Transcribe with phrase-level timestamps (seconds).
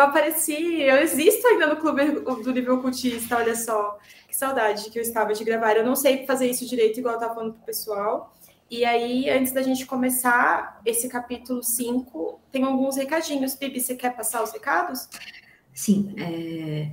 [0.00, 2.02] Eu apareci, eu existo ainda no clube
[2.42, 3.98] do nível cultista, olha só.
[4.26, 5.76] Que saudade que eu estava de gravar.
[5.76, 8.34] Eu não sei fazer isso direito, igual eu estava falando pro pessoal.
[8.70, 13.54] E aí, antes da gente começar esse capítulo 5, tem alguns recadinhos.
[13.54, 15.06] Bibi, você quer passar os recados?
[15.74, 16.14] Sim.
[16.16, 16.90] É...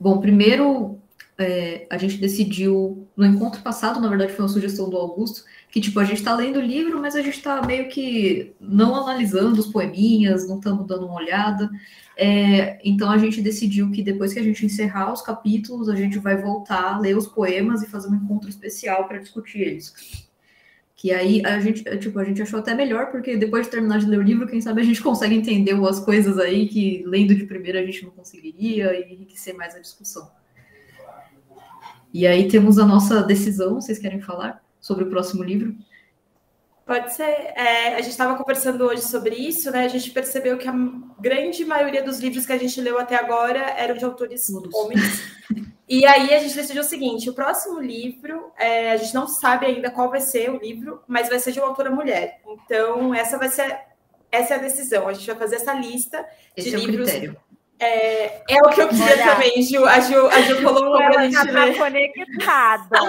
[0.00, 1.00] Bom, primeiro,
[1.38, 5.80] é, a gente decidiu, no encontro passado, na verdade foi uma sugestão do Augusto, que
[5.80, 9.58] tipo, a gente está lendo o livro, mas a gente está meio que não analisando
[9.58, 11.70] os poeminhas, não estamos dando uma olhada.
[12.14, 16.18] É, então a gente decidiu que depois que a gente encerrar os capítulos, a gente
[16.18, 20.28] vai voltar ler os poemas e fazer um encontro especial para discutir eles.
[20.94, 24.04] Que aí a gente, tipo, a gente achou até melhor, porque depois de terminar de
[24.04, 27.46] ler o livro, quem sabe a gente consegue entender umas coisas aí que lendo de
[27.46, 30.30] primeira a gente não conseguiria e enriquecer mais a discussão.
[32.12, 35.74] E aí temos a nossa decisão, vocês querem falar sobre o próximo livro?
[36.84, 37.22] Pode ser.
[37.22, 39.84] É, a gente estava conversando hoje sobre isso, né?
[39.84, 40.74] A gente percebeu que a
[41.18, 44.74] grande maioria dos livros que a gente leu até agora eram de autores Todos.
[44.74, 45.32] homens.
[45.88, 49.66] E aí a gente decidiu o seguinte: o próximo livro, é, a gente não sabe
[49.66, 52.40] ainda qual vai ser o livro, mas vai ser de uma autora mulher.
[52.46, 53.78] Então, essa vai ser
[54.32, 55.06] essa é a decisão.
[55.06, 57.10] A gente vai fazer essa lista Esse de é livros.
[57.10, 57.36] Critério.
[57.84, 59.84] É, é o que eu queria Olha, também, Ju.
[59.84, 61.76] A Ju, a Ju colocou pra gente tá ler.
[61.76, 63.00] conectada.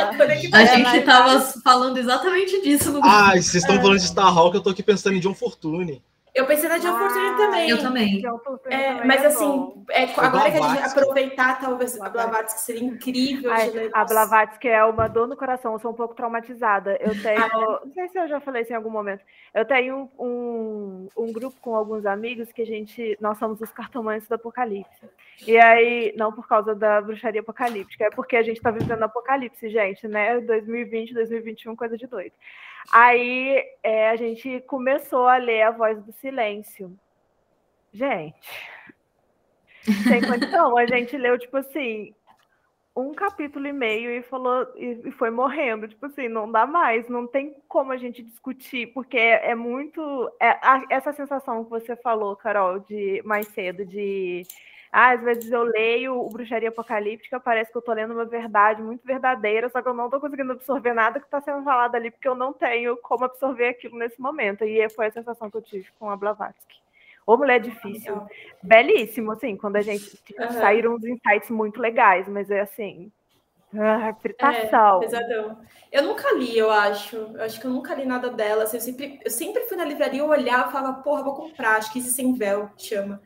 [0.52, 4.64] A gente estava falando exatamente disso no Ah, vocês estão falando de Star Hawk, eu
[4.64, 6.02] tô aqui pensando em John Fortune.
[6.34, 7.70] Eu pensei na John ah, Fortune também.
[7.70, 8.24] Eu também.
[8.66, 13.52] É, mas é assim, é, agora que a gente aproveitar talvez a Blavatsky seria incrível
[13.52, 13.92] Ai, de ler.
[13.94, 16.98] A Blavatsky é uma dor no coração, eu sou um pouco traumatizada.
[17.00, 19.24] Eu tenho, ah, não sei se eu já falei isso em algum momento.
[19.54, 24.28] Eu tenho um, um grupo com alguns amigos que a gente, nós somos os cartomantes
[24.28, 25.08] do Apocalipse.
[25.46, 29.70] E aí, não por causa da bruxaria apocalíptica, é porque a gente está vivendo apocalipse,
[29.70, 30.40] gente, né?
[30.40, 32.34] 2020, 2021, coisa de doido.
[32.92, 36.98] Aí é, a gente começou a ler A Voz do Silêncio.
[37.92, 38.50] Gente,
[40.08, 42.14] sem condição, a gente leu, tipo assim,
[42.96, 45.88] um capítulo e meio e falou e, foi morrendo.
[45.88, 50.32] Tipo assim, não dá mais, não tem como a gente discutir, porque é, é muito.
[50.40, 54.44] É, a, essa sensação que você falou, Carol, de mais cedo, de
[54.96, 58.80] ah, às vezes eu leio o Bruxaria Apocalíptica, parece que eu estou lendo uma verdade
[58.84, 62.12] muito verdadeira, só que eu não estou conseguindo absorver nada que está sendo falado ali,
[62.12, 64.64] porque eu não tenho como absorver aquilo nesse momento.
[64.64, 66.76] E foi a sensação que eu tive com a Blavatsky.
[67.26, 68.22] Ô, mulher difícil.
[68.62, 70.52] Belíssimo, assim, quando a gente uhum.
[70.52, 73.12] saíram uns insights muito legais, mas é assim.
[73.76, 74.98] Ah, fritação.
[75.02, 75.58] É, pesadão.
[75.92, 77.16] Eu nunca li, eu acho.
[77.16, 78.66] Eu acho que eu nunca li nada dela.
[78.66, 81.78] Assim, eu, sempre, eu sempre fui na livraria, eu olhava e falava, porra, vou comprar.
[81.78, 83.20] Acho que isso sem véu chama.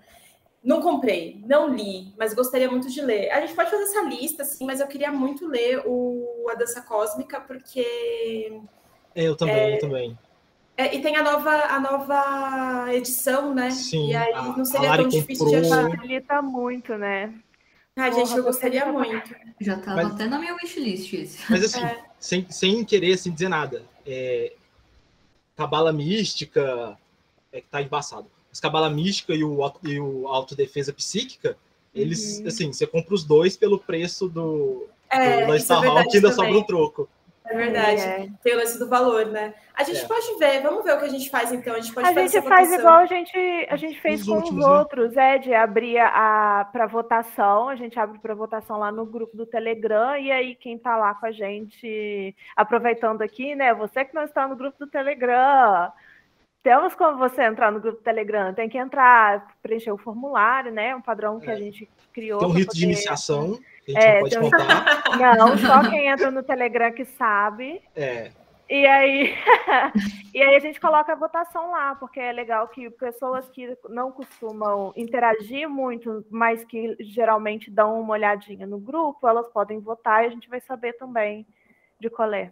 [0.68, 3.32] Não comprei, não li, mas gostaria muito de ler.
[3.32, 6.82] A gente pode fazer essa lista, sim, mas eu queria muito ler o A Dança
[6.82, 8.60] Cósmica, porque.
[9.16, 10.20] Eu também, é, eu também.
[10.76, 13.72] É, e tem a nova, a nova edição, né?
[13.72, 14.10] Sim.
[14.10, 15.62] E aí a, não seria tão difícil comprou...
[15.62, 15.90] de achar.
[15.90, 17.34] Facilita muito, né?
[17.96, 19.34] Ah, gente, eu gostaria muito.
[19.62, 20.16] Já estava mas...
[20.16, 21.50] até na minha wishlist esse.
[21.50, 22.04] Mas assim, é.
[22.20, 23.84] sem, sem querer assim, dizer nada.
[24.06, 24.52] É...
[25.56, 26.98] Cabala mística
[27.54, 31.56] é que tá embaçado mas Cabala Mística e o, e o Autodefesa Psíquica,
[31.94, 32.48] eles, uhum.
[32.48, 36.32] assim, você compra os dois pelo preço do, é, do Star é Hawk e ainda
[36.32, 37.08] sobra um troco.
[37.46, 38.02] É verdade.
[38.02, 38.28] É.
[38.44, 39.54] Tem o lance do valor, né?
[39.74, 40.06] A gente é.
[40.06, 41.74] pode ver, vamos ver o que a gente faz então.
[41.74, 44.66] A gente pode a gente faz igual a gente, a gente fez os com últimos,
[44.66, 44.78] os né?
[44.78, 49.38] outros, é, de abrir a para votação, a gente abre para votação lá no grupo
[49.38, 53.74] do Telegram, e aí quem tá lá com a gente, aproveitando aqui, né?
[53.76, 55.92] Você que não está no grupo do Telegram,
[56.64, 60.96] temos como você entrar no grupo Telegram, tem que entrar, preencher o formulário, né?
[60.96, 61.54] Um padrão que é.
[61.54, 62.40] a gente criou.
[62.40, 62.80] Tem um rito poder...
[62.80, 65.04] de iniciação, que a gente é, pode contar.
[65.38, 67.82] Não, só quem entra no Telegram que sabe.
[67.96, 68.32] É.
[68.70, 69.34] E aí,
[70.34, 74.12] e aí a gente coloca a votação lá, porque é legal que pessoas que não
[74.12, 80.28] costumam interagir muito, mas que geralmente dão uma olhadinha no grupo, elas podem votar e
[80.28, 81.48] a gente vai saber também
[81.98, 82.52] de qual é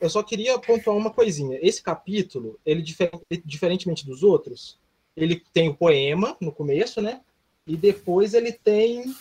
[0.00, 1.58] eu só queria pontuar uma coisinha.
[1.62, 2.84] Esse capítulo, ele
[3.44, 4.78] diferentemente dos outros,
[5.16, 7.20] ele tem o poema no começo, né?
[7.66, 9.14] E depois ele tem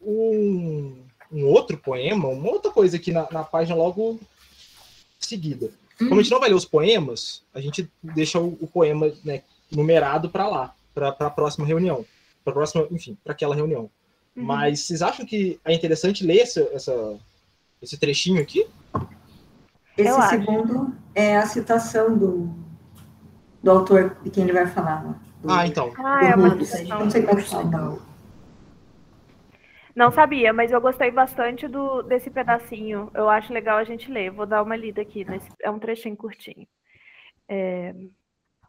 [0.00, 4.20] um, um outro poema, uma outra coisa aqui na, na página logo
[5.18, 5.70] seguida.
[5.98, 9.42] Como a gente não vai ler os poemas, a gente deixa o, o poema né,
[9.70, 12.04] numerado para lá, para a próxima reunião,
[12.44, 13.90] para próxima, enfim, para aquela reunião.
[14.36, 14.44] Uhum.
[14.44, 17.16] Mas vocês acham que é interessante ler essa, essa,
[17.80, 18.66] esse trechinho aqui?
[19.96, 20.92] Esse Eu segundo acho.
[21.14, 22.50] é a citação do,
[23.62, 25.04] do autor de quem ele vai falar.
[25.04, 25.14] Né?
[25.40, 25.92] Do, ah, então.
[25.98, 26.98] Ah, é uma citação.
[27.00, 27.98] Não sei como fala.
[29.94, 33.10] Não sabia, mas eu gostei bastante do, desse pedacinho.
[33.14, 34.30] Eu acho legal a gente ler.
[34.30, 35.24] Vou dar uma lida aqui.
[35.24, 36.66] Nesse, é um trechinho curtinho.
[37.48, 37.94] É,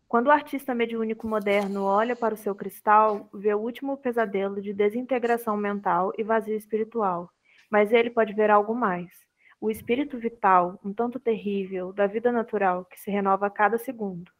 [0.08, 4.72] Quando o artista mediúnico moderno olha para o seu cristal, vê o último pesadelo de
[4.72, 7.32] desintegração mental e vazio espiritual.
[7.72, 9.25] Mas ele pode ver algo mais.
[9.60, 14.32] O espírito vital, um tanto terrível, da vida natural, que se renova a cada segundo.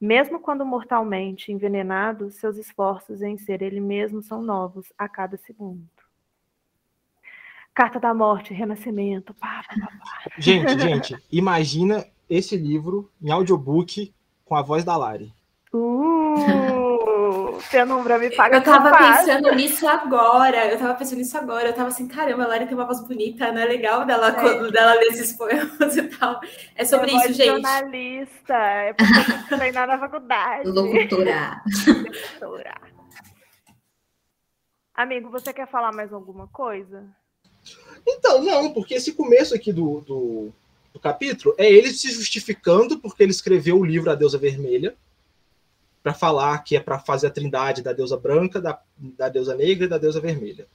[0.00, 5.88] Mesmo quando mortalmente envenenado, seus esforços em ser ele mesmo são novos a cada segundo.
[7.74, 9.32] Carta da Morte, Renascimento.
[9.34, 10.30] Pá, pá, pá.
[10.38, 14.12] Gente, gente, imagina esse livro em audiobook
[14.44, 15.32] com a voz da Lari.
[15.72, 16.71] Uh,
[17.70, 18.56] Penumbra me paga.
[18.56, 20.70] Eu tava pensando nisso agora.
[20.70, 21.68] Eu tava pensando nisso agora.
[21.68, 24.32] Eu tava assim, caramba, a Lari tem uma voz bonita, não é legal dela é.
[24.32, 26.40] quando dela lê esses poemas e tal.
[26.74, 27.46] É sobre é isso, gente.
[27.46, 30.68] Jornalista, é porque eu tenho que treinar na faculdade.
[30.68, 31.62] Locutora.
[31.86, 32.74] Locutora.
[34.94, 37.04] Amigo, você quer falar mais alguma coisa?
[38.06, 40.52] Então, não, porque esse começo aqui do, do,
[40.92, 44.96] do, capítulo é ele se justificando porque ele escreveu o livro A Deusa Vermelha
[46.02, 49.86] para falar que é para fazer a trindade da deusa branca, da, da deusa negra
[49.86, 50.66] e da deusa vermelha.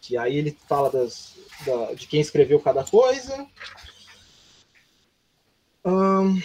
[0.00, 3.46] Que aí ele fala das, da, de quem escreveu cada coisa.
[5.84, 6.40] Hum,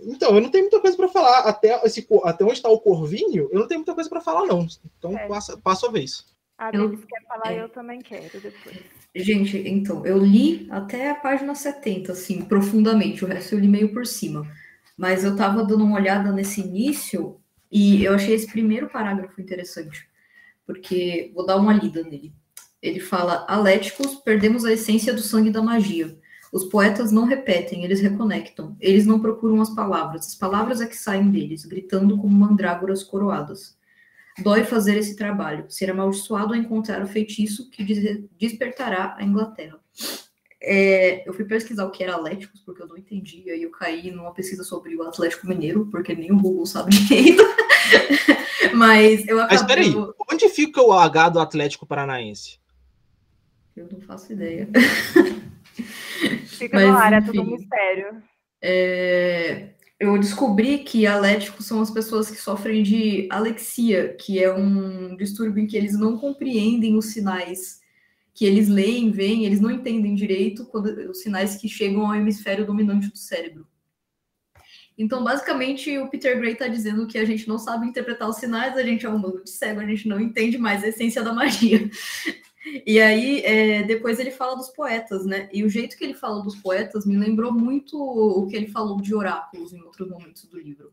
[0.00, 1.40] então, eu não tenho muita coisa para falar.
[1.40, 4.66] Até, esse, até onde está o Corvinho, eu não tenho muita coisa para falar, não.
[4.98, 5.26] Então, é.
[5.26, 6.24] passa, passa a vez.
[6.56, 7.62] A Denis eu, quer falar, é.
[7.62, 8.78] eu também quero depois.
[9.14, 13.24] Gente, então, eu li até a página 70, assim, profundamente.
[13.24, 14.46] O resto eu li meio por cima.
[14.96, 17.41] Mas eu tava dando uma olhada nesse início
[17.72, 20.06] e eu achei esse primeiro parágrafo interessante.
[20.66, 22.34] Porque vou dar uma lida nele.
[22.82, 26.18] Ele fala: Aléticos, perdemos a essência do sangue da magia.
[26.52, 28.76] Os poetas não repetem, eles reconectam.
[28.78, 33.78] Eles não procuram as palavras, as palavras é que saem deles, gritando como mandrágoras coroadas.
[34.42, 35.64] Dói fazer esse trabalho.
[35.70, 39.80] Ser amaldiçoado a encontrar o feitiço que despertará a Inglaterra.
[40.60, 44.12] É, eu fui pesquisar o que era Atléticos, porque eu não entendi, aí eu caí
[44.12, 47.42] numa pesquisa sobre o Atlético Mineiro, porque nem o Google sabe direito.
[48.74, 49.58] Mas eu acabei...
[49.58, 49.94] Mas peraí,
[50.30, 52.58] onde fica o H do Atlético Paranaense?
[53.76, 54.68] Eu não faço ideia.
[56.46, 58.22] Fica Mas, no ar, é tudo um mistério.
[58.60, 59.72] É
[60.02, 65.62] eu descobri que aléticos são as pessoas que sofrem de alexia, que é um distúrbio
[65.62, 67.80] em que eles não compreendem os sinais
[68.34, 72.66] que eles leem, veem, eles não entendem direito quando, os sinais que chegam ao hemisfério
[72.66, 73.64] dominante do cérebro.
[74.96, 78.76] Então, basicamente, o Peter Gray está dizendo que a gente não sabe interpretar os sinais,
[78.76, 81.32] a gente é um mundo de cego, a gente não entende mais a essência da
[81.32, 81.90] magia.
[82.86, 85.48] E aí, é, depois ele fala dos poetas, né?
[85.52, 89.00] E o jeito que ele fala dos poetas me lembrou muito o que ele falou
[89.00, 90.92] de oráculos em outros momentos do livro.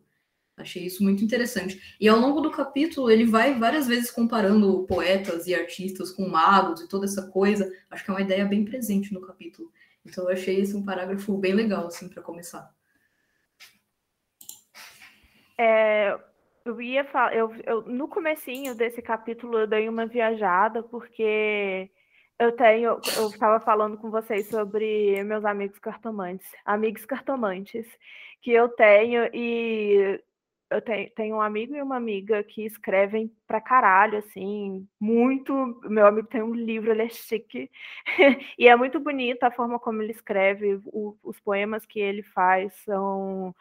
[0.57, 1.95] Achei isso muito interessante.
[1.99, 6.81] E ao longo do capítulo, ele vai várias vezes comparando poetas e artistas com magos
[6.81, 7.71] e toda essa coisa.
[7.89, 9.71] Acho que é uma ideia bem presente no capítulo.
[10.03, 12.73] Então, eu achei esse um parágrafo bem legal, assim, para começar.
[15.61, 16.17] É,
[16.63, 21.91] eu ia falar, eu, eu, no comecinho desse capítulo eu dei uma viajada, porque
[22.39, 27.85] eu tenho, eu estava falando com vocês sobre meus amigos cartomantes, amigos cartomantes,
[28.41, 30.21] que eu tenho, e
[30.69, 35.53] eu tenho, tenho um amigo e uma amiga que escrevem pra caralho, assim, muito.
[35.89, 37.69] Meu amigo tem um livro, ele é chique,
[38.57, 42.73] e é muito bonita a forma como ele escreve, o, os poemas que ele faz
[42.85, 43.53] são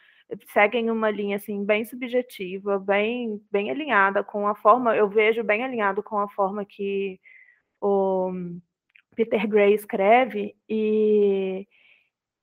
[0.53, 5.65] seguem uma linha assim bem subjetiva, bem bem alinhada com a forma, eu vejo bem
[5.65, 7.21] alinhado com a forma que
[7.81, 8.33] o
[9.17, 11.67] Peter Gray escreve e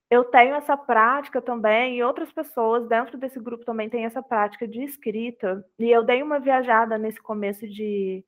[0.10, 4.68] eu tenho essa prática também, e outras pessoas dentro desse grupo também têm essa prática
[4.68, 5.66] de escrita.
[5.80, 8.24] E eu dei uma viajada nesse começo de,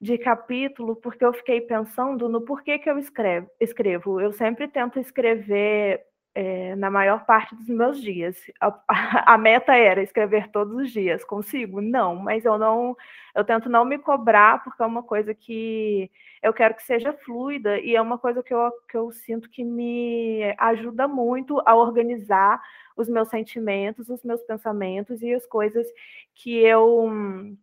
[0.00, 3.48] de capítulo, porque eu fiquei pensando no porquê que eu escrevo.
[3.60, 4.20] escrevo.
[4.20, 6.02] Eu sempre tento escrever
[6.36, 8.36] é, na maior parte dos meus dias.
[8.60, 8.78] A,
[9.34, 11.24] a, meta era escrever todos os dias.
[11.24, 11.80] Consigo?
[11.80, 12.94] Não, mas eu não,
[13.34, 16.10] eu tento não me cobrar porque é uma coisa que
[16.42, 19.64] eu quero que seja fluida e é uma coisa que eu, que eu sinto que
[19.64, 22.60] me ajuda muito a organizar
[22.94, 25.86] os meus sentimentos, os meus pensamentos e as coisas
[26.34, 27.56] que eu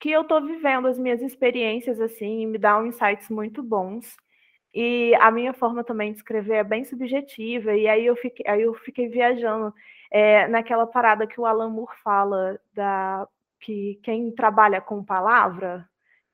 [0.00, 4.16] que eu estou vivendo, as minhas experiências assim, me dá insights muito bons.
[4.74, 8.62] E a minha forma também de escrever é bem subjetiva, e aí eu fiquei, aí
[8.62, 9.72] eu fiquei viajando
[10.10, 13.28] é, naquela parada que o Alan Moore fala da
[13.60, 15.88] que quem trabalha com palavra,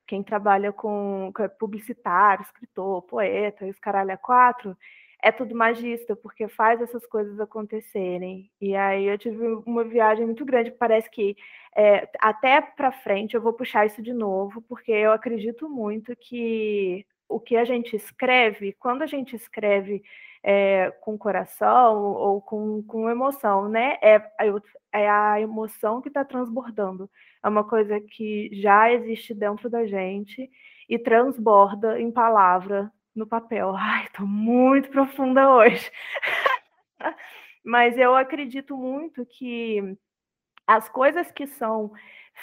[0.07, 4.75] quem trabalha com, com é publicitário, escritor, poeta, os caralho a quatro,
[5.21, 8.49] é tudo magista, porque faz essas coisas acontecerem.
[8.59, 11.35] E aí eu tive uma viagem muito grande, parece que
[11.75, 17.05] é, até para frente eu vou puxar isso de novo, porque eu acredito muito que
[17.29, 20.03] o que a gente escreve, quando a gente escreve
[20.43, 23.97] é, com coração ou com, com emoção, né?
[24.01, 24.21] É,
[24.91, 27.09] é a emoção que está transbordando.
[27.43, 30.49] É uma coisa que já existe dentro da gente
[30.89, 33.75] e transborda em palavra no papel.
[33.77, 35.91] Ai, estou muito profunda hoje.
[37.63, 39.95] Mas eu acredito muito que
[40.65, 41.91] as coisas que são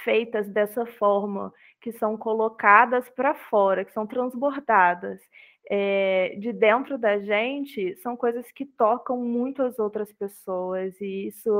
[0.04, 5.20] feitas dessa forma, que são colocadas para fora, que são transbordadas
[5.68, 11.50] é, de dentro da gente, são coisas que tocam muito as outras pessoas, e isso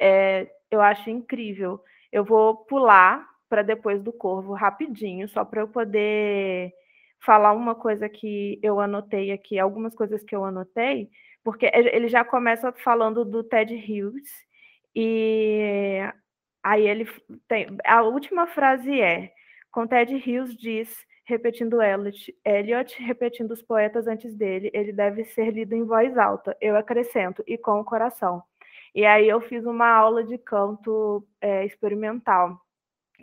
[0.00, 1.80] é, eu acho incrível.
[2.12, 6.72] Eu vou pular para depois do Corvo rapidinho, só para eu poder
[7.20, 11.10] falar uma coisa que eu anotei aqui, algumas coisas que eu anotei,
[11.42, 14.28] porque ele já começa falando do Ted Hughes,
[14.94, 16.00] e
[16.64, 17.08] aí ele
[17.46, 17.76] tem.
[17.84, 19.32] A última frase é:
[19.70, 25.50] com Ted Hughes diz, repetindo Eliot, Eliot, repetindo os poetas antes dele, ele deve ser
[25.52, 26.56] lido em voz alta.
[26.60, 28.42] Eu acrescento, e com o coração.
[28.94, 32.60] E aí eu fiz uma aula de canto é, experimental.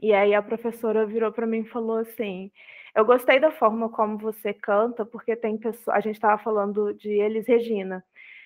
[0.02, 2.52] E aí a professora virou para mim e falou assim:
[2.96, 5.96] Eu gostei da forma como você canta, porque tem pessoas.
[5.96, 8.04] A gente estava falando de Elis Regina,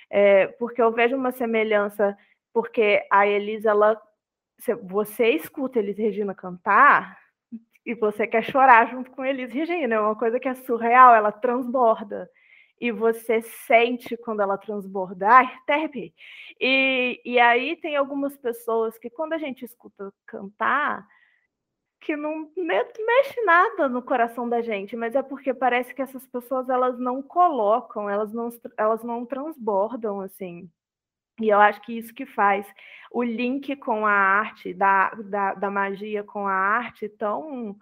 [0.10, 2.18] é, porque eu vejo uma semelhança,
[2.54, 4.00] porque a Elis, ela.
[4.83, 7.17] Você escuta Elis Regina cantar
[7.85, 11.31] e você quer chorar junto com Elis Regina, é uma coisa que é surreal, ela
[11.31, 12.29] transborda
[12.79, 15.27] e você sente quando ela transborda.
[15.29, 15.89] Ai, até
[16.59, 21.05] E, e aí tem algumas pessoas que quando a gente escuta cantar,
[22.01, 26.69] que não mexe nada no coração da gente, mas é porque parece que essas pessoas
[26.69, 30.69] elas não colocam, elas não, elas não transbordam assim.
[31.42, 32.65] E eu acho que isso que faz
[33.12, 37.75] o link com a arte, da, da, da magia com a arte tão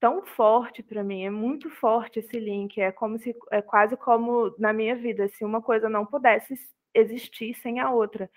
[0.00, 4.54] tão forte para mim, é muito forte esse link, é como se é quase como
[4.58, 6.54] na minha vida, se uma coisa não pudesse
[6.94, 8.30] existir sem a outra,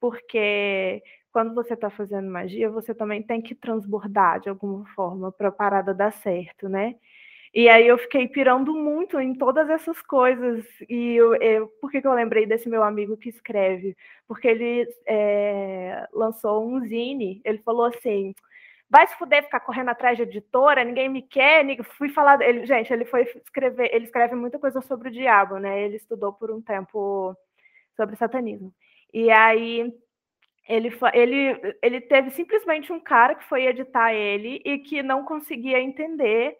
[0.00, 5.48] porque quando você está fazendo magia, você também tem que transbordar de alguma forma para
[5.48, 6.94] a parada dar certo, né?
[7.52, 10.64] E aí eu fiquei pirando muito em todas essas coisas.
[10.88, 13.96] E eu, eu, por que, que eu lembrei desse meu amigo que escreve?
[14.28, 18.34] Porque ele é, lançou um zine, ele falou assim.
[18.88, 21.84] Vai se fuder ficar correndo atrás de editora, ninguém me quer, ninguém...
[21.84, 22.40] fui falar.
[22.42, 25.80] Ele, gente, ele foi escrever, ele escreve muita coisa sobre o diabo, né?
[25.82, 27.36] Ele estudou por um tempo
[27.96, 28.72] sobre satanismo.
[29.12, 29.92] E aí
[30.68, 35.80] ele, ele, ele teve simplesmente um cara que foi editar ele e que não conseguia
[35.80, 36.56] entender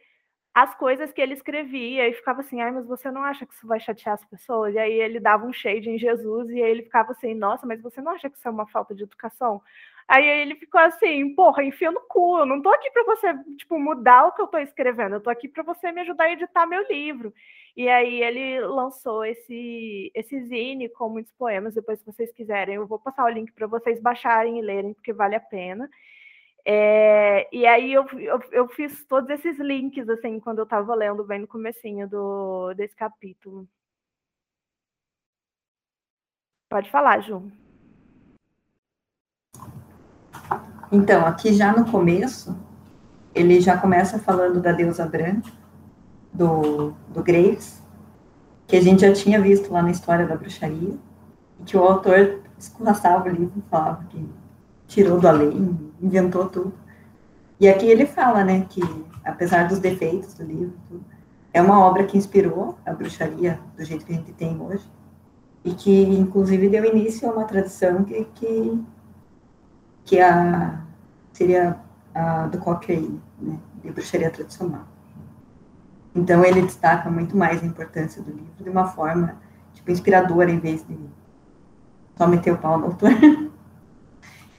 [0.54, 3.66] as coisas que ele escrevia e ficava assim, ai, mas você não acha que isso
[3.66, 4.74] vai chatear as pessoas?
[4.74, 7.80] E aí ele dava um shade em Jesus e aí ele ficava assim, nossa, mas
[7.80, 9.62] você não acha que isso é uma falta de educação?
[10.08, 13.78] Aí ele ficou assim, porra, enfia no cu, eu não tô aqui para você, tipo,
[13.78, 16.66] mudar o que eu tô escrevendo, eu tô aqui para você me ajudar a editar
[16.66, 17.32] meu livro.
[17.76, 22.86] E aí ele lançou esse, esse zine com muitos poemas, depois se vocês quiserem, eu
[22.88, 25.88] vou passar o link para vocês baixarem e lerem, porque vale a pena.
[26.64, 31.24] É, e aí eu, eu, eu, fiz todos esses links, assim, quando eu estava lendo
[31.24, 33.66] bem no comecinho do, desse capítulo.
[36.68, 37.50] Pode falar, Ju.
[40.92, 42.56] Então, aqui já no começo,
[43.34, 45.50] ele já começa falando da deusa branca,
[46.32, 47.82] do, do Graves,
[48.66, 50.96] que a gente já tinha visto lá na história da bruxaria,
[51.58, 54.28] e que o autor escorraçava o livro, falava que
[54.86, 56.72] tirou do além, inventou tudo.
[57.58, 58.80] E aqui ele fala, né, que
[59.24, 61.04] apesar dos defeitos do livro, tudo,
[61.52, 64.88] é uma obra que inspirou a bruxaria do jeito que a gente tem hoje,
[65.64, 68.84] e que inclusive deu início a uma tradição que, que,
[70.04, 70.80] que a,
[71.32, 71.76] seria
[72.14, 74.84] a do Cochrane, né, de bruxaria tradicional.
[76.14, 79.36] Então ele destaca muito mais a importância do livro de uma forma
[79.74, 80.98] tipo inspiradora em vez de
[82.16, 83.10] só meter o pau no autor.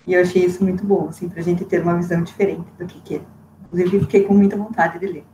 [0.07, 2.85] e eu achei isso muito bom, assim, para a gente ter uma visão diferente do
[2.87, 3.21] que, que é.
[3.65, 5.25] Inclusive fiquei com muita vontade de ler.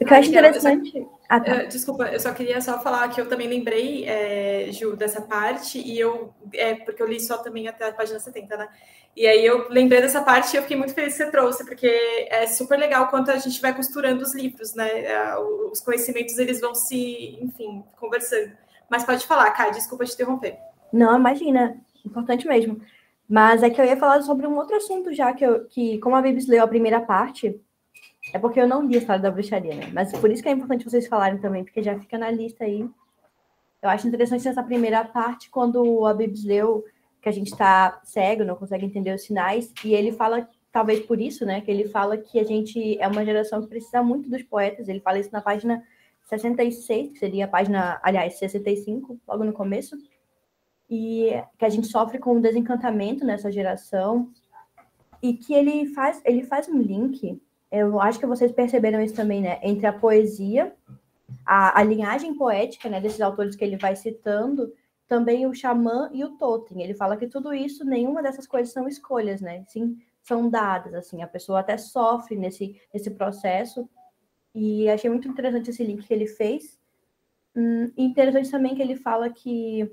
[0.00, 1.06] O que eu acho interessante.
[1.28, 1.64] Ah, tá.
[1.64, 5.78] uh, desculpa, eu só queria só falar que eu também lembrei, é, Ju, dessa parte,
[5.78, 8.68] e eu, é, porque eu li só também até a página 70, né?
[9.16, 11.88] E aí eu lembrei dessa parte e eu fiquei muito feliz que você trouxe, porque
[12.30, 15.04] é super legal quanto a gente vai costurando os livros, né?
[15.04, 18.52] É, os conhecimentos, eles vão se, enfim, conversando.
[18.88, 20.56] Mas pode falar, Kai, desculpa te interromper.
[20.92, 22.80] Não, imagina, importante mesmo.
[23.28, 26.16] Mas é que eu ia falar sobre um outro assunto já, que, eu, que como
[26.16, 27.60] a Bibis leu a primeira parte,
[28.32, 29.90] é porque eu não li a história da bruxaria, né?
[29.92, 32.88] Mas por isso que é importante vocês falarem também, porque já fica na lista aí.
[33.82, 36.84] Eu acho interessante essa primeira parte, quando a Bibis leu
[37.20, 41.20] que a gente está cego, não consegue entender os sinais, e ele fala talvez por
[41.20, 44.42] isso, né, que ele fala que a gente é uma geração que precisa muito dos
[44.42, 44.88] poetas.
[44.88, 45.82] Ele fala isso na página
[46.26, 49.96] 66, que seria a página, aliás, 65, logo no começo.
[50.88, 54.30] E que a gente sofre com um desencantamento nessa geração.
[55.22, 57.40] E que ele faz, ele faz um link,
[57.70, 60.74] eu acho que vocês perceberam isso também, né, entre a poesia,
[61.44, 64.72] a, a linhagem poética, né, desses autores que ele vai citando,
[65.08, 66.82] também o xamã e o totem.
[66.82, 69.64] Ele fala que tudo isso, nenhuma dessas coisas são escolhas, né?
[69.66, 73.88] Sim, são dadas, assim, a pessoa até sofre nesse, nesse processo.
[74.54, 76.78] E achei muito interessante esse link que ele fez.
[77.56, 79.90] Hum, interessante também que ele fala que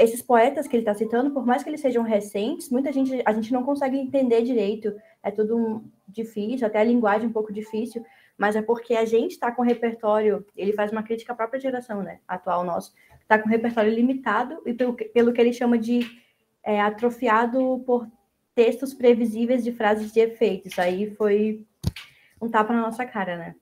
[0.00, 3.32] esses poetas que ele está citando, por mais que eles sejam recentes, muita gente a
[3.32, 8.04] gente não consegue entender direito, é tudo um, difícil, até a linguagem um pouco difícil,
[8.36, 12.02] mas é porque a gente está com repertório, ele faz uma crítica à própria geração,
[12.02, 16.00] né, atual nosso, está com repertório limitado e pelo, pelo que ele chama de
[16.64, 18.06] é, atrofiado por
[18.54, 20.68] textos previsíveis de frases de efeito.
[20.68, 21.64] Isso aí foi
[22.40, 23.54] um tapa na nossa cara, né?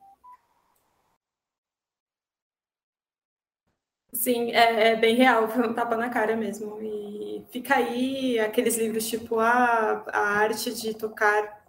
[4.12, 6.78] Sim, é, é, bem real, foi um tapa na cara mesmo.
[6.82, 11.62] E fica aí aqueles livros tipo a, a arte de tocar.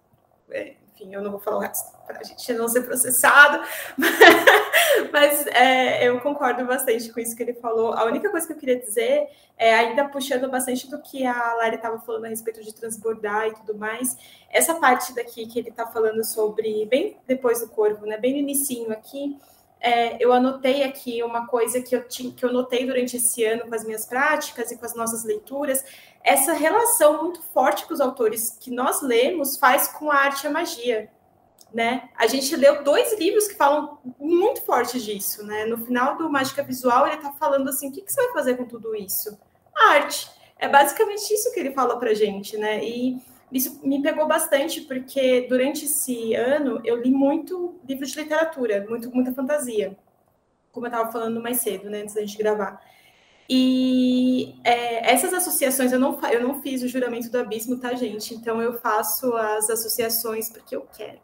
[0.50, 3.64] É, enfim, eu não vou falar o resto para a gente não ser processado,
[5.14, 7.94] mas é, eu concordo bastante com isso que ele falou.
[7.94, 9.28] A única coisa que eu queria dizer
[9.58, 13.54] é, ainda puxando bastante do que a Lari estava falando a respeito de transbordar e
[13.54, 14.18] tudo mais,
[14.50, 18.40] essa parte daqui que ele está falando sobre, bem depois do corvo, né, bem no
[18.40, 19.38] inicinho aqui,
[19.80, 23.68] é, eu anotei aqui uma coisa que eu, tinha, que eu notei durante esse ano
[23.68, 25.84] com as minhas práticas e com as nossas leituras,
[26.24, 30.48] essa relação muito forte que os autores que nós lemos faz com a arte e
[30.48, 31.10] a magia.
[31.74, 32.10] Né?
[32.18, 35.46] A gente leu dois livros que falam muito forte disso.
[35.46, 35.66] Né?
[35.66, 38.58] No final do Mágica Visual, ele está falando assim: o que, que, você vai fazer
[38.58, 39.38] com tudo isso?
[39.76, 40.30] arte.
[40.58, 42.58] É basicamente isso que ele fala para gente.
[42.58, 42.84] Né?
[42.84, 43.22] E
[43.52, 49.10] isso me pegou bastante, porque durante esse ano eu li muito livro de literatura, muito,
[49.14, 49.98] muita fantasia,
[50.72, 52.82] como eu estava falando mais cedo, né, antes da gente gravar.
[53.50, 58.36] E é, essas associações, eu não, eu não fiz o juramento do abismo, tá, gente?
[58.36, 61.20] Então eu faço as associações porque eu quero.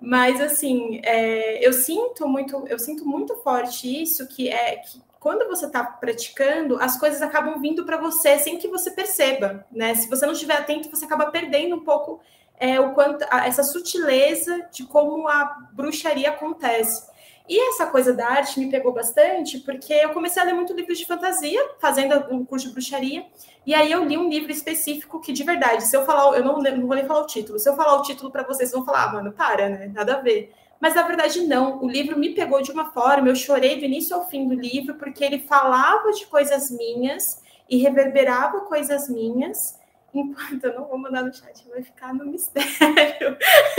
[0.00, 5.48] Mas assim, é, eu sinto muito, eu sinto muito forte isso, que é que quando
[5.48, 9.92] você está praticando, as coisas acabam vindo para você sem que você perceba, né?
[9.96, 12.20] Se você não estiver atento, você acaba perdendo um pouco
[12.56, 17.10] é, o quanto a, essa sutileza de como a bruxaria acontece.
[17.48, 20.96] E essa coisa da arte me pegou bastante, porque eu comecei a ler muito livros
[20.96, 23.26] de fantasia, fazendo um curso de bruxaria,
[23.66, 26.58] e aí eu li um livro específico que, de verdade, se eu falar, eu não,
[26.58, 29.02] não vou nem falar o título, se eu falar o título para vocês, vão falar,
[29.02, 29.90] ah, mano, para, né?
[29.92, 30.54] Nada a ver.
[30.80, 34.14] Mas na verdade não, o livro me pegou de uma forma, eu chorei do início
[34.14, 39.78] ao fim do livro, porque ele falava de coisas minhas e reverberava coisas minhas,
[40.12, 43.36] enquanto eu não vou mandar no chat, vai ficar no mistério.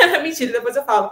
[0.22, 1.12] Mentira, depois eu falo.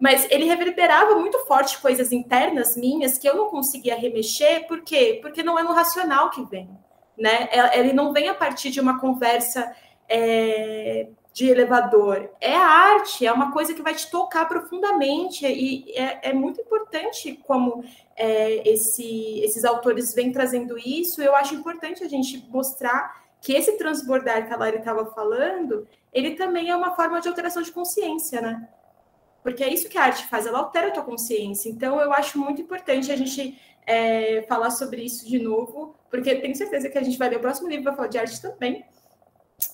[0.00, 5.18] Mas ele reverberava muito forte coisas internas minhas que eu não conseguia remexer, por quê?
[5.20, 6.70] Porque não é no racional que vem,
[7.18, 7.48] né?
[7.50, 9.74] É, ele não vem a partir de uma conversa
[10.08, 11.08] é,
[11.38, 12.28] de elevador.
[12.40, 17.40] É arte, é uma coisa que vai te tocar profundamente e é, é muito importante
[17.46, 17.84] como
[18.16, 21.22] é, esse, esses autores vêm trazendo isso.
[21.22, 26.32] Eu acho importante a gente mostrar que esse transbordar que a Lari estava falando, ele
[26.32, 28.68] também é uma forma de alteração de consciência, né?
[29.40, 31.68] Porque é isso que a arte faz, ela altera a tua consciência.
[31.70, 36.56] Então, eu acho muito importante a gente é, falar sobre isso de novo, porque tenho
[36.56, 38.84] certeza que a gente vai ler o próximo livro, vai falar de arte também.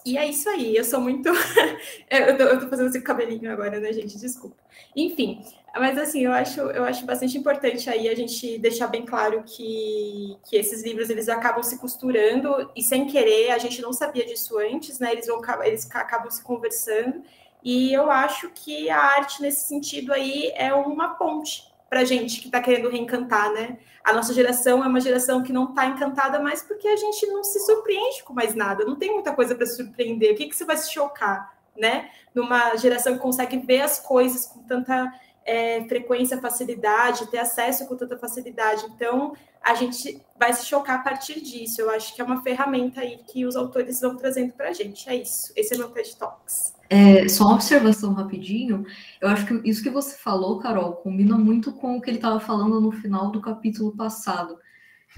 [0.04, 1.28] E é isso aí, eu sou muito.
[2.08, 4.18] eu, tô, eu tô fazendo esse cabelinho agora, né, gente?
[4.18, 4.56] Desculpa.
[4.96, 5.44] Enfim,
[5.74, 10.38] mas assim, eu acho, eu acho bastante importante aí a gente deixar bem claro que,
[10.44, 14.58] que esses livros eles acabam se costurando e sem querer, a gente não sabia disso
[14.58, 15.12] antes, né?
[15.12, 17.22] Eles, vão, eles acabam se conversando.
[17.62, 22.46] E eu acho que a arte, nesse sentido aí, é uma ponte para gente que
[22.46, 23.78] está querendo reencantar, né?
[24.02, 27.44] A nossa geração é uma geração que não está encantada mais porque a gente não
[27.44, 30.32] se surpreende com mais nada, não tem muita coisa para surpreender.
[30.32, 32.10] O que, que você vai se chocar, né?
[32.34, 35.08] Numa geração que consegue ver as coisas com tanta
[35.44, 38.84] é, frequência, facilidade, ter acesso com tanta facilidade.
[38.94, 41.80] Então, a gente vai se chocar a partir disso.
[41.80, 45.08] Eu acho que é uma ferramenta aí que os autores vão trazendo para a gente.
[45.08, 45.52] É isso.
[45.56, 46.74] Esse é meu TED Talks.
[46.88, 48.84] É, só uma observação rapidinho.
[49.20, 52.40] Eu acho que isso que você falou, Carol, combina muito com o que ele estava
[52.40, 54.58] falando no final do capítulo passado,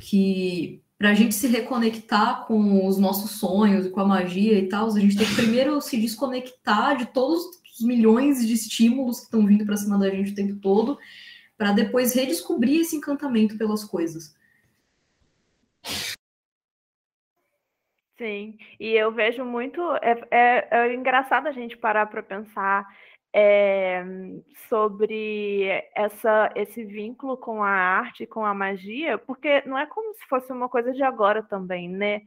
[0.00, 4.68] que para a gente se reconectar com os nossos sonhos e com a magia e
[4.68, 9.24] tal, a gente tem que primeiro se desconectar de todos os milhões de estímulos que
[9.24, 10.98] estão vindo para cima da gente o tempo todo,
[11.56, 14.34] para depois redescobrir esse encantamento pelas coisas.
[18.18, 19.80] Sim, e eu vejo muito.
[19.96, 22.86] É, é, é engraçado a gente parar para pensar
[23.32, 24.02] é,
[24.68, 30.26] sobre essa, esse vínculo com a arte, com a magia, porque não é como se
[30.26, 32.22] fosse uma coisa de agora também, né?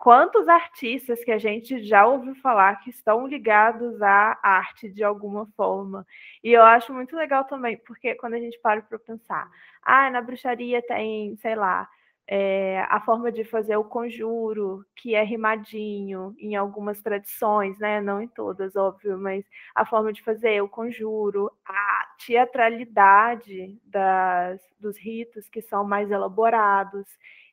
[0.00, 5.46] Quantos artistas que a gente já ouviu falar que estão ligados à arte de alguma
[5.54, 6.06] forma?
[6.42, 9.46] E eu acho muito legal também, porque quando a gente para para pensar,
[9.82, 11.86] ah, na bruxaria tem, sei lá,
[12.28, 18.00] é, a forma de fazer o conjuro, que é rimadinho em algumas tradições, né?
[18.00, 24.96] Não em todas, óbvio, mas a forma de fazer o conjuro, a teatralidade das, dos
[24.96, 27.06] ritos que são mais elaborados.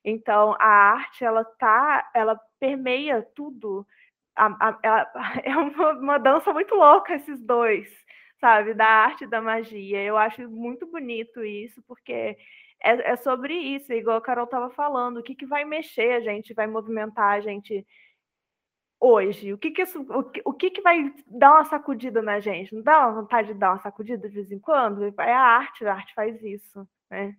[0.05, 3.85] Então, a arte ela tá, ela permeia tudo.
[4.35, 5.11] A, a, ela,
[5.43, 7.87] é uma, uma dança muito louca esses dois,
[8.39, 8.73] sabe?
[8.73, 10.03] Da arte e da magia.
[10.03, 12.37] Eu acho muito bonito isso, porque
[12.83, 16.19] é, é sobre isso, igual a Carol estava falando, o que, que vai mexer a
[16.21, 17.85] gente, vai movimentar a gente
[18.99, 19.53] hoje?
[19.53, 22.73] O que que, isso, o, que, o que que vai dar uma sacudida na gente?
[22.73, 25.03] Não dá uma vontade de dar uma sacudida de vez em quando?
[25.19, 27.35] É a arte, a arte faz isso, né?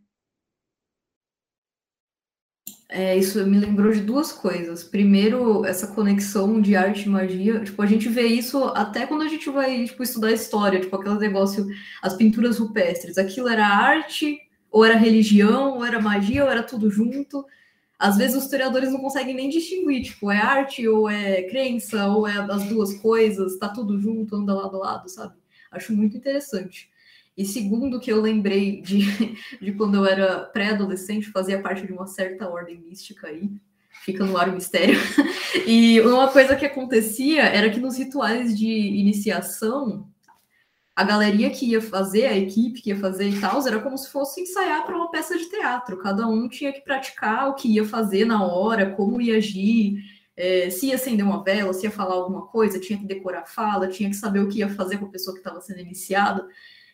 [2.91, 4.83] É, isso me lembrou de duas coisas.
[4.83, 7.63] Primeiro, essa conexão de arte e magia.
[7.63, 11.19] Tipo, a gente vê isso até quando a gente vai tipo, estudar história, tipo, aquele
[11.19, 11.67] negócio,
[12.03, 13.19] as pinturas rupestres.
[13.19, 14.39] Aquilo era arte
[14.71, 17.45] ou era religião, ou era magia, ou era tudo junto.
[17.99, 22.29] Às vezes os historiadores não conseguem nem distinguir, tipo, é arte ou é crença, ou
[22.29, 25.35] é as duas coisas, tá tudo junto, anda lado a lado, sabe?
[25.71, 26.89] Acho muito interessante.
[27.37, 29.01] E segundo, que eu lembrei de,
[29.63, 33.51] de quando eu era pré-adolescente, fazia parte de uma certa ordem mística aí,
[34.05, 34.99] fica no ar o mistério.
[35.67, 40.07] E uma coisa que acontecia era que nos rituais de iniciação,
[40.99, 44.11] a galeria que ia fazer, a equipe que ia fazer e tal, era como se
[44.11, 45.97] fosse ensaiar para uma peça de teatro.
[45.99, 50.03] Cada um tinha que praticar o que ia fazer na hora, como ia agir,
[50.37, 53.47] é, se ia acender uma vela, se ia falar alguma coisa, tinha que decorar a
[53.47, 56.49] fala, tinha que saber o que ia fazer com a pessoa que estava sendo iniciada.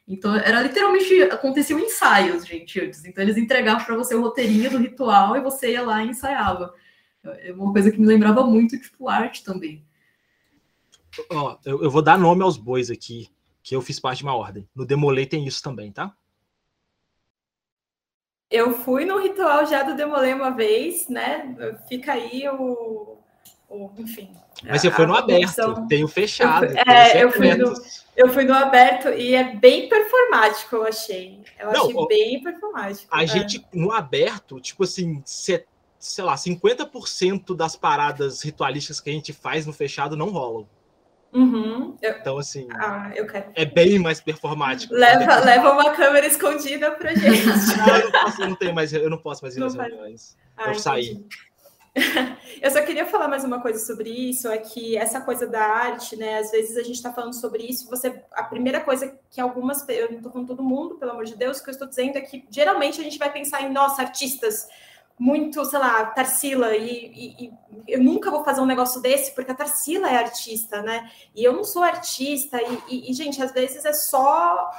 [0.07, 3.07] Então, era literalmente, aconteciam ensaios, gente, antes.
[3.07, 6.75] Então, eles entregavam para você o roteirinho do ritual e você ia lá e ensaiava.
[7.25, 9.83] É uma coisa que me lembrava muito, tipo, arte também.
[11.31, 13.33] Ó, eu, eu vou dar nome aos bois aqui
[13.65, 14.69] que eu fiz parte de uma ordem.
[14.77, 16.15] No Demolei tem isso também, tá?
[18.51, 21.57] Eu fui no ritual já do Demolei uma vez, né?
[21.89, 23.19] Fica aí o.
[23.69, 24.31] o enfim.
[24.63, 26.67] Mas você foi no aberto, tem o fechado.
[26.67, 27.75] Eu fui, é, eu fui, no,
[28.15, 31.43] eu fui, no, aberto e é bem performático, eu achei.
[31.59, 33.09] Eu Não, achei ó, bem performático.
[33.11, 33.27] A é.
[33.27, 35.65] gente, no aberto, tipo assim, sei
[36.19, 40.69] lá, 50% das paradas ritualísticas que a gente faz no fechado não rolam.
[41.35, 42.13] Uhum, eu...
[42.13, 43.11] Então, assim, ah,
[43.57, 44.95] é bem mais performático.
[44.95, 47.45] Leva, leva uma câmera escondida pra gente.
[47.77, 50.37] não, eu não posso, eu não tenho mais, eu não posso mais ir nas reuniões.
[50.57, 51.27] Ah, eu saí.
[52.61, 56.17] Eu só queria falar mais uma coisa sobre isso, é que essa coisa da arte,
[56.17, 56.39] né?
[56.39, 58.21] Às vezes a gente está falando sobre isso, você.
[58.33, 59.89] A primeira coisa que algumas.
[59.89, 62.17] Eu não estou falando todo mundo, pelo amor de Deus, o que eu estou dizendo
[62.17, 64.67] é que geralmente a gente vai pensar em nós, artistas,
[65.19, 67.53] muito, sei lá, Tarsila, e, e, e,
[67.87, 71.11] eu nunca vou fazer um negócio desse, porque a Tarsila é artista, né?
[71.35, 74.71] E eu não sou artista, e, e, gente, às vezes é só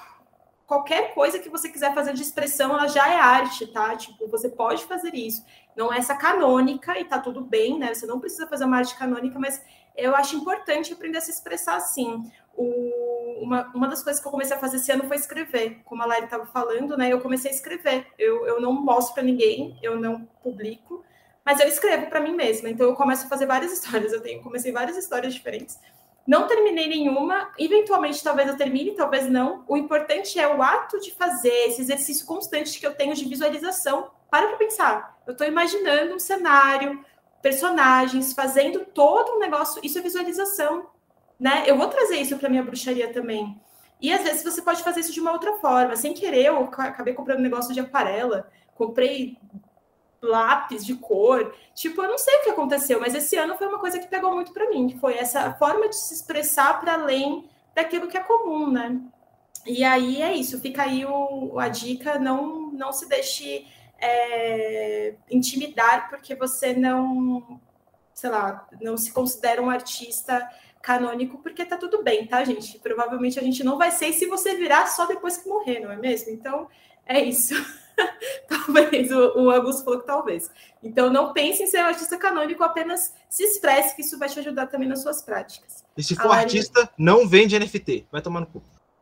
[0.67, 3.95] qualquer coisa que você quiser fazer de expressão, ela já é arte, tá?
[3.95, 5.45] Tipo, você pode fazer isso.
[5.75, 7.93] Não é essa canônica, e tá tudo bem, né?
[7.93, 9.61] Você não precisa fazer uma arte canônica, mas
[9.95, 14.31] eu acho importante aprender a se expressar assim o, uma, uma das coisas que eu
[14.31, 15.81] comecei a fazer esse ano foi escrever.
[15.85, 17.11] Como a Lari estava falando, né?
[17.11, 18.07] Eu comecei a escrever.
[18.17, 21.03] Eu, eu não mostro para ninguém, eu não publico,
[21.45, 22.69] mas eu escrevo para mim mesma.
[22.69, 24.13] Então eu começo a fazer várias histórias.
[24.13, 25.79] Eu tenho, comecei várias histórias diferentes.
[26.25, 29.63] Não terminei nenhuma, eventualmente talvez eu termine, talvez não.
[29.67, 34.09] O importante é o ato de fazer, esse exercício constante que eu tenho de visualização.
[34.27, 35.19] Para para pensar.
[35.27, 37.05] Eu estou imaginando um cenário,
[37.43, 39.79] personagens, fazendo todo um negócio.
[39.83, 40.87] Isso é visualização
[41.39, 41.63] né?
[41.67, 43.59] Eu vou trazer isso para minha bruxaria também.
[44.01, 45.95] E às vezes você pode fazer isso de uma outra forma.
[45.95, 49.37] Sem querer, eu acabei comprando um negócio de aquarela, comprei
[50.21, 51.55] lápis de cor.
[51.73, 54.33] Tipo, eu não sei o que aconteceu, mas esse ano foi uma coisa que pegou
[54.33, 58.21] muito para mim, que foi essa forma de se expressar para além daquilo que é
[58.23, 58.99] comum, né?
[59.65, 63.65] E aí é isso, fica aí o, a dica, não, não se deixe
[63.97, 67.59] é, intimidar porque você não,
[68.13, 70.47] sei lá, não se considera um artista
[70.85, 72.77] canônico, porque tá tudo bem, tá, gente?
[72.77, 75.97] Provavelmente a gente não vai ser se você virar só depois que morrer, não é
[75.97, 76.31] mesmo?
[76.31, 76.67] Então,
[77.07, 77.55] é isso.
[78.47, 80.51] talvez, o, o, Augusto falou que talvez.
[80.83, 84.37] Então, não pense em ser um artista canônico, apenas se expresse, que isso vai te
[84.37, 85.83] ajudar também nas suas práticas.
[85.97, 88.61] E se for artista, não vende NFT, vai tomar no cu.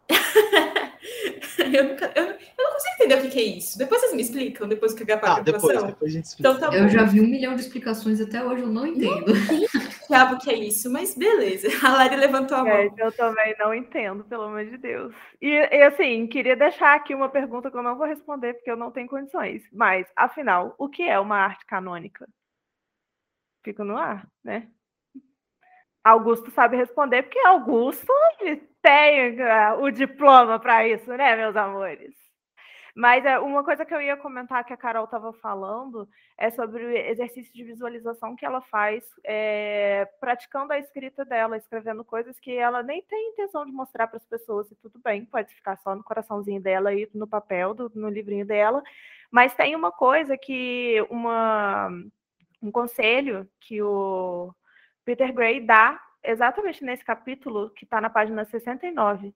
[1.73, 3.77] Eu, nunca, eu, eu, não consigo entender o que, que, é isso.
[3.77, 6.49] Depois vocês me explicam, depois que acabar ah, a depois, depois a gente explica.
[6.49, 9.33] Então, tá eu já vi um milhão de explicações até hoje, eu não entendo.
[10.09, 11.67] Não o que é isso, mas beleza.
[11.85, 12.73] A Lari levantou a mão.
[12.73, 15.13] É, eu também não entendo, pelo amor de Deus.
[15.41, 18.77] E, e, assim, queria deixar aqui uma pergunta que eu não vou responder, porque eu
[18.77, 19.63] não tenho condições.
[19.71, 22.27] Mas, afinal, o que é uma arte canônica?
[23.63, 24.67] Fico no ar, né?
[26.03, 28.11] Augusto sabe responder, porque Augusto
[28.83, 32.13] tem uh, o diploma para isso, né, meus amores?
[32.95, 36.85] Mas é, uma coisa que eu ia comentar que a Carol estava falando é sobre
[36.85, 42.55] o exercício de visualização que ela faz é, praticando a escrita dela, escrevendo coisas que
[42.55, 45.95] ela nem tem intenção de mostrar para as pessoas, e tudo bem, pode ficar só
[45.95, 48.83] no coraçãozinho dela e no papel, do, no livrinho dela.
[49.31, 51.89] Mas tem uma coisa que uma,
[52.61, 54.53] um conselho que o
[55.03, 59.33] Peter Gray dá exatamente nesse capítulo que está na página 69,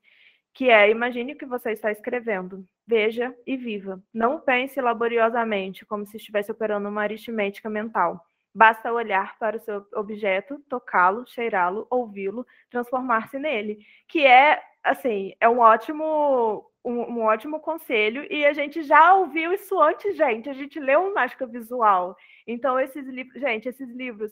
[0.53, 4.01] que é imagine o que você está escrevendo, veja e viva.
[4.13, 8.25] Não pense laboriosamente, como se estivesse operando uma aritmética mental.
[8.53, 15.47] Basta olhar para o seu objeto, tocá-lo, cheirá-lo, ouvi-lo, transformar-se nele, que é assim, é
[15.47, 20.49] um ótimo um, um, ótimo conselho e a gente já ouviu isso antes, gente.
[20.49, 22.15] A gente leu Mágica Visual.
[22.47, 24.31] Então, esses livros, gente, esses livros,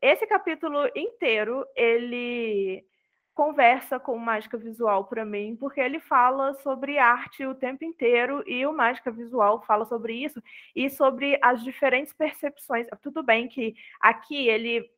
[0.00, 2.84] esse capítulo inteiro, ele
[3.34, 8.64] conversa com Mágica Visual para mim, porque ele fala sobre arte o tempo inteiro e
[8.64, 10.40] o Mágica Visual fala sobre isso
[10.74, 12.86] e sobre as diferentes percepções.
[13.02, 14.88] Tudo bem que aqui ele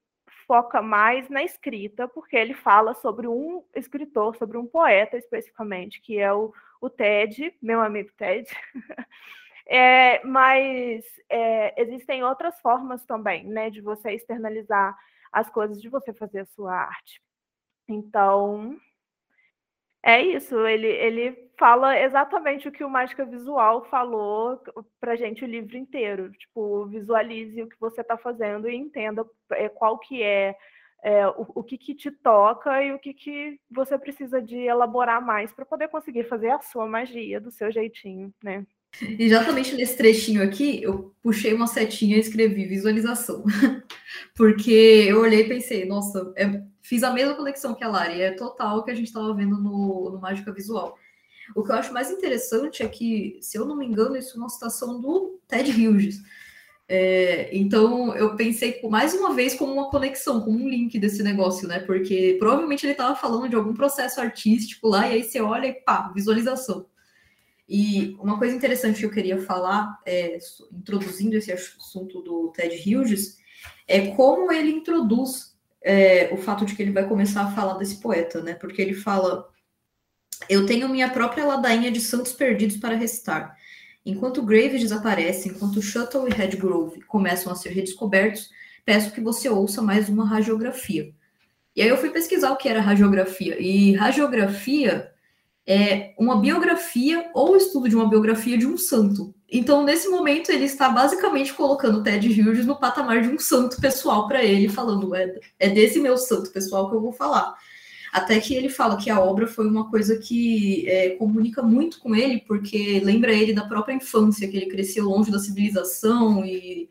[0.46, 6.18] foca mais na escrita, porque ele fala sobre um escritor, sobre um poeta especificamente, que
[6.18, 8.46] é o, o Ted, meu amigo Ted.
[9.66, 14.96] é, mas é, existem outras formas também, né, de você externalizar
[15.32, 17.20] as coisas, de você fazer a sua arte.
[17.88, 18.78] Então,
[20.02, 24.60] é isso, ele, ele fala exatamente o que o Mágica Visual falou
[25.00, 26.30] para gente o livro inteiro.
[26.32, 30.56] Tipo, visualize o que você está fazendo e entenda é, qual que é,
[31.02, 35.20] é o, o, que, que te toca e o que, que você precisa de elaborar
[35.24, 38.64] mais para poder conseguir fazer a sua magia do seu jeitinho, né?
[39.18, 43.44] Exatamente nesse trechinho aqui, eu puxei uma setinha e escrevi visualização.
[44.34, 48.30] Porque eu olhei e pensei, nossa, é, fiz a mesma conexão que a Lari, é
[48.30, 50.96] total o que a gente estava vendo no, no Mágica Visual.
[51.54, 54.40] O que eu acho mais interessante é que, se eu não me engano, isso é
[54.40, 56.22] uma citação do Ted Hughes.
[56.88, 61.66] É, então eu pensei mais uma vez como uma conexão, como um link desse negócio,
[61.66, 61.80] né?
[61.80, 65.74] Porque provavelmente ele estava falando de algum processo artístico lá, e aí você olha e
[65.74, 66.86] pá, visualização.
[67.68, 70.38] E uma coisa interessante que eu queria falar, é,
[70.72, 73.38] introduzindo esse assunto do Ted Hughes,
[73.88, 78.00] é como ele introduz é, o fato de que ele vai começar a falar desse
[78.00, 78.54] poeta, né?
[78.54, 79.48] Porque ele fala:
[80.48, 83.56] Eu tenho minha própria ladainha de santos perdidos para recitar.
[84.04, 88.50] Enquanto Graves desaparece, enquanto Shuttle e Redgrove começam a ser redescobertos,
[88.84, 91.12] peço que você ouça mais uma radiografia.
[91.74, 93.60] E aí eu fui pesquisar o que era radiografia.
[93.60, 95.12] E radiografia
[95.66, 99.34] é uma biografia ou estudo de uma biografia de um santo.
[99.50, 104.28] Então, nesse momento, ele está basicamente colocando Ted Hughes no patamar de um santo pessoal
[104.28, 107.54] para ele, falando: é, é desse meu santo pessoal que eu vou falar.
[108.12, 112.14] Até que ele fala que a obra foi uma coisa que é, comunica muito com
[112.14, 116.88] ele, porque lembra ele da própria infância, que ele cresceu longe da civilização e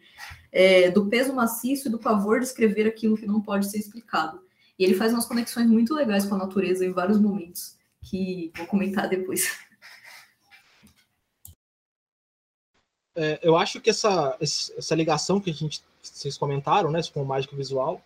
[0.52, 4.40] é, do peso maciço e do pavor de escrever aquilo que não pode ser explicado.
[4.78, 7.75] E ele faz umas conexões muito legais com a natureza em vários momentos
[8.06, 9.60] que vou comentar depois.
[13.16, 17.26] É, eu acho que essa, essa ligação que a gente, vocês comentaram, né, com o
[17.26, 18.02] mágico visual,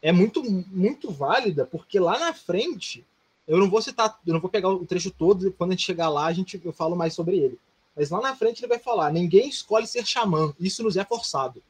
[0.00, 3.04] é muito, muito válida, porque lá na frente,
[3.46, 6.08] eu não vou citar, eu não vou pegar o trecho todo, quando a gente chegar
[6.08, 7.58] lá, a gente, eu falo mais sobre ele.
[7.94, 11.62] Mas lá na frente ele vai falar: ninguém escolhe ser xamã, isso nos é forçado.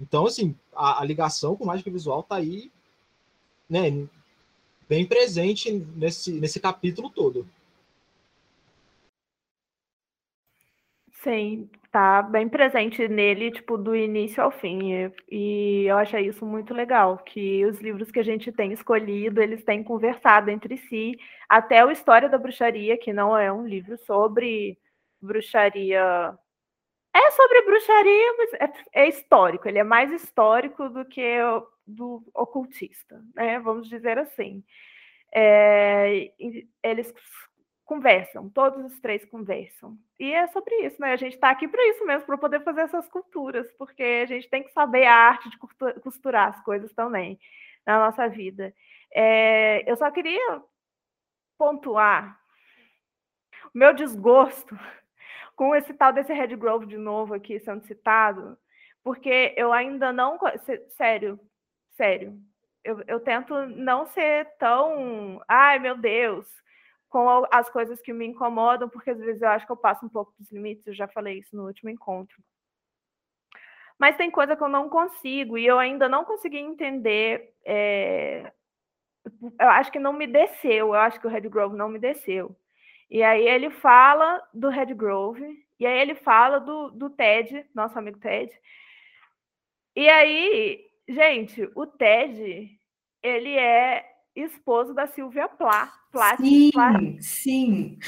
[0.00, 2.70] Então, assim, a, a ligação com o mágico visual tá aí,
[3.68, 4.06] né?
[4.88, 7.46] Bem presente nesse, nesse capítulo todo.
[11.22, 15.10] Sim, tá bem presente nele, tipo, do início ao fim.
[15.30, 19.64] E, eu achei isso muito legal, que os livros que a gente tem escolhido, eles
[19.64, 21.18] têm conversado entre si,
[21.48, 24.76] até o História da Bruxaria, que não é um livro sobre
[25.20, 26.36] bruxaria.
[27.16, 31.22] É sobre bruxaria, mas é, é histórico, ele é mais histórico do que
[31.86, 33.58] do ocultista, né?
[33.60, 34.64] Vamos dizer assim.
[35.32, 36.32] É,
[36.82, 37.12] eles
[37.84, 39.98] conversam, todos os três conversam.
[40.18, 41.12] E é sobre isso, né?
[41.12, 44.48] A gente está aqui para isso mesmo, para poder fazer essas culturas, porque a gente
[44.48, 45.58] tem que saber a arte de
[46.00, 47.38] costurar as coisas também
[47.86, 48.74] na nossa vida.
[49.12, 50.62] É, eu só queria
[51.58, 52.38] pontuar
[53.74, 54.76] meu desgosto
[55.54, 58.56] com esse tal desse Red Grove de novo aqui sendo citado,
[59.02, 60.38] porque eu ainda não.
[60.96, 61.38] Sério,
[61.96, 62.38] sério.
[62.82, 65.40] Eu, eu tento não ser tão.
[65.48, 66.46] Ai, meu Deus,
[67.08, 70.08] com as coisas que me incomodam, porque às vezes eu acho que eu passo um
[70.08, 72.36] pouco dos limites, eu já falei isso no último encontro.
[73.98, 77.54] Mas tem coisa que eu não consigo, e eu ainda não consegui entender.
[77.64, 78.52] É...
[79.58, 82.54] Eu acho que não me desceu, eu acho que o Red Grove não me desceu.
[83.10, 87.98] E aí ele fala do Red Grove, e aí ele fala do, do Ted, nosso
[87.98, 88.52] amigo Ted.
[89.96, 92.70] E aí, gente, o Ted,
[93.22, 95.92] ele é esposo da Silvia Plá.
[96.10, 96.92] Plá sim, Plá.
[97.20, 97.98] sim.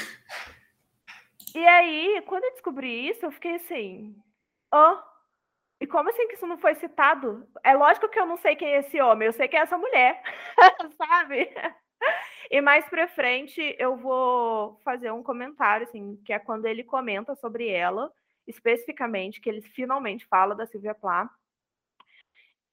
[1.54, 4.14] E aí, quando eu descobri isso, eu fiquei assim,
[4.72, 5.16] ó, oh,
[5.80, 7.46] e como assim que isso não foi citado?
[7.62, 9.78] É lógico que eu não sei quem é esse homem, eu sei quem é essa
[9.78, 10.22] mulher,
[10.96, 11.52] sabe?
[12.50, 17.34] E mais para frente eu vou fazer um comentário, assim, que é quando ele comenta
[17.34, 18.10] sobre ela,
[18.46, 21.30] especificamente, que ele finalmente fala da Silvia Plath.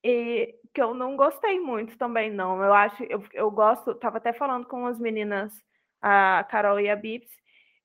[0.04, 2.62] E que eu não gostei muito também, não.
[2.64, 5.54] Eu acho, eu, eu gosto, tava até falando com as meninas,
[6.02, 7.30] a Carol e a Bips,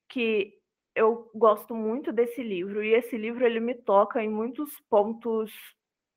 [0.08, 0.54] que
[0.94, 5.52] eu gosto muito desse livro e esse livro ele me toca em muitos pontos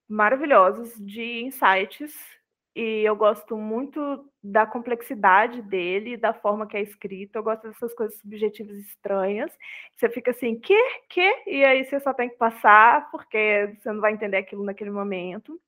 [0.10, 2.14] maravilhosos de insights
[2.76, 7.36] e eu gosto muito da complexidade dele, da forma que é escrito.
[7.36, 9.52] Eu gosto dessas coisas subjetivas estranhas.
[9.96, 10.78] Você fica assim, que,
[11.10, 11.44] que?
[11.48, 15.60] E aí você só tem que passar porque você não vai entender aquilo naquele momento.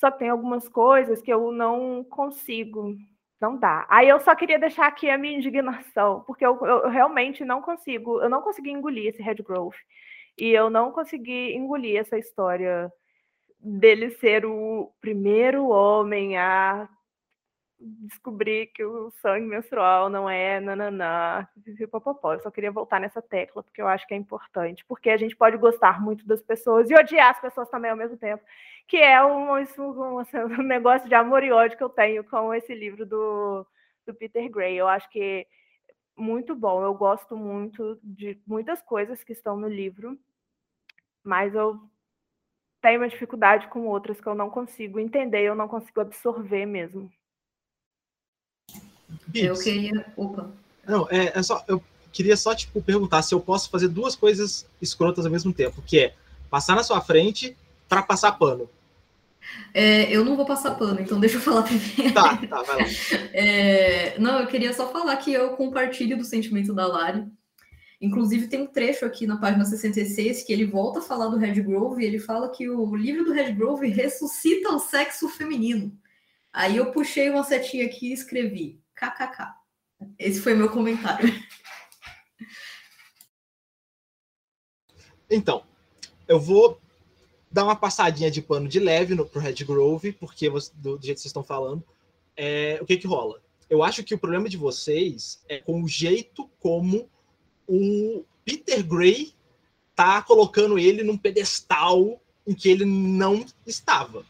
[0.00, 2.96] Só que tem algumas coisas que eu não consigo
[3.40, 3.86] não dá.
[3.88, 8.20] Aí eu só queria deixar aqui a minha indignação, porque eu, eu, realmente não consigo,
[8.20, 9.76] eu não consegui engolir esse Red Growth.
[10.38, 12.92] E eu não consegui engolir essa história
[13.58, 16.88] dele ser o primeiro homem a
[17.80, 21.48] descobrir que o sangue menstrual não é nananã,
[21.90, 22.34] popopó.
[22.34, 25.34] Eu só queria voltar nessa tecla, porque eu acho que é importante, porque a gente
[25.34, 28.42] pode gostar muito das pessoas e odiar as pessoas também ao mesmo tempo,
[28.90, 29.60] que é um, um,
[30.58, 33.64] um negócio de amor e ódio que eu tenho com esse livro do,
[34.04, 34.76] do Peter Gray.
[34.76, 35.46] Eu acho que
[36.16, 40.18] muito bom, eu gosto muito de muitas coisas que estão no livro,
[41.22, 41.80] mas eu
[42.82, 47.10] tenho uma dificuldade com outras que eu não consigo entender, eu não consigo absorver mesmo.
[49.32, 50.12] Eu queria.
[50.16, 50.50] Opa.
[50.84, 51.64] Não, é, é só.
[51.68, 51.80] Eu
[52.12, 56.00] queria só, tipo, perguntar se eu posso fazer duas coisas escrotas ao mesmo tempo, que
[56.00, 56.14] é
[56.50, 57.56] passar na sua frente
[57.88, 58.68] para passar pano.
[59.72, 62.14] É, eu não vou passar pano, então deixa eu falar primeiro.
[62.14, 62.84] Tá, tá, vai lá.
[63.32, 67.26] É, não, eu queria só falar que eu compartilho do sentimento da Lari.
[68.00, 71.60] Inclusive, tem um trecho aqui na página 66 que ele volta a falar do Red
[71.60, 75.92] Grove e ele fala que o livro do Red Grove ressuscita o sexo feminino.
[76.52, 79.54] Aí eu puxei uma setinha aqui e escrevi KKK.
[80.18, 81.32] Esse foi meu comentário.
[85.30, 85.62] Então,
[86.26, 86.80] eu vou
[87.50, 91.04] dar uma passadinha de pano de leve no, pro Red Grove, porque você, do, do,
[91.04, 91.82] jeito que vocês estão falando,
[92.36, 93.40] é, o que que rola?
[93.68, 97.08] Eu acho que o problema de vocês é com o jeito como
[97.68, 99.32] o Peter Gray
[99.94, 104.24] tá colocando ele num pedestal em que ele não estava.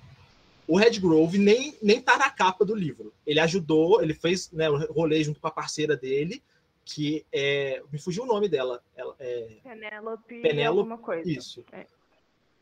[0.67, 3.13] O Red Grove nem, nem tá na capa do livro.
[3.27, 6.43] Ele ajudou, ele fez né, o rolê junto com a parceira dele,
[6.85, 7.83] que é.
[7.91, 8.83] Me fugiu o nome dela.
[8.95, 9.57] Ela, é,
[10.43, 10.83] Penélope.
[11.27, 11.65] Isso.
[11.73, 11.87] É.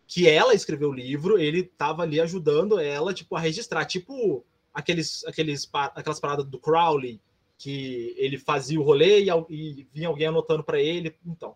[0.09, 3.85] Que ela escreveu o livro, ele tava ali ajudando ela, tipo, a registrar.
[3.85, 4.45] Tipo
[4.75, 7.21] aqueles, aqueles, aquelas paradas do Crowley,
[7.57, 11.15] que ele fazia o rolê e, e vinha alguém anotando para ele.
[11.27, 11.55] Então,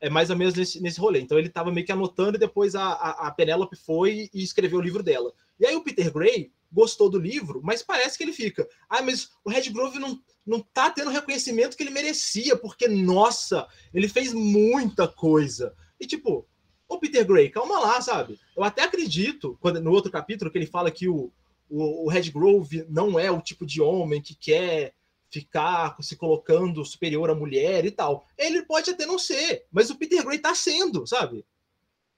[0.00, 1.20] é mais ou menos nesse, nesse rolê.
[1.20, 4.78] Então, ele estava meio que anotando e depois a, a, a Penélope foi e escreveu
[4.78, 5.32] o livro dela.
[5.58, 8.68] E aí o Peter Gray gostou do livro, mas parece que ele fica.
[8.88, 12.88] Ah, mas o Red Grove não, não tá tendo o reconhecimento que ele merecia, porque,
[12.88, 15.74] nossa, ele fez muita coisa.
[15.98, 16.46] E tipo,
[16.88, 18.38] o Peter Gray, calma lá, sabe?
[18.56, 21.32] Eu até acredito, quando, no outro capítulo, que ele fala que o,
[21.68, 24.94] o, o Red Grove não é o tipo de homem que quer
[25.28, 28.26] ficar se colocando superior à mulher e tal.
[28.38, 31.44] Ele pode até não ser, mas o Peter Gray tá sendo, sabe?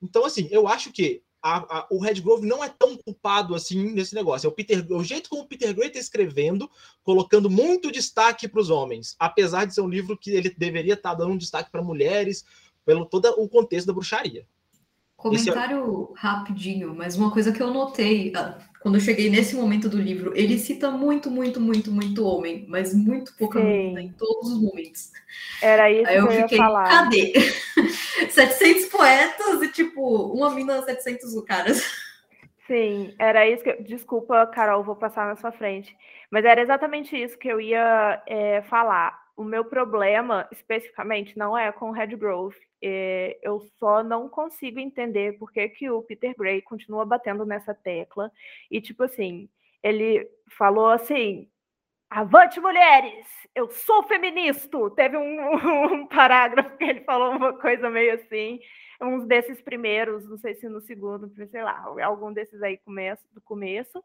[0.03, 3.93] Então, assim, eu acho que a, a, o Red Grove não é tão culpado assim
[3.93, 4.47] nesse negócio.
[4.47, 6.71] É o, Peter, o jeito como o Peter Gray está escrevendo,
[7.03, 11.11] colocando muito destaque para os homens, apesar de ser um livro que ele deveria estar
[11.11, 12.45] tá dando destaque para mulheres,
[12.85, 14.47] pelo todo o contexto da bruxaria.
[15.19, 16.21] Comentário é...
[16.21, 20.33] rapidinho, mas uma coisa que eu notei ah, quando eu cheguei nesse momento do livro,
[20.37, 25.11] ele cita muito, muito, muito, muito homem, mas muito pouca mulher em todos os momentos.
[25.61, 26.89] Era isso Aí eu que eu fiquei, falar.
[26.89, 27.33] cadê?
[28.31, 31.83] 700 poetas e, tipo, uma mina 700 caras.
[32.69, 33.71] Sim, era isso que.
[33.71, 33.83] Eu...
[33.83, 35.97] Desculpa, Carol, vou passar na sua frente.
[36.31, 39.19] Mas era exatamente isso que eu ia é, falar.
[39.37, 42.57] O meu problema, especificamente, não é com o Red Grove.
[42.83, 47.75] É, eu só não consigo entender por que, que o Peter Gray continua batendo nessa
[47.75, 48.31] tecla.
[48.71, 49.49] E, tipo assim,
[49.83, 51.49] ele falou assim:
[52.11, 53.27] Avante, mulheres!
[53.55, 54.79] Eu sou feminista!
[54.97, 55.53] Teve um,
[55.93, 58.61] um, parágrafo que ele falou uma coisa meio assim
[59.01, 63.41] uns desses primeiros, não sei se no segundo, sei lá, algum desses aí começo, do
[63.41, 64.03] começo.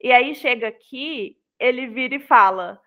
[0.00, 2.80] E aí chega aqui, ele vira e fala: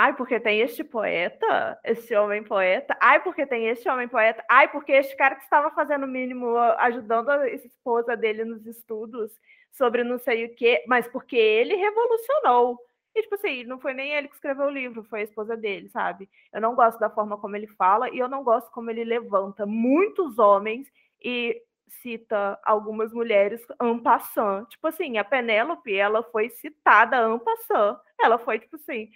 [0.00, 2.96] Ai, porque tem este poeta, este homem poeta.
[3.00, 4.44] Ai, porque tem este homem poeta.
[4.48, 9.32] Ai, porque este cara que estava fazendo o mínimo, ajudando a esposa dele nos estudos
[9.72, 12.78] sobre não sei o quê, mas porque ele revolucionou.
[13.12, 15.88] E, tipo assim, não foi nem ele que escreveu o livro, foi a esposa dele,
[15.88, 16.30] sabe?
[16.52, 19.66] Eu não gosto da forma como ele fala e eu não gosto como ele levanta
[19.66, 20.86] muitos homens
[21.20, 24.68] e cita algumas mulheres en passant.
[24.68, 27.98] Tipo assim, a Penélope, ela foi citada en passant.
[28.20, 29.10] Ela foi, tipo assim,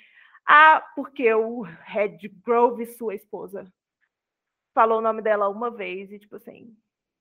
[0.47, 3.73] ah, porque o Red Grove, sua esposa,
[4.75, 6.77] falou o nome dela uma vez e, tipo assim,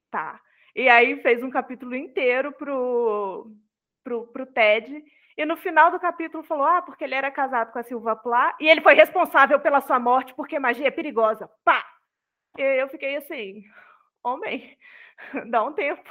[0.09, 0.39] tá.
[0.75, 3.51] E aí fez um capítulo inteiro pro,
[4.03, 5.03] pro, pro Ted
[5.37, 8.55] e no final do capítulo falou: ah, porque ele era casado com a Silva Plá
[8.59, 11.49] e ele foi responsável pela sua morte porque magia é perigosa.
[11.63, 11.85] Pá!
[12.57, 13.63] E eu fiquei assim:
[14.23, 14.77] homem,
[15.49, 16.09] dá um tempo.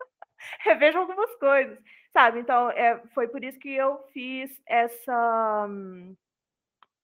[0.60, 1.78] Reveja algumas coisas,
[2.12, 2.40] sabe?
[2.40, 5.68] Então, é, foi por isso que eu fiz essa.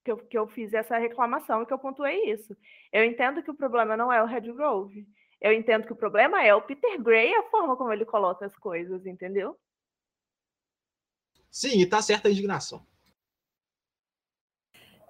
[0.04, 2.56] Que eu, que eu fiz essa reclamação e que eu pontuei isso.
[2.92, 5.06] Eu entendo que o problema não é o Red Grove.
[5.40, 8.56] Eu entendo que o problema é o Peter Gray, a forma como ele coloca as
[8.56, 9.56] coisas, entendeu?
[11.50, 12.86] Sim, e tá certa a indignação.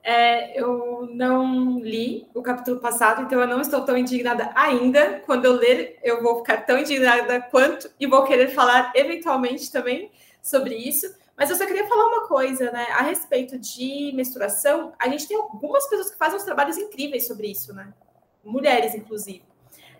[0.05, 5.21] É, eu não li o capítulo passado, então eu não estou tão indignada ainda.
[5.21, 10.11] Quando eu ler, eu vou ficar tão indignada quanto e vou querer falar eventualmente também
[10.43, 11.07] sobre isso.
[11.37, 12.87] Mas eu só queria falar uma coisa, né?
[12.91, 17.49] A respeito de menstruação, a gente tem algumas pessoas que fazem uns trabalhos incríveis sobre
[17.49, 17.93] isso, né?
[18.45, 19.43] Mulheres, inclusive.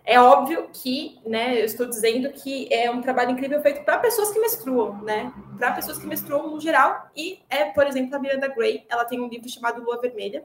[0.05, 4.31] É óbvio que, né, eu estou dizendo que é um trabalho incrível feito para pessoas
[4.31, 5.31] que menstruam, né?
[5.57, 7.09] Para pessoas que menstruam no geral.
[7.15, 10.43] E é, por exemplo, a Miranda Gray, ela tem um livro chamado Lua Vermelha,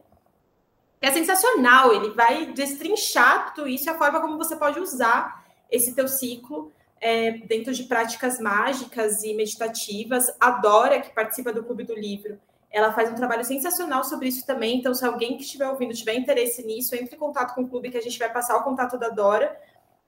[1.01, 1.93] que é sensacional.
[1.93, 6.72] Ele vai destrinchar tudo isso e a forma como você pode usar esse teu ciclo
[7.01, 10.26] é, dentro de práticas mágicas e meditativas.
[10.40, 12.38] Adora que participa do Clube do Livro
[12.70, 14.78] ela faz um trabalho sensacional sobre isso também.
[14.78, 17.90] Então, se alguém que estiver ouvindo tiver interesse nisso, entre em contato com o clube
[17.90, 19.59] que a gente vai passar o contato da Dora.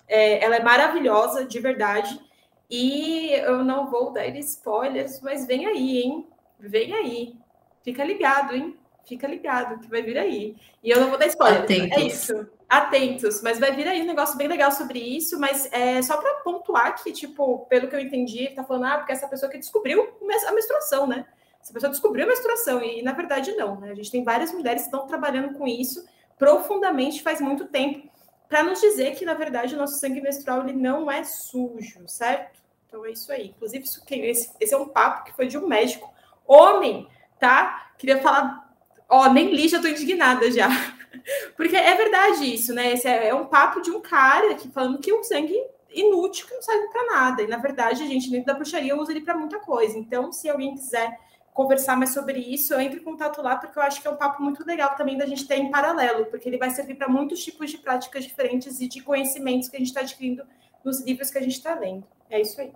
[0.07, 2.20] É, ela é maravilhosa, de verdade.
[2.68, 6.28] E eu não vou dar spoilers, mas vem aí, hein?
[6.59, 7.34] Vem aí.
[7.82, 8.76] Fica ligado, hein?
[9.11, 10.56] Fica ligado que vai vir aí.
[10.82, 11.62] E eu não vou dar spoiler.
[11.62, 11.98] Atentos.
[11.98, 12.48] É isso.
[12.68, 16.34] Atentos, mas vai vir aí um negócio bem legal sobre isso, mas é só para
[16.44, 20.08] pontuar que, tipo, pelo que eu entendi, tá falando, ah, porque essa pessoa que descobriu
[20.46, 21.26] a menstruação, né?
[21.61, 23.90] Essa pessoa descobriu a menstruação, e na verdade não, né?
[23.90, 26.06] A gente tem várias mulheres que estão trabalhando com isso
[26.38, 28.08] profundamente faz muito tempo,
[28.48, 32.61] para nos dizer que, na verdade, o nosso sangue menstrual ele não é sujo, certo?
[32.86, 33.48] Então é isso aí.
[33.48, 36.08] Inclusive, isso, esse, esse é um papo que foi de um médico
[36.46, 37.08] homem,
[37.40, 37.92] tá?
[37.98, 38.69] Queria falar,
[39.11, 40.68] ó, nem li, já tô indignada já.
[41.56, 42.92] Porque é verdade isso, né?
[42.92, 45.61] Esse é, é um papo de um cara aqui falando que o sangue
[45.92, 47.42] inútil que não serve para nada.
[47.42, 49.98] E na verdade, a gente dentro da bruxaria usa ele para muita coisa.
[49.98, 51.18] Então, se alguém quiser
[51.52, 54.16] conversar mais sobre isso, eu entro em contato lá, porque eu acho que é um
[54.16, 57.42] papo muito legal também da gente ter em paralelo, porque ele vai servir para muitos
[57.44, 60.44] tipos de práticas diferentes e de conhecimentos que a gente está adquirindo
[60.84, 62.06] nos livros que a gente está lendo.
[62.30, 62.72] É isso aí.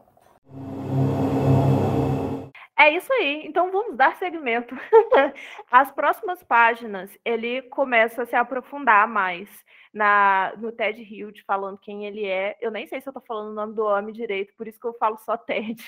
[2.85, 3.47] É isso aí.
[3.47, 4.75] Então vamos dar segmento.
[5.71, 9.49] As próximas páginas ele começa a se aprofundar mais
[9.93, 12.59] na no Ted Hilt falando quem ele é.
[12.61, 14.87] Eu nem sei se eu estou falando o nome do homem direito, por isso que
[14.87, 15.83] eu falo só Ted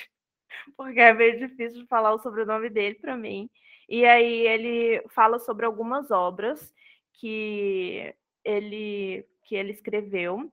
[0.75, 3.47] porque é meio difícil de falar o sobrenome dele para mim.
[3.87, 6.73] E aí ele fala sobre algumas obras
[7.13, 8.11] que
[8.43, 10.51] ele que ele escreveu.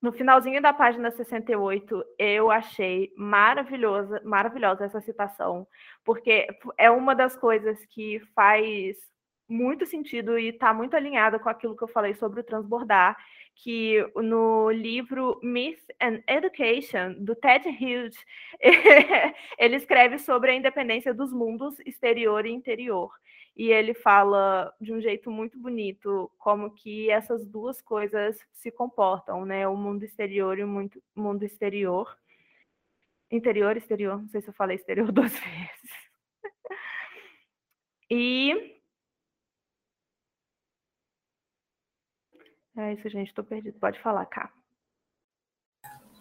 [0.00, 5.66] No finalzinho da página 68, eu achei maravilhosa, maravilhosa essa citação,
[6.02, 6.46] porque
[6.78, 8.96] é uma das coisas que faz
[9.46, 13.14] muito sentido e está muito alinhada com aquilo que eu falei sobre o transbordar,
[13.56, 18.16] que no livro Myth and Education, do Ted Hughes,
[19.58, 23.10] ele escreve sobre a independência dos mundos exterior e interior.
[23.56, 29.44] E ele fala de um jeito muito bonito como que essas duas coisas se comportam,
[29.44, 29.66] né?
[29.68, 32.16] O mundo exterior e o mundo exterior.
[33.30, 35.90] Interior, exterior, não sei se eu falei exterior duas vezes.
[38.10, 38.80] E
[42.76, 43.78] É isso, gente, estou perdido.
[43.78, 44.50] Pode falar, cá.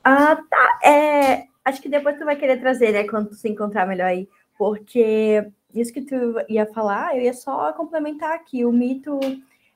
[0.03, 0.79] Ah, tá.
[0.83, 4.27] É, acho que depois tu vai querer trazer, né, quando tu se encontrar melhor aí,
[4.57, 6.15] porque isso que tu
[6.47, 8.65] ia falar, eu ia só complementar aqui.
[8.65, 9.19] O mito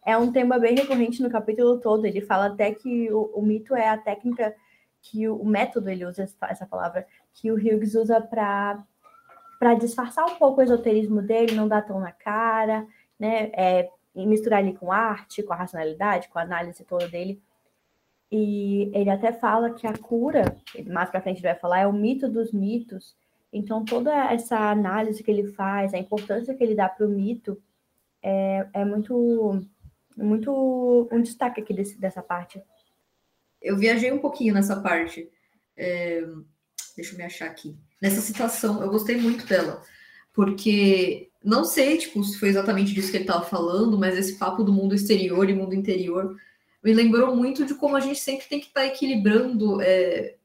[0.05, 2.05] é um tema bem recorrente no capítulo todo.
[2.05, 4.55] Ele fala até que o, o mito é a técnica
[5.01, 8.83] que o, o, método, ele usa essa palavra, que o Hughes usa para
[9.59, 12.85] para disfarçar um pouco o esoterismo dele, não dar tão na cara,
[13.17, 13.49] né?
[13.53, 17.41] É, misturar ali com arte, com a racionalidade, com a análise toda dele.
[18.29, 20.55] E ele até fala que a cura,
[20.87, 23.15] mais para frente ele vai falar, é o mito dos mitos.
[23.53, 27.61] Então, toda essa análise que ele faz, a importância que ele dá para o mito,
[28.21, 29.61] é, é muito,
[30.17, 32.59] muito um destaque aqui desse, dessa parte.
[33.61, 35.29] Eu viajei um pouquinho nessa parte.
[35.77, 36.25] É,
[36.95, 37.77] deixa eu me achar aqui.
[38.01, 39.81] Nessa citação, eu gostei muito dela,
[40.33, 44.63] porque não sei tipo, se foi exatamente disso que ele estava falando, mas esse papo
[44.63, 46.35] do mundo exterior e mundo interior
[46.83, 50.35] me lembrou muito de como a gente sempre tem que estar tá equilibrando é,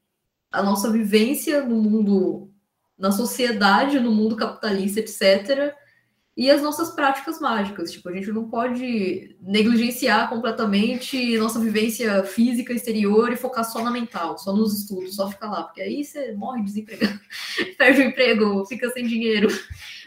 [0.53, 2.51] a nossa vivência no mundo,
[2.99, 5.74] na sociedade, no mundo capitalista, etc.,
[6.36, 7.90] e as nossas práticas mágicas.
[7.90, 13.90] Tipo, a gente não pode negligenciar completamente nossa vivência física exterior e focar só na
[13.90, 17.18] mental, só nos estudos, só ficar lá, porque aí você morre desempregado,
[17.76, 19.49] perde o emprego, fica sem dinheiro.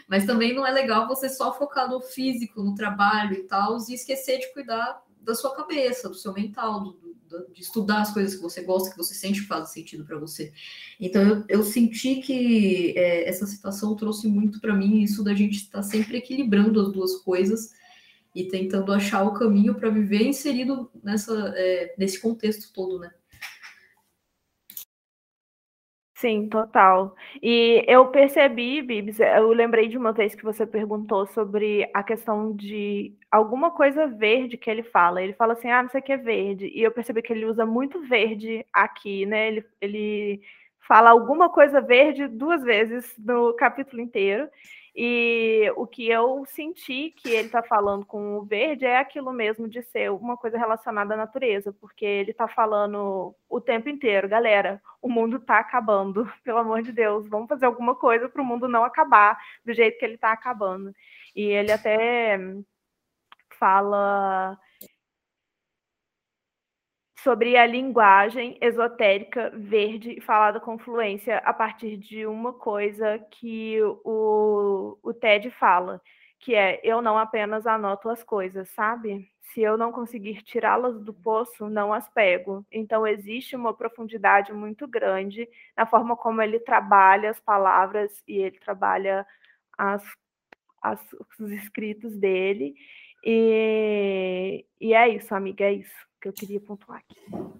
[0.08, 3.94] Mas também não é legal você só focar no físico, no trabalho e tal, e
[3.94, 7.11] esquecer de cuidar da sua cabeça, do seu mental, do,
[7.52, 10.52] de estudar as coisas que você gosta, que você sente que fazem sentido para você.
[11.00, 15.56] Então, eu, eu senti que é, essa situação trouxe muito para mim isso da gente
[15.56, 17.72] estar tá sempre equilibrando as duas coisas
[18.34, 23.10] e tentando achar o caminho para viver inserido nessa, é, nesse contexto todo, né?
[26.22, 27.16] Sim, total.
[27.42, 32.54] E eu percebi, Bibs, eu lembrei de uma vez que você perguntou sobre a questão
[32.54, 35.20] de alguma coisa verde que ele fala.
[35.20, 36.68] Ele fala assim, ah, não sei o que é verde.
[36.72, 39.48] E eu percebi que ele usa muito verde aqui, né?
[39.48, 40.40] Ele, ele
[40.86, 44.48] fala alguma coisa verde duas vezes no capítulo inteiro.
[44.94, 49.66] E o que eu senti que ele está falando com o verde é aquilo mesmo
[49.66, 54.82] de ser uma coisa relacionada à natureza, porque ele está falando o tempo inteiro, galera,
[55.00, 58.68] o mundo está acabando, pelo amor de Deus, vamos fazer alguma coisa para o mundo
[58.68, 60.94] não acabar do jeito que ele está acabando.
[61.34, 62.38] E ele até
[63.58, 64.58] fala
[67.22, 74.98] sobre a linguagem esotérica verde falada com fluência a partir de uma coisa que o,
[75.02, 76.00] o TED fala,
[76.40, 79.30] que é eu não apenas anoto as coisas, sabe?
[79.40, 82.66] Se eu não conseguir tirá-las do poço, não as pego.
[82.72, 88.58] Então existe uma profundidade muito grande na forma como ele trabalha as palavras e ele
[88.58, 89.26] trabalha
[89.78, 90.02] as,
[90.82, 91.00] as
[91.40, 92.74] os escritos dele.
[93.24, 97.16] E, e é isso, amiga, é isso que eu queria pontuar aqui.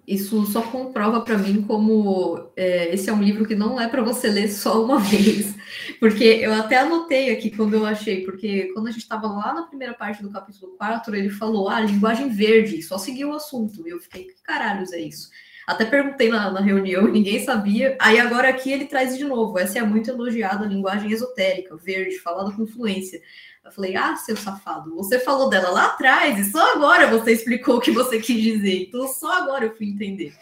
[0.07, 4.03] Isso só comprova para mim como é, esse é um livro que não é para
[4.03, 5.53] você ler só uma vez,
[5.99, 9.63] porque eu até anotei aqui quando eu achei, porque quando a gente estava lá na
[9.63, 13.91] primeira parte do capítulo 4, ele falou, ah, linguagem verde, só seguiu o assunto, e
[13.91, 15.29] eu fiquei, que caralhos é isso?
[15.67, 17.97] Até perguntei na, na reunião, ninguém sabia.
[18.01, 19.59] Aí agora aqui ele traz de novo.
[19.59, 23.21] Essa é muito elogiada, linguagem esotérica, verde, falada com fluência.
[23.65, 27.77] Eu falei, ah, seu safado, você falou dela lá atrás e só agora você explicou
[27.77, 28.89] o que você quis dizer.
[28.89, 30.35] Então só agora eu fui entender.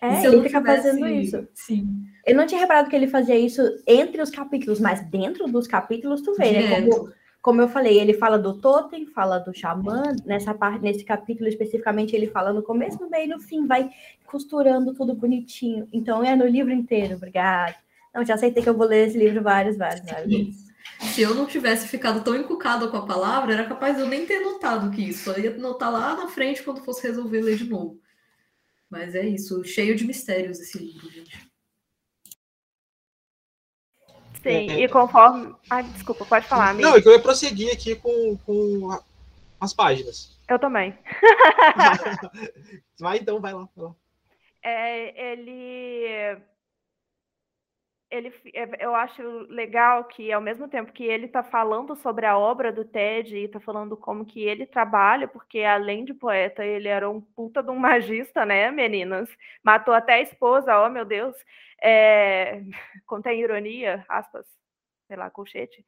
[0.00, 0.82] É, ele fica tivesse...
[0.82, 1.48] fazendo isso.
[1.54, 2.04] Sim.
[2.24, 6.20] Eu não tinha reparado que ele fazia isso entre os capítulos, mas dentro dos capítulos
[6.20, 6.82] tu vê, né?
[6.82, 11.48] Como, como eu falei, ele fala do totem, fala do xamã, nessa parte, nesse capítulo
[11.48, 13.88] especificamente, ele fala no começo, no meio e no fim, vai
[14.26, 15.88] costurando tudo bonitinho.
[15.92, 17.74] Então é no livro inteiro, obrigado.
[18.14, 20.65] Não, já aceitei que eu vou ler esse livro várias, várias, várias vezes.
[21.14, 24.26] Se eu não tivesse ficado tão encucada com a palavra, era capaz de eu nem
[24.26, 25.30] ter notado que isso.
[25.30, 28.00] Eu ia notar lá na frente quando fosse resolver ler de novo.
[28.88, 31.50] Mas é isso, cheio de mistérios esse livro, gente.
[34.42, 35.54] Sim, é, e conforme.
[35.68, 36.88] Ah, desculpa, pode falar, amigo.
[36.88, 38.98] Não, é que eu ia prosseguir aqui com, com
[39.60, 40.38] as páginas.
[40.48, 40.96] Eu também.
[43.00, 43.68] vai então, vai lá.
[43.74, 43.94] Vai lá.
[44.62, 46.40] É, ele
[48.10, 52.38] ele, é, eu acho legal que, ao mesmo tempo que ele está falando sobre a
[52.38, 56.88] obra do Ted e está falando como que ele trabalha, porque além de poeta, ele
[56.88, 59.28] era um puta de um magista, né, meninas?
[59.62, 61.36] Matou até a esposa, oh meu Deus.
[61.82, 62.62] É,
[63.06, 64.46] contém ironia, aspas,
[65.08, 65.84] sei lá, colchete.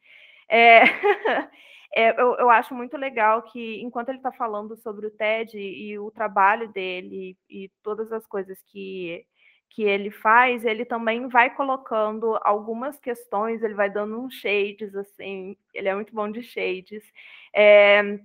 [0.49, 0.83] É,
[1.95, 5.91] é, eu, eu, acho muito legal que, enquanto ele está falando sobre o TED e,
[5.91, 9.25] e o trabalho dele e todas as coisas que
[9.71, 15.57] que ele faz, ele também vai colocando algumas questões, ele vai dando uns shades, assim,
[15.75, 17.05] ele é muito bom de shades.
[17.55, 18.19] É,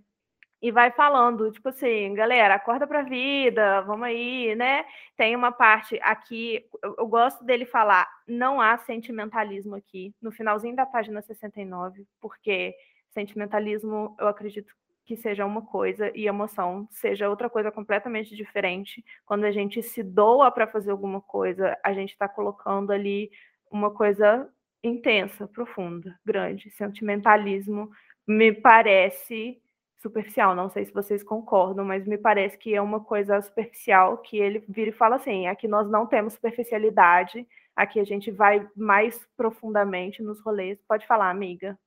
[0.64, 4.86] e vai falando, tipo assim, galera, acorda pra vida, vamos aí, né?
[5.18, 10.74] Tem uma parte aqui, eu, eu, gosto dele falar, não há sentimentalismo aqui, no finalzinho
[10.74, 12.74] da página 69, porque
[13.12, 14.74] sentimentalismo, eu acredito
[15.06, 19.04] que seja uma coisa e emoção seja outra coisa completamente diferente.
[19.26, 23.30] Quando a gente se doa para fazer alguma coisa, a gente está colocando ali
[23.70, 24.50] uma coisa
[24.84, 26.70] intensa, profunda, grande.
[26.72, 27.90] Sentimentalismo
[28.28, 29.62] me parece
[29.98, 30.56] superficial.
[30.56, 34.64] Não sei se vocês concordam, mas me parece que é uma coisa superficial que ele
[34.68, 40.22] vira e fala assim: aqui nós não temos superficialidade, aqui a gente vai mais profundamente
[40.22, 40.80] nos rolês.
[40.88, 41.78] Pode falar, amiga.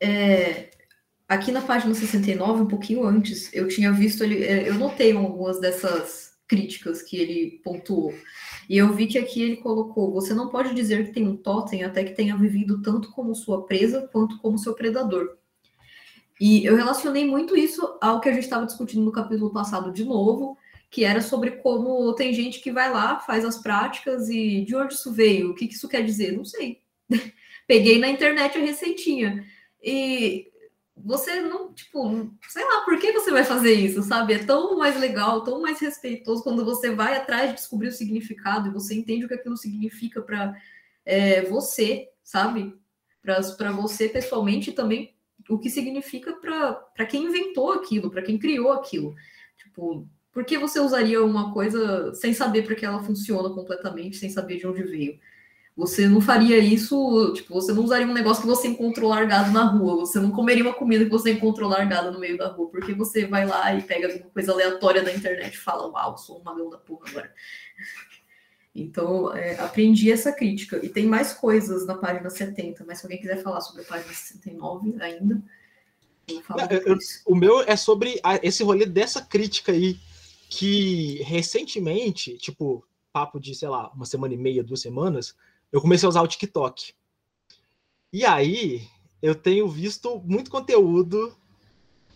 [0.00, 0.70] É,
[1.34, 5.60] aqui na página 69, um pouquinho antes, eu tinha visto ele, é, eu notei algumas
[5.60, 8.14] dessas críticas que ele pontuou.
[8.68, 11.84] E eu vi que aqui ele colocou: você não pode dizer que tem um totem
[11.84, 15.36] até que tenha vivido tanto como sua presa quanto como seu predador.
[16.40, 20.04] E eu relacionei muito isso ao que a gente estava discutindo no capítulo passado de
[20.04, 20.58] novo,
[20.90, 24.94] que era sobre como tem gente que vai lá, faz as práticas e de onde
[24.94, 26.36] isso veio, o que, que isso quer dizer?
[26.36, 26.80] Não sei.
[27.66, 29.44] Peguei na internet a receitinha.
[29.82, 30.48] E
[30.96, 34.34] você não, tipo, sei lá, por que você vai fazer isso, sabe?
[34.34, 38.68] É tão mais legal, tão mais respeitoso quando você vai atrás de descobrir o significado
[38.68, 40.54] e você entende o que aquilo significa para
[41.04, 42.74] é, você, sabe?
[43.22, 45.14] Para você pessoalmente também
[45.48, 49.14] o que significa para quem inventou aquilo, para quem criou aquilo.
[49.56, 54.30] Tipo, por que você usaria uma coisa sem saber para que ela funciona completamente, sem
[54.30, 55.18] saber de onde veio?
[55.76, 59.64] Você não faria isso, tipo, você não usaria um negócio que você encontrou largado na
[59.64, 62.94] rua, você não comeria uma comida que você encontrou largada no meio da rua, porque
[62.94, 66.44] você vai lá e pega alguma coisa aleatória da internet e fala, uau, sou um
[66.44, 67.34] magão da porra agora.
[68.76, 70.84] Então, é, aprendi essa crítica.
[70.84, 74.12] E tem mais coisas na página 70, mas se alguém quiser falar sobre a página
[74.12, 75.40] 69 ainda,
[76.26, 79.96] eu falo eu, O meu é sobre a, esse rolê dessa crítica aí,
[80.48, 85.36] que recentemente, tipo, papo de, sei lá, uma semana e meia, duas semanas,
[85.74, 86.94] eu comecei a usar o TikTok.
[88.12, 88.88] E aí,
[89.20, 91.36] eu tenho visto muito conteúdo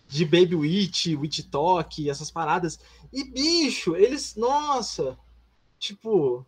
[0.07, 2.79] de Baby Witch, Witch Talk, essas paradas.
[3.11, 5.19] E, bicho, eles, nossa,
[5.77, 6.45] tipo,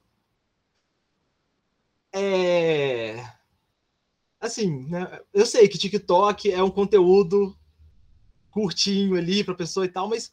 [2.13, 3.29] é.
[4.39, 5.19] Assim, né?
[5.33, 7.53] Eu sei que TikTok é um conteúdo
[8.51, 10.31] curtinho ali pra pessoa e tal, mas,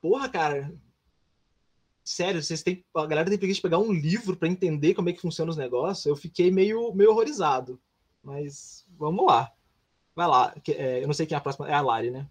[0.00, 0.74] porra, cara.
[2.08, 2.82] Sério, vocês têm.
[2.96, 6.06] A galera tem que pegar um livro para entender como é que funciona os negócios.
[6.06, 7.78] Eu fiquei meio, meio horrorizado.
[8.24, 9.52] Mas vamos lá.
[10.16, 10.54] Vai lá.
[10.70, 11.68] É, eu não sei quem é a próxima.
[11.68, 12.26] É a Lari, né?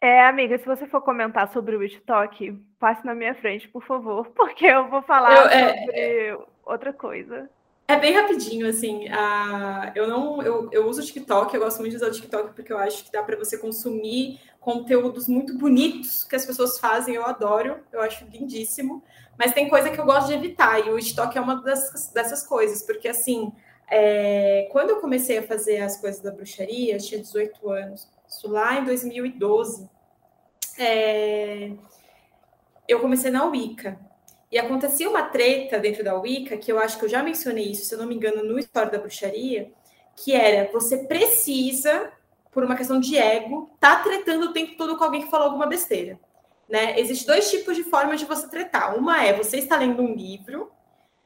[0.00, 4.26] É, amiga, se você for comentar sobre o TikTok, passe na minha frente, por favor,
[4.34, 7.48] porque eu vou falar eu, é, sobre é, outra coisa.
[7.86, 9.06] É bem rapidinho, assim.
[9.08, 12.54] Uh, eu não, eu, eu uso o TikTok, eu gosto muito de usar o TikTok
[12.54, 17.14] porque eu acho que dá para você consumir conteúdos muito bonitos que as pessoas fazem.
[17.14, 19.02] Eu adoro, eu acho lindíssimo.
[19.38, 22.46] Mas tem coisa que eu gosto de evitar e o TikTok é uma dessas, dessas
[22.46, 23.52] coisas, porque assim,
[23.90, 28.78] é, quando eu comecei a fazer as coisas da bruxaria, tinha 18 anos, isso lá
[28.78, 29.90] em 2012
[30.78, 31.72] é,
[32.88, 33.98] eu comecei na Wicca.
[34.54, 37.86] E acontecia uma treta dentro da Wicca, que eu acho que eu já mencionei isso,
[37.86, 39.72] se eu não me engano, no História da Bruxaria,
[40.14, 42.12] que era você precisa,
[42.52, 45.66] por uma questão de ego, tá tretando o tempo todo com alguém que falou alguma
[45.66, 46.20] besteira.
[46.68, 47.00] Né?
[47.00, 48.96] Existem dois tipos de formas de você tretar.
[48.96, 50.70] Uma é você está lendo um livro,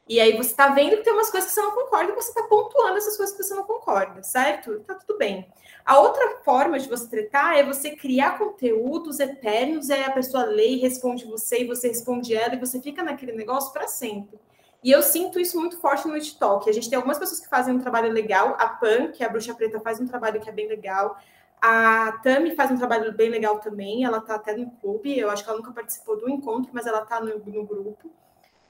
[0.08, 2.30] e aí você está vendo que tem umas coisas que você não concorda, e você
[2.30, 4.80] está pontuando essas coisas que você não concorda, certo?
[4.86, 5.46] Tá tudo bem.
[5.88, 10.72] A outra forma de você tratar é você criar conteúdos eternos, aí a pessoa lê
[10.72, 14.38] e responde você, e você responde ela, e você fica naquele negócio para sempre.
[14.84, 16.68] E eu sinto isso muito forte no TikTok.
[16.68, 18.54] A gente tem algumas pessoas que fazem um trabalho legal.
[18.58, 21.16] A Pan, que é a Bruxa Preta, faz um trabalho que é bem legal.
[21.58, 24.04] A Tami faz um trabalho bem legal também.
[24.04, 25.18] Ela tá até no clube.
[25.18, 28.10] Eu acho que ela nunca participou do encontro, mas ela tá no, no grupo.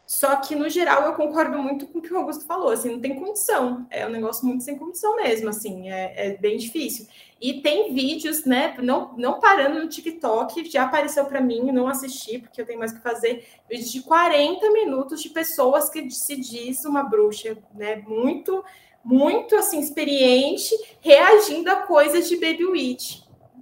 [0.08, 2.98] Só que, no geral, eu concordo muito com o que o Augusto falou, assim, não
[2.98, 7.06] tem condição, é um negócio muito sem condição mesmo, assim, é, é bem difícil.
[7.38, 12.38] E tem vídeos, né, não, não parando no TikTok, já apareceu para mim, não assisti,
[12.38, 16.86] porque eu tenho mais que fazer, vídeos de 40 minutos de pessoas que se diz
[16.86, 18.64] uma bruxa, né, muito,
[19.04, 23.20] muito, assim, experiente, reagindo a coisas de Baby Witch,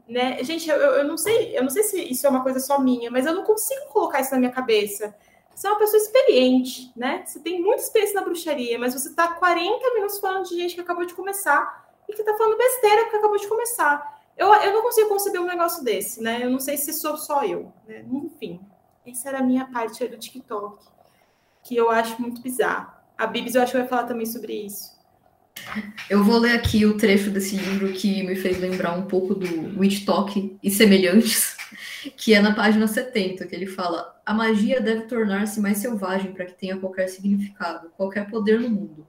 [0.08, 2.78] né, gente, eu, eu não sei, eu não sei se isso é uma coisa só
[2.78, 5.12] minha, mas eu não consigo colocar isso na minha cabeça,
[5.56, 7.22] você é uma pessoa experiente, né?
[7.24, 10.82] Você tem muita experiência na bruxaria, mas você está 40 minutos falando de gente que
[10.82, 14.20] acabou de começar e que está falando besteira que acabou de começar.
[14.36, 16.40] Eu, eu não consigo conceber um negócio desse, né?
[16.42, 18.04] Eu não sei se sou só eu, né?
[18.12, 18.60] Enfim,
[19.06, 20.84] essa era a minha parte do TikTok,
[21.64, 22.92] que eu acho muito bizarro.
[23.16, 24.94] A Bibis eu acho que vai falar também sobre isso.
[26.10, 29.80] Eu vou ler aqui o trecho desse livro que me fez lembrar um pouco do
[29.80, 31.56] Witch Talk e semelhantes,
[32.14, 36.46] que é na página 70, que ele fala: A magia deve tornar-se mais selvagem para
[36.46, 39.06] que tenha qualquer significado, qualquer poder no mundo.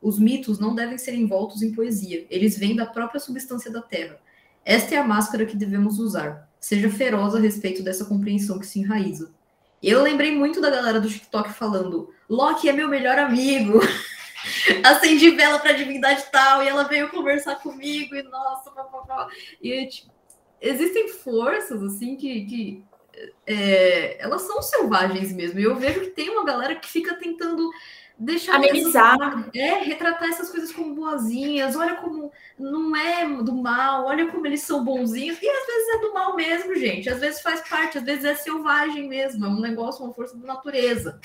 [0.00, 4.16] Os mitos não devem ser envoltos em poesia, eles vêm da própria substância da terra.
[4.64, 6.48] Esta é a máscara que devemos usar.
[6.60, 9.32] Seja feroz a respeito dessa compreensão que se enraiza.
[9.82, 13.80] Eu lembrei muito da galera do TikTok falando: Loki é meu melhor amigo.
[14.84, 19.28] acendi vela para divindade tal, e ela veio conversar comigo, e nossa, papapá.
[19.60, 20.12] E tipo,
[20.60, 22.84] existem forças, assim, que, que
[23.46, 25.58] é, elas são selvagens mesmo.
[25.58, 27.70] E eu vejo que tem uma galera que fica tentando
[28.18, 31.74] deixar amenizar, essas, é retratar essas coisas como boazinhas.
[31.74, 35.38] Olha como não é do mal, olha como eles são bonzinhos.
[35.40, 37.08] E às vezes é do mal mesmo, gente.
[37.08, 40.46] Às vezes faz parte, às vezes é selvagem mesmo, é um negócio, uma força da
[40.46, 41.18] natureza.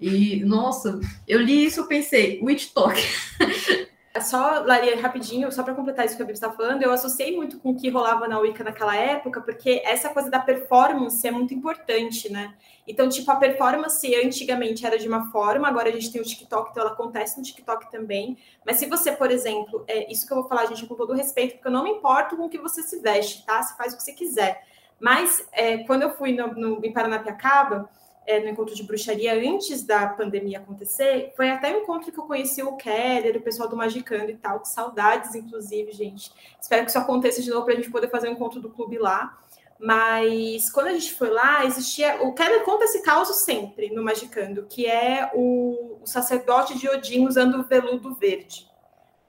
[0.00, 3.00] E, nossa, eu li isso, eu pensei, Witch Talk.
[4.18, 7.36] É só, Laria, rapidinho, só para completar isso que a Bíblia está falando, eu associei
[7.36, 11.30] muito com o que rolava na Wicca naquela época, porque essa coisa da performance é
[11.30, 12.52] muito importante, né?
[12.84, 16.72] Então, tipo, a performance antigamente era de uma forma, agora a gente tem o TikTok,
[16.72, 18.36] então ela acontece no TikTok também.
[18.66, 21.54] Mas se você, por exemplo, é isso que eu vou falar, gente, com todo respeito,
[21.54, 23.62] porque eu não me importo com o que você se veste, tá?
[23.62, 24.64] Você faz o que você quiser.
[24.98, 27.88] Mas é, quando eu fui no, no, em Paranapiacaba,
[28.28, 32.24] é, no encontro de bruxaria antes da pandemia acontecer, foi até o encontro que eu
[32.24, 36.30] conheci o Keller, o pessoal do Magicando e tal, que saudades, inclusive, gente.
[36.60, 38.98] Espero que isso aconteça de novo para a gente poder fazer um encontro do clube
[38.98, 39.38] lá.
[39.80, 42.22] Mas quando a gente foi lá, existia.
[42.22, 47.26] O Keller conta esse caos sempre no Magicando, que é o, o sacerdote de Odin
[47.26, 48.67] usando o veludo verde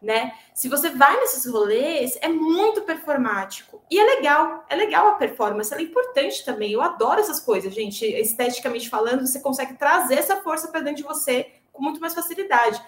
[0.02, 0.34] né?
[0.54, 3.82] Se você vai nesses rolês, é muito performático.
[3.89, 6.72] E é legal, é legal a performance, ela é importante também.
[6.72, 8.06] Eu adoro essas coisas, gente.
[8.06, 12.82] Esteticamente falando, você consegue trazer essa força para dentro de você com muito mais facilidade.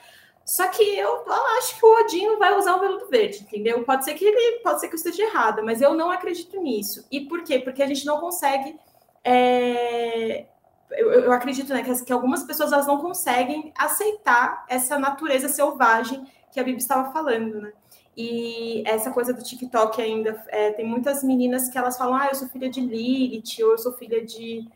[0.46, 3.84] Só que eu, eu acho que o Odin vai usar o veludo verde, entendeu?
[3.84, 7.06] Pode ser que ele, pode ser que eu esteja errada, mas eu não acredito nisso.
[7.12, 7.60] E por quê?
[7.60, 8.76] Porque a gente não consegue
[9.24, 10.46] é,
[10.92, 16.26] eu, eu, acredito né, que, que, algumas pessoas elas não conseguem aceitar essa natureza selvagem
[16.52, 17.74] que a Bibi estava falando, né?
[18.16, 22.36] E essa coisa do TikTok ainda, é, tem muitas meninas que elas falam, ah, eu
[22.36, 24.68] sou filha de Lilith, ou eu sou filha de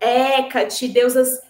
[0.00, 1.42] Hecate, deusas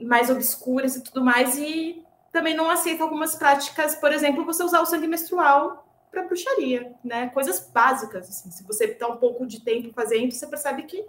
[0.00, 4.80] mais obscuras e tudo mais, e também não aceita algumas práticas, por exemplo, você usar
[4.80, 7.28] o sangue menstrual para bruxaria, né?
[7.28, 8.50] Coisas básicas, assim.
[8.50, 11.04] Se você está um pouco de tempo fazendo, você percebe que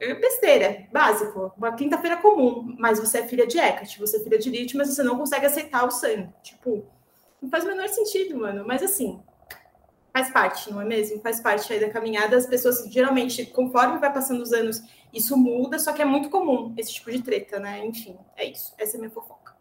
[0.00, 4.38] é besteira, básico, uma quinta-feira comum, mas você é filha de Hecate, você é filha
[4.38, 6.28] de Lilith, mas você não consegue aceitar o sangue.
[6.42, 6.86] Tipo,
[7.40, 8.64] não faz o menor sentido, mano.
[8.66, 9.22] Mas assim,
[10.12, 11.20] faz parte, não é mesmo?
[11.20, 12.36] Faz parte aí da caminhada.
[12.36, 14.82] As pessoas, geralmente, conforme vai passando os anos,
[15.12, 17.84] isso muda, só que é muito comum esse tipo de treta, né?
[17.84, 18.74] Enfim, é isso.
[18.78, 19.56] Essa é a minha fofoca.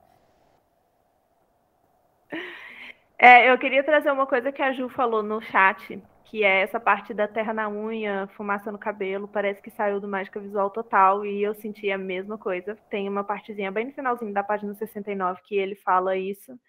[3.19, 6.79] É, eu queria trazer uma coisa que a Ju falou no chat, que é essa
[6.79, 11.25] parte da terra na unha, fumaça no cabelo, parece que saiu do Mágica Visual Total,
[11.25, 12.77] e eu senti a mesma coisa.
[12.91, 16.59] Tem uma partezinha bem no finalzinho da página 69 que ele fala isso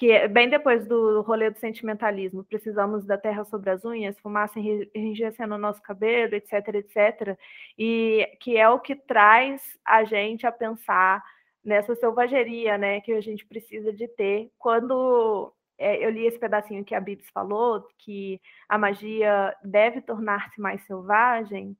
[0.00, 4.58] que é bem depois do rolê do sentimentalismo, precisamos da terra sobre as unhas, fumaça
[4.58, 7.38] enrijecendo o nosso cabelo, etc, etc,
[7.78, 11.22] e que é o que traz a gente a pensar
[11.62, 16.82] nessa selvageria, né, que a gente precisa de ter quando é, eu li esse pedacinho
[16.82, 18.40] que a Bibs falou, que
[18.70, 21.76] a magia deve tornar-se mais selvagem,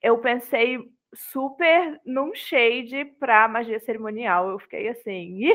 [0.00, 4.50] eu pensei super num shade para magia cerimonial.
[4.50, 5.48] Eu fiquei assim,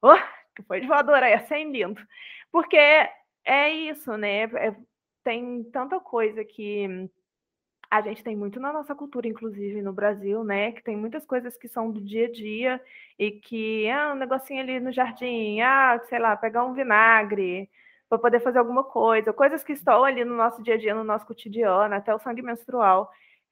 [0.00, 0.16] oh,
[0.54, 2.00] que foi de voadora essa, hein, lindo?
[2.52, 4.44] Porque é isso, né?
[4.44, 4.74] É,
[5.22, 7.10] tem tanta coisa que
[7.90, 10.72] a gente tem muito na nossa cultura, inclusive no Brasil, né?
[10.72, 12.80] Que tem muitas coisas que são do dia a dia
[13.18, 17.70] e que, ah, um negocinho ali no jardim, ah, sei lá, pegar um vinagre
[18.08, 21.04] para poder fazer alguma coisa, coisas que estão ali no nosso dia a dia, no
[21.04, 23.10] nosso cotidiano, até o sangue menstrual,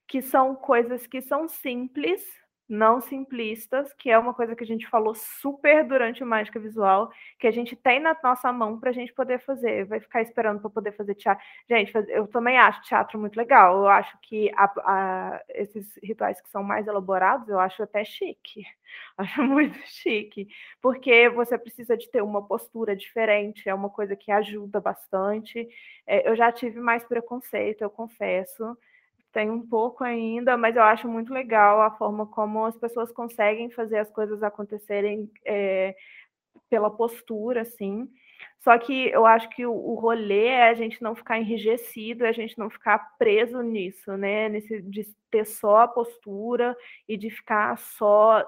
[0.09, 2.23] que são coisas que são simples,
[2.69, 7.11] não simplistas, que é uma coisa que a gente falou super durante o Mágica Visual,
[7.39, 9.85] que a gente tem na nossa mão para a gente poder fazer.
[9.87, 11.45] Vai ficar esperando para poder fazer teatro.
[11.69, 13.77] Gente, eu também acho teatro muito legal.
[13.79, 18.65] Eu acho que a, a, esses rituais que são mais elaborados, eu acho até chique.
[19.17, 20.49] Acho muito chique,
[20.81, 25.67] porque você precisa de ter uma postura diferente, é uma coisa que ajuda bastante.
[26.07, 28.77] É, eu já tive mais preconceito, eu confesso
[29.33, 33.71] tem um pouco ainda, mas eu acho muito legal a forma como as pessoas conseguem
[33.71, 35.97] fazer as coisas acontecerem é,
[36.69, 38.09] pela postura, assim.
[38.63, 42.33] Só que eu acho que o, rolê é a gente não ficar enrijecido, é a
[42.33, 44.49] gente não ficar preso nisso, né?
[44.49, 46.77] Nesse, de ter só a postura
[47.09, 48.45] e de ficar só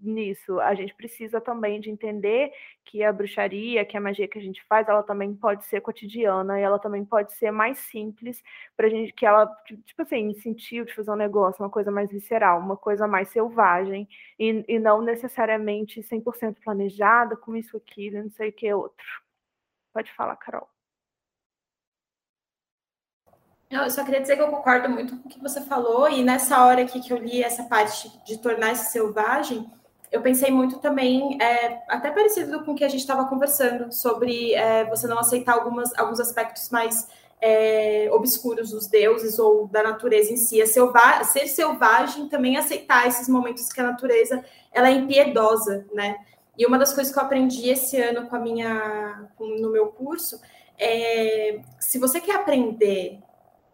[0.00, 0.60] nisso.
[0.60, 2.52] A gente precisa também de entender
[2.84, 6.60] que a bruxaria, que a magia que a gente faz, ela também pode ser cotidiana
[6.60, 8.40] e ela também pode ser mais simples
[8.76, 12.60] para gente, que ela, tipo assim, sentir de fazer um negócio, uma coisa mais visceral,
[12.60, 14.08] uma coisa mais selvagem
[14.38, 19.26] e, e não necessariamente 100% planejada com isso aqui, não sei o que outro.
[19.96, 20.68] Pode falar, Carol.
[23.70, 26.66] Eu só queria dizer que eu concordo muito com o que você falou, e nessa
[26.66, 29.66] hora aqui que eu li essa parte de tornar-se selvagem,
[30.12, 34.52] eu pensei muito também, é, até parecido com o que a gente estava conversando, sobre
[34.52, 37.08] é, você não aceitar algumas, alguns aspectos mais
[37.40, 40.64] é, obscuros dos deuses ou da natureza em si.
[40.66, 46.18] Selva ser selvagem também aceitar esses momentos que a natureza ela é impiedosa, né?
[46.58, 50.40] E uma das coisas que eu aprendi esse ano com a minha, no meu curso
[50.78, 53.20] é se você quer aprender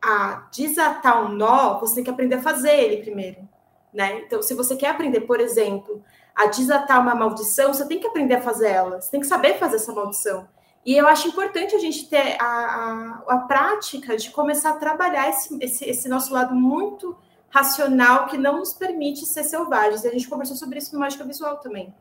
[0.01, 3.49] a desatar um nó, você tem que aprender a fazer ele primeiro,
[3.93, 4.23] né?
[4.27, 6.03] Então, se você quer aprender, por exemplo,
[6.35, 9.59] a desatar uma maldição, você tem que aprender a fazer ela, você tem que saber
[9.59, 10.49] fazer essa maldição.
[10.85, 15.29] E eu acho importante a gente ter a, a, a prática de começar a trabalhar
[15.29, 17.17] esse, esse, esse nosso lado muito
[17.49, 20.03] racional que não nos permite ser selvagens.
[20.03, 21.95] E a gente conversou sobre isso no Mágica Visual também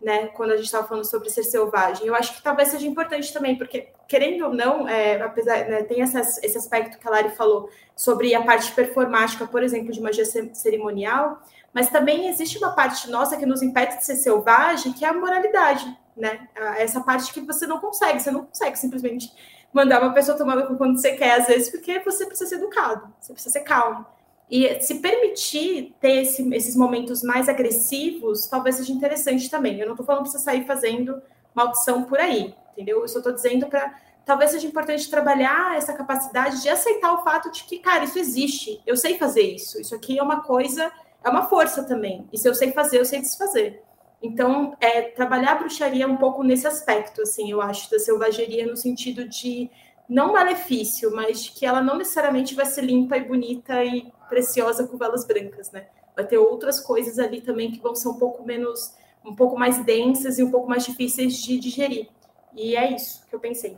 [0.00, 2.06] né, quando a gente estava falando sobre ser selvagem.
[2.06, 6.02] Eu acho que talvez seja importante também, porque, querendo ou não, é, apesar, né, tem
[6.02, 10.24] essa, esse aspecto que a Lari falou sobre a parte performática, por exemplo, de magia
[10.52, 11.42] cerimonial,
[11.72, 15.12] mas também existe uma parte nossa que nos impede de ser selvagem, que é a
[15.12, 15.84] moralidade,
[16.16, 16.48] né?
[16.78, 19.30] Essa parte que você não consegue, você não consegue simplesmente
[19.72, 23.32] mandar uma pessoa tomar quando você quer, às vezes, porque você precisa ser educado, você
[23.32, 24.06] precisa ser calmo.
[24.50, 29.80] E se permitir ter esse, esses momentos mais agressivos, talvez seja interessante também.
[29.80, 31.20] Eu não estou falando para você sair fazendo
[31.54, 33.00] maldição por aí, entendeu?
[33.00, 34.06] Eu só estou dizendo para.
[34.24, 38.82] Talvez seja importante trabalhar essa capacidade de aceitar o fato de que, cara, isso existe,
[38.84, 40.90] eu sei fazer isso, isso aqui é uma coisa,
[41.22, 42.28] é uma força também.
[42.32, 43.84] E se eu sei fazer, eu sei desfazer.
[44.20, 48.76] Então, é, trabalhar a bruxaria um pouco nesse aspecto, assim, eu acho, da selvageria, no
[48.76, 49.70] sentido de
[50.08, 54.96] não malefício, mas que ela não necessariamente vai ser limpa e bonita e preciosa com
[54.96, 55.86] velas brancas, né?
[56.14, 58.94] Vai ter outras coisas ali também que vão ser um pouco menos,
[59.24, 62.08] um pouco mais densas e um pouco mais difíceis de digerir.
[62.54, 63.76] E é isso que eu pensei.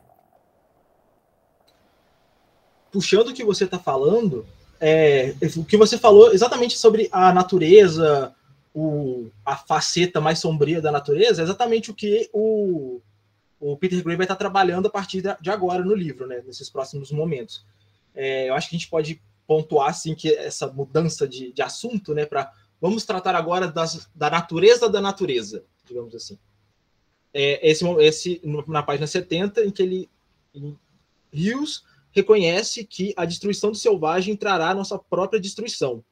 [2.93, 4.47] Puxando o que você está falando,
[4.81, 8.35] é, o que você falou exatamente sobre a natureza,
[8.75, 13.01] o, a faceta mais sombria da natureza, é exatamente o que o,
[13.61, 17.11] o Peter Gray vai estar trabalhando a partir de agora no livro, né, nesses próximos
[17.11, 17.65] momentos.
[18.15, 22.15] É, eu acho que a gente pode pontuar assim que essa mudança de, de assunto,
[22.15, 26.39] né, para vamos tratar agora das, da natureza da natureza, digamos assim.
[27.33, 30.11] É, esse, esse na página 70 em que ele
[30.55, 30.79] em
[31.33, 36.03] Rios reconhece que a destruição do selvagem trará nossa própria destruição.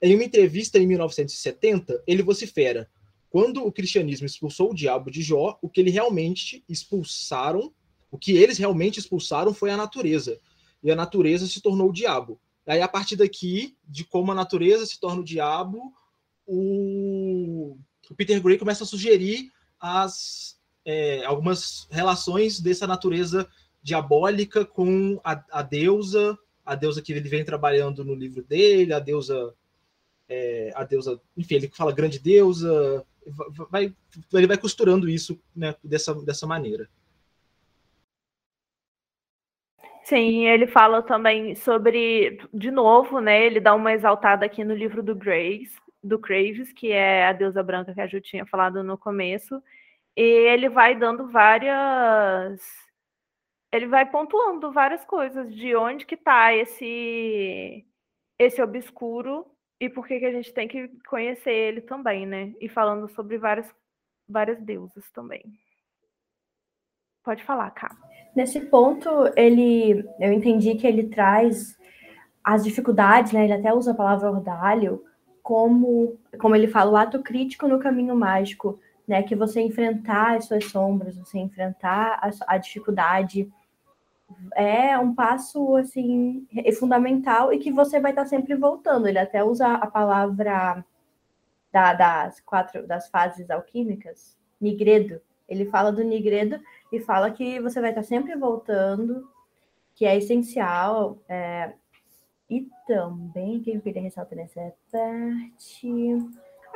[0.00, 2.88] Em uma entrevista em 1970, ele vocifera:
[3.30, 7.72] quando o cristianismo expulsou o diabo de Jó, o que ele realmente expulsaram,
[8.10, 10.38] o que eles realmente expulsaram foi a natureza.
[10.82, 12.40] E a natureza se tornou o diabo.
[12.66, 15.92] Aí, a partir daqui, de como a natureza se torna o diabo,
[16.46, 17.76] o,
[18.10, 19.50] o Peter Gray começa a sugerir
[19.80, 23.48] as, é, algumas relações dessa natureza
[23.82, 28.98] diabólica com a, a, deusa, a deusa que ele vem trabalhando no livro dele, a
[28.98, 29.54] deusa,
[30.28, 33.04] é, a deusa, enfim, ele fala grande deusa,
[33.70, 33.94] vai,
[34.32, 36.88] ele vai costurando isso né, dessa, dessa maneira.
[40.04, 43.44] Sim, ele fala também sobre, de novo, né?
[43.44, 47.62] Ele dá uma exaltada aqui no livro do Graves, do Craves, que é a deusa
[47.62, 49.62] branca que a Ju tinha falado no começo,
[50.16, 52.62] e ele vai dando várias.
[53.72, 57.84] Ele vai pontuando várias coisas de onde que está esse
[58.38, 59.46] esse obscuro
[59.80, 62.52] e por que, que a gente tem que conhecer ele também, né?
[62.60, 63.72] E falando sobre várias,
[64.28, 65.42] várias deusas também.
[67.24, 67.94] Pode falar, Cá.
[68.34, 71.78] Nesse ponto, ele, eu entendi que ele traz
[72.42, 73.44] as dificuldades, né?
[73.44, 75.04] Ele até usa a palavra ordalho
[75.42, 79.22] como, como ele fala, o ato crítico no caminho mágico, né?
[79.22, 83.50] Que você enfrentar as suas sombras, você enfrentar a, a dificuldade
[84.54, 86.46] é um passo assim
[86.78, 89.06] fundamental e que você vai estar sempre voltando.
[89.06, 90.84] Ele até usa a palavra
[91.72, 95.20] da, das quatro das fases alquímicas, nigredo.
[95.48, 96.60] Ele fala do nigredo
[96.92, 99.28] e fala que você vai estar sempre voltando,
[99.94, 101.18] que é essencial.
[101.28, 101.72] É,
[102.50, 105.88] e também, o que eu queria ressaltar nessa parte?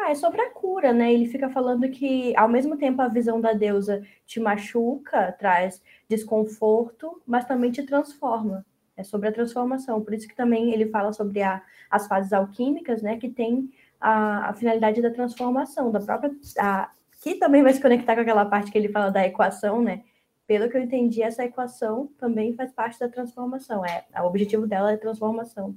[0.05, 1.13] Ah, é sobre a cura, né?
[1.15, 7.23] Ele fica falando que, ao mesmo tempo, a visão da deusa te machuca, traz desconforto,
[7.25, 8.67] mas também te transforma.
[8.97, 10.03] É sobre a transformação.
[10.03, 13.17] Por isso que também ele fala sobre a, as fases alquímicas, né?
[13.17, 16.33] Que tem a, a finalidade da transformação, da própria.
[16.59, 16.91] A,
[17.23, 20.03] que também vai se conectar com aquela parte que ele fala da equação, né?
[20.49, 23.87] Pelo que eu entendi, essa equação também faz parte da transformação.
[23.87, 25.77] É, o objetivo dela é transformação.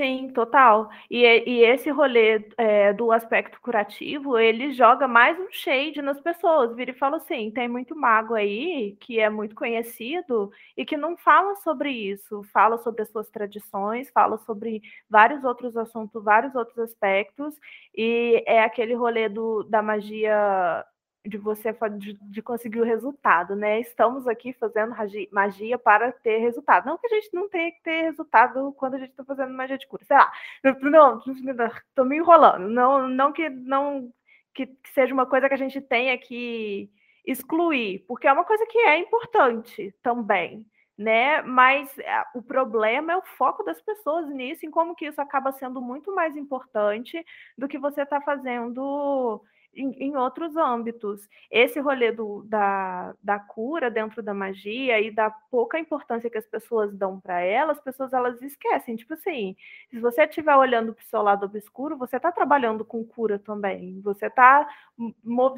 [0.00, 0.88] Sim, total.
[1.10, 6.74] E, e esse rolê é, do aspecto curativo, ele joga mais um shade nas pessoas.
[6.74, 11.18] Vira e fala assim: tem muito mago aí que é muito conhecido e que não
[11.18, 16.78] fala sobre isso, fala sobre as suas tradições, fala sobre vários outros assuntos, vários outros
[16.78, 17.54] aspectos,
[17.94, 20.82] e é aquele rolê do, da magia
[21.26, 23.78] de você de, de, conseguir o resultado, né?
[23.80, 24.94] Estamos aqui fazendo
[25.30, 26.86] magia para ter resultado.
[26.86, 29.76] Não que a gente não tenha que ter resultado quando a gente está fazendo magia
[29.76, 30.32] de cura, sei lá.
[30.80, 31.20] Não,
[31.88, 32.68] estou me enrolando.
[32.68, 34.10] Não, não que não
[34.54, 36.90] que, que seja uma coisa que a gente tenha que
[37.24, 40.66] excluir, porque é uma coisa que é importante também,
[40.96, 41.42] né?
[41.42, 45.52] Mas é, o problema é o foco das pessoas nisso, em como que isso acaba
[45.52, 47.24] sendo muito mais importante
[47.56, 49.42] do que você está fazendo
[49.74, 51.28] em, em, outros âmbitos.
[51.50, 56.46] Esse rolê do, da, da cura dentro da magia e da pouca importância que as
[56.46, 58.96] pessoas dão para ela, as pessoas elas esquecem.
[58.96, 59.56] Tipo assim,
[59.90, 64.00] se você estiver olhando para o seu lado obscuro, você está trabalhando com cura também.
[64.02, 64.68] Você está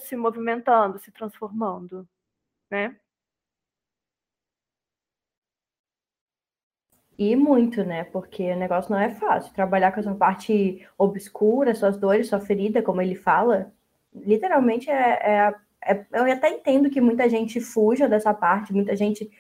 [0.01, 2.09] se movimentando, se transformando,
[2.71, 2.97] né?
[7.19, 8.05] E muito, né?
[8.05, 9.53] Porque o negócio não é fácil.
[9.55, 13.73] Trabalhar com essa parte obscura, suas dores, sua ferida, como ele fala,
[14.15, 15.55] literalmente é, é,
[15.85, 19.31] é, eu até entendo que muita gente fuja dessa parte, muita gente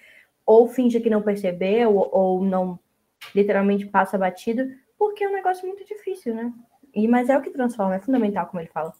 [0.45, 2.79] ou finge que não percebeu ou, ou não
[3.35, 4.68] literalmente passa batido,
[4.99, 6.53] porque é um negócio muito difícil, né?
[6.95, 8.93] E, mas é o que transforma, é fundamental, como ele fala.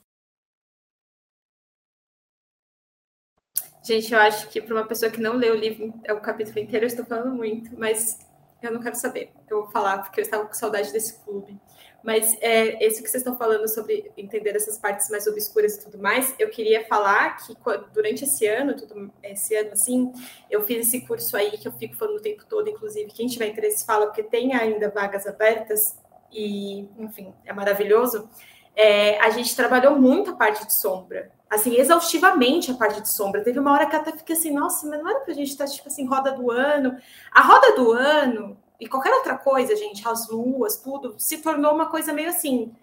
[3.85, 6.61] Gente, eu acho que para uma pessoa que não leu o livro, é o capítulo
[6.61, 8.19] inteiro, eu estou falando muito, mas
[8.63, 9.33] eu não quero saber.
[9.51, 11.59] Eu vou falar porque eu estava com saudade desse clube.
[12.03, 15.99] Mas é, esse que vocês estão falando sobre entender essas partes mais obscuras e tudo
[15.99, 17.57] mais, eu queria falar que
[17.93, 20.13] durante esse ano, tudo, esse ano assim,
[20.51, 23.47] eu fiz esse curso aí que eu fico falando o tempo todo, inclusive, quem tiver
[23.47, 25.97] interesse fala, porque tem ainda vagas abertas
[26.33, 28.29] e, enfim, é maravilhoso.
[28.75, 33.45] É, a gente trabalhou muito a parte de sombra, assim, exaustivamente a parte de sombra.
[33.45, 35.87] Teve uma hora que até fiquei assim, nossa, mas não era pra gente estar, tipo
[35.89, 36.97] assim, roda do ano.
[37.31, 41.87] A roda do ano, e qualquer outra coisa, gente, as luas, tudo, se tornou uma
[41.87, 42.75] coisa meio assim,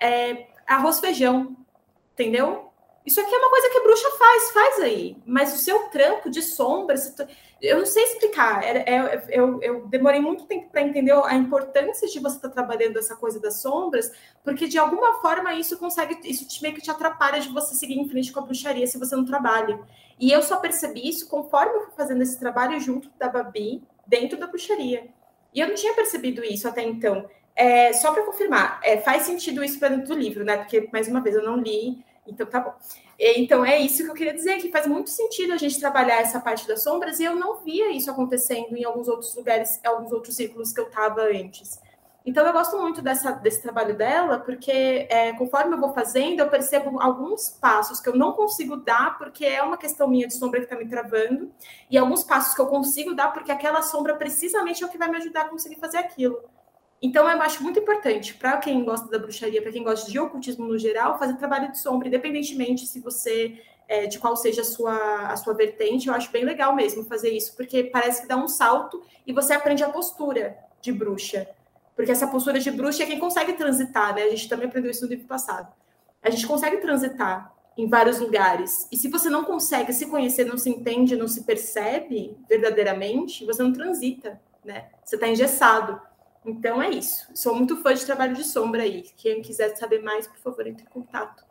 [0.00, 1.54] é, arroz feijão,
[2.14, 2.72] entendeu?
[3.04, 5.18] Isso aqui é uma coisa que bruxa faz, faz aí.
[5.26, 6.94] Mas o seu trampo de sombra,
[7.60, 8.64] eu não sei explicar.
[8.64, 12.54] É, é, eu, eu, demorei muito tempo para entender a importância de você estar tá
[12.54, 14.10] trabalhando essa coisa das sombras,
[14.42, 17.98] porque de alguma forma isso consegue, isso te, meio que te atrapalha de você seguir
[17.98, 19.78] em frente com a bruxaria se você não trabalha.
[20.18, 24.38] E eu só percebi isso conforme eu fui fazendo esse trabalho junto da Babi dentro
[24.38, 25.12] da bruxaria.
[25.54, 27.28] E eu não tinha percebido isso até então.
[27.54, 30.56] É, só para confirmar, é, faz sentido isso para dentro do livro, né?
[30.56, 32.72] Porque, mais uma vez, eu não li, então tá bom.
[33.18, 36.40] Então, é isso que eu queria dizer, que faz muito sentido a gente trabalhar essa
[36.40, 40.10] parte das sombras, e eu não via isso acontecendo em alguns outros lugares, em alguns
[40.10, 41.78] outros círculos que eu estava antes.
[42.24, 46.48] Então, eu gosto muito dessa, desse trabalho dela, porque é, conforme eu vou fazendo, eu
[46.48, 50.60] percebo alguns passos que eu não consigo dar, porque é uma questão minha de sombra
[50.60, 51.52] que está me travando,
[51.90, 55.10] e alguns passos que eu consigo dar, porque aquela sombra precisamente é o que vai
[55.10, 56.38] me ajudar a conseguir fazer aquilo.
[57.02, 60.64] Então, eu acho muito importante para quem gosta da bruxaria, para quem gosta de ocultismo
[60.64, 65.26] no geral, fazer trabalho de sombra, independentemente se você é, de qual seja a sua,
[65.26, 68.46] a sua vertente, eu acho bem legal mesmo fazer isso, porque parece que dá um
[68.46, 71.48] salto e você aprende a postura de bruxa.
[72.02, 74.24] Porque essa postura de bruxa é quem consegue transitar, né?
[74.24, 75.72] A gente também aprendeu isso no livro passado.
[76.20, 78.88] A gente consegue transitar em vários lugares.
[78.90, 83.62] E se você não consegue se conhecer, não se entende, não se percebe verdadeiramente, você
[83.62, 84.90] não transita, né?
[85.04, 86.02] Você está engessado.
[86.44, 87.30] Então é isso.
[87.36, 89.02] Sou muito fã de trabalho de sombra aí.
[89.16, 91.44] Quem quiser saber mais, por favor, entre em contato.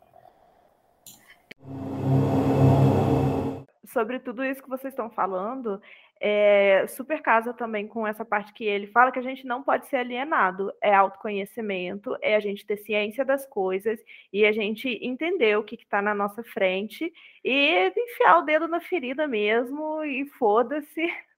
[3.90, 5.80] Sobre tudo isso que vocês estão falando,
[6.24, 9.88] é, super casa também com essa parte que ele fala que a gente não pode
[9.88, 10.72] ser alienado.
[10.80, 13.98] É autoconhecimento, é a gente ter ciência das coisas
[14.32, 17.12] e a gente entender o que está na nossa frente
[17.44, 21.02] e enfiar o dedo na ferida mesmo e foda-se.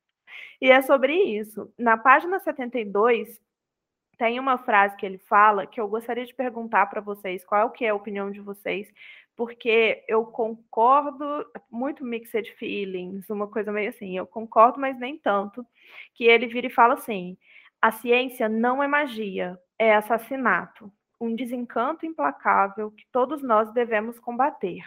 [0.61, 1.73] E é sobre isso.
[1.79, 3.41] Na página 72,
[4.17, 7.85] tem uma frase que ele fala que eu gostaria de perguntar para vocês qual que
[7.85, 8.91] é a opinião de vocês
[9.37, 15.67] porque eu concordo, muito mixed feelings, uma coisa meio assim, eu concordo, mas nem tanto,
[16.15, 17.37] que ele vira e fala assim:
[17.81, 20.93] a ciência não é magia, é assassinato.
[21.21, 24.83] um desencanto implacável que todos nós devemos combater.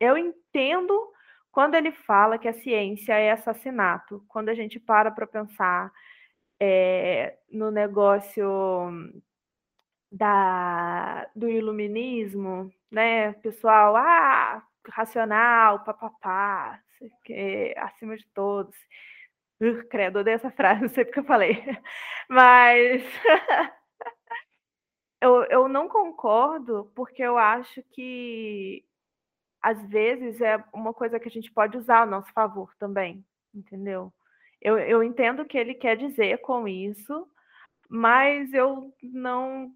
[0.00, 1.12] Eu entendo
[1.52, 5.92] quando ele fala que a ciência é assassinato, quando a gente para para pensar
[6.60, 8.44] é, no negócio
[10.14, 13.32] da, do iluminismo, né?
[13.34, 16.80] Pessoal, ah, racional, papapá,
[17.24, 18.76] que, acima de todos.
[19.60, 21.54] Uh, credo, odeio essa frase, não sei porque eu falei.
[22.28, 23.02] Mas
[25.20, 28.84] eu, eu não concordo, porque eu acho que
[29.60, 34.12] às vezes é uma coisa que a gente pode usar a nosso favor também, entendeu?
[34.60, 37.28] Eu, eu entendo o que ele quer dizer com isso,
[37.88, 39.72] mas eu não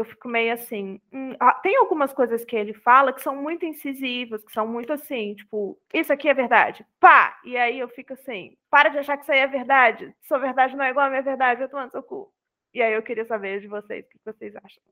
[0.00, 0.98] eu fico meio assim.
[1.12, 4.92] Hum, ah, tem algumas coisas que ele fala que são muito incisivas, que são muito
[4.92, 7.38] assim, tipo, isso aqui é verdade, pá!
[7.44, 10.14] E aí eu fico assim, para de achar que isso aí é verdade.
[10.22, 12.32] Sua verdade não é igual à minha verdade, eu tô no seu cu.
[12.72, 14.82] E aí eu queria saber de vocês, o que vocês acham.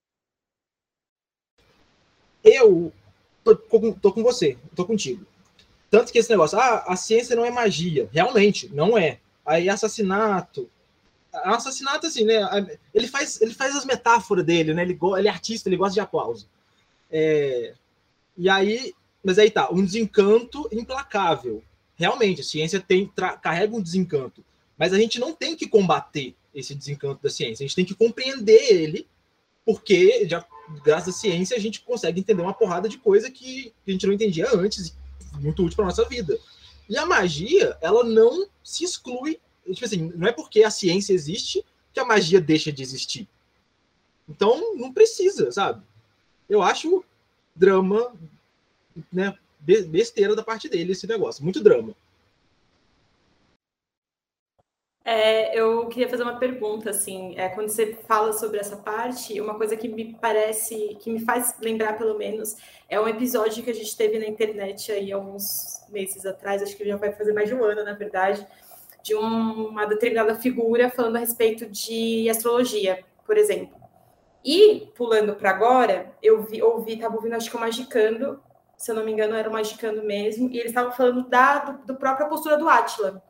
[2.45, 2.93] Eu
[3.43, 3.57] tô,
[3.95, 5.25] tô com você, tô contigo.
[5.91, 8.11] Tanto que esse negócio, ah, a ciência não é magia.
[8.13, 9.21] Realmente, não é.
[9.45, 10.71] Aí assassinato,
[11.33, 12.39] assassinato, assim, né?
[12.95, 14.83] Ele faz, ele faz as metáforas dele, né?
[14.83, 16.49] Ele, ele é artista, ele gosta de aplauso.
[17.11, 17.75] É,
[18.37, 21.63] e aí, mas aí tá, um desencanto implacável.
[21.97, 23.11] Realmente, a ciência tem,
[23.43, 24.45] carrega um desencanto.
[24.77, 27.95] Mas a gente não tem que combater esse desencanto da ciência, a gente tem que
[27.95, 29.07] compreender ele,
[29.65, 30.45] porque já,
[30.85, 34.15] graças à ciência a gente consegue entender uma porrada de coisa que a gente não
[34.15, 34.97] entendia antes,
[35.41, 36.39] muito útil para nossa vida.
[36.89, 39.39] E a magia, ela não se exclui
[39.75, 43.29] tipo assim, não é porque a ciência existe que a magia deixa de existir.
[44.29, 45.83] Então, não precisa, sabe?
[46.49, 47.05] Eu acho
[47.55, 48.13] drama,
[49.13, 51.95] né, besteira da parte dele esse negócio, muito drama.
[55.11, 59.55] É, eu queria fazer uma pergunta, assim, é, quando você fala sobre essa parte, uma
[59.55, 62.57] coisa que me parece, que me faz lembrar, pelo menos,
[62.91, 66.85] é um episódio que a gente teve na internet aí alguns meses atrás, acho que
[66.85, 68.47] já vai fazer mais de um ano, na verdade,
[69.03, 73.79] de uma determinada figura falando a respeito de astrologia, por exemplo.
[74.45, 78.43] E, pulando para agora, eu vi, ouvi, estava ouvindo, acho que o Magicando,
[78.77, 81.87] se eu não me engano, era o Magicando mesmo, e eles estavam falando da do,
[81.87, 83.23] do própria postura do Átila,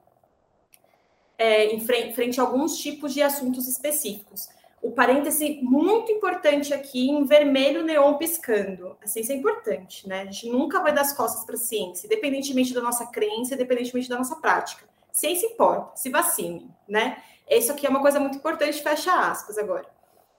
[1.36, 4.48] é, em frente, frente a alguns tipos de assuntos específicos.
[4.80, 8.96] O parêntese muito importante aqui em vermelho neon piscando.
[9.02, 10.22] A ciência é importante, né?
[10.22, 14.08] A gente nunca vai dar as costas para a ciência, independentemente da nossa crença, independentemente
[14.08, 17.22] da nossa prática ciência importa, se vacine, né?
[17.48, 19.86] Isso aqui é uma coisa muito importante, fecha aspas agora.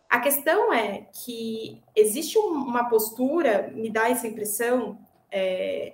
[0.09, 4.97] A questão é que existe uma postura, me dá essa impressão,
[5.31, 5.93] é,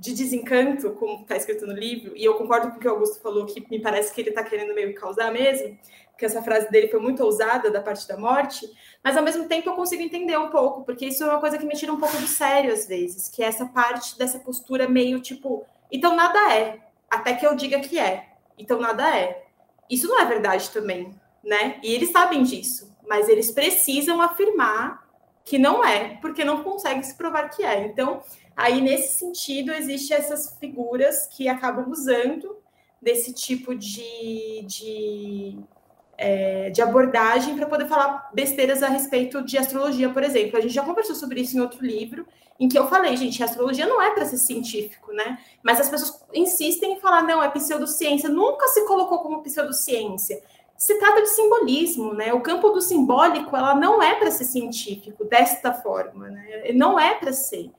[0.00, 3.20] de desencanto, como está escrito no livro, e eu concordo com o que o Augusto
[3.20, 5.76] falou, que me parece que ele está querendo meio causar mesmo,
[6.10, 8.66] porque essa frase dele foi muito ousada da parte da morte,
[9.04, 11.66] mas ao mesmo tempo eu consigo entender um pouco, porque isso é uma coisa que
[11.66, 15.20] me tira um pouco do sério às vezes, que é essa parte dessa postura meio
[15.20, 16.78] tipo, então nada é,
[17.10, 18.28] até que eu diga que é.
[18.56, 19.44] Então nada é.
[19.90, 21.80] Isso não é verdade também, né?
[21.82, 25.10] E eles sabem disso, mas eles precisam afirmar
[25.44, 27.86] que não é, porque não conseguem se provar que é.
[27.86, 28.22] Então,
[28.56, 32.56] aí nesse sentido, existem essas figuras que acabam usando
[33.02, 35.58] desse tipo de, de,
[36.16, 40.58] é, de abordagem para poder falar besteiras a respeito de astrologia, por exemplo.
[40.58, 42.26] A gente já conversou sobre isso em outro livro,
[42.60, 45.38] em que eu falei, gente, astrologia não é para ser científico, né?
[45.62, 48.28] Mas as pessoas insistem em falar, não, é pseudociência.
[48.28, 50.42] Nunca se colocou como pseudociência.
[50.76, 52.34] Se trata de simbolismo, né?
[52.34, 56.70] O campo do simbólico, ela não é para ser científico desta forma, né?
[56.74, 57.70] Não é para ser.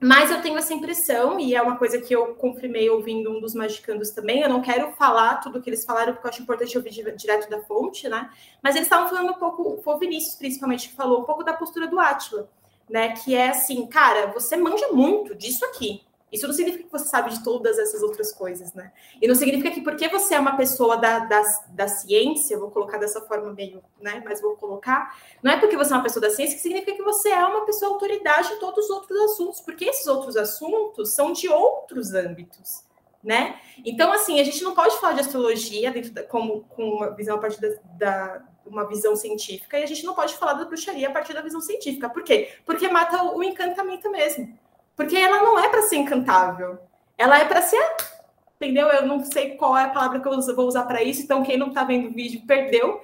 [0.00, 3.54] Mas eu tenho essa impressão, e é uma coisa que eu confirmei ouvindo um dos
[3.54, 4.40] magicandos também.
[4.40, 7.48] Eu não quero falar tudo o que eles falaram, porque eu acho importante ouvir direto
[7.50, 8.30] da fonte, né?
[8.62, 11.52] Mas eles estavam falando um pouco, foi o Vinícius principalmente que falou um pouco da
[11.52, 12.48] postura do Átila
[12.88, 13.14] né?
[13.14, 16.02] Que é assim, cara, você manja muito disso aqui.
[16.32, 18.90] Isso não significa que você sabe de todas essas outras coisas, né?
[19.20, 22.96] E não significa que porque você é uma pessoa da, da, da ciência, vou colocar
[22.96, 24.22] dessa forma meio, né?
[24.24, 27.02] Mas vou colocar, não é porque você é uma pessoa da ciência que significa que
[27.02, 31.34] você é uma pessoa autoridade em todos os outros assuntos, porque esses outros assuntos são
[31.34, 32.82] de outros âmbitos,
[33.22, 33.60] né?
[33.84, 37.36] Então, assim, a gente não pode falar de astrologia dentro da, como com uma visão
[37.36, 37.68] a partir da,
[37.98, 41.42] da uma visão científica e a gente não pode falar da bruxaria a partir da
[41.42, 42.08] visão científica.
[42.08, 42.50] Por quê?
[42.64, 44.58] Porque mata o encantamento mesmo.
[44.96, 46.78] Porque ela não é para ser encantável.
[47.16, 47.82] Ela é para ser.
[48.56, 48.88] Entendeu?
[48.88, 51.56] Eu não sei qual é a palavra que eu vou usar para isso, então quem
[51.56, 53.00] não está vendo o vídeo perdeu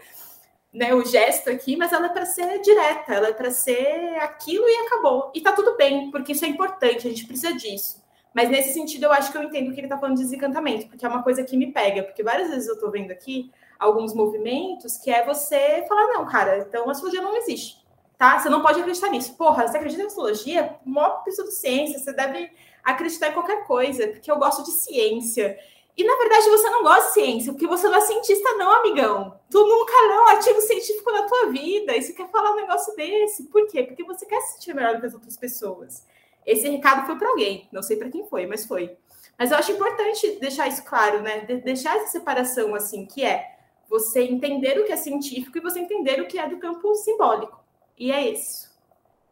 [0.73, 4.69] né, o gesto aqui, mas ela é para ser direta, ela é para ser aquilo
[4.69, 5.33] e acabou.
[5.35, 8.03] E tá tudo bem, porque isso é importante, a gente precisa disso.
[8.35, 11.05] Mas nesse sentido, eu acho que eu entendo que ele está falando de desencantamento, porque
[11.05, 14.97] é uma coisa que me pega, porque várias vezes eu estou vendo aqui alguns movimentos,
[14.97, 17.79] que é você falar, não, cara, então a astrologia não existe.
[18.17, 18.39] tá?
[18.39, 19.35] Você não pode acreditar nisso.
[19.37, 20.77] Porra, você acredita em astrologia?
[20.85, 22.51] Mó ciência, você deve
[22.83, 25.59] acreditar em qualquer coisa, porque eu gosto de ciência.
[25.97, 29.39] E na verdade você não gosta de ciência, porque você não é cientista, não, amigão.
[29.51, 32.95] Tu nunca leu um artigo científico na tua vida e você quer falar um negócio
[32.95, 33.45] desse.
[33.45, 33.83] Por quê?
[33.83, 36.05] Porque você quer se sentir melhor do que as outras pessoas.
[36.47, 38.97] Esse recado foi para alguém, não sei para quem foi, mas foi.
[39.37, 41.41] Mas eu acho importante deixar isso claro, né?
[41.41, 43.58] De deixar essa separação assim, que é
[43.89, 47.65] você entender o que é científico e você entender o que é do campo simbólico.
[47.99, 48.69] E é isso.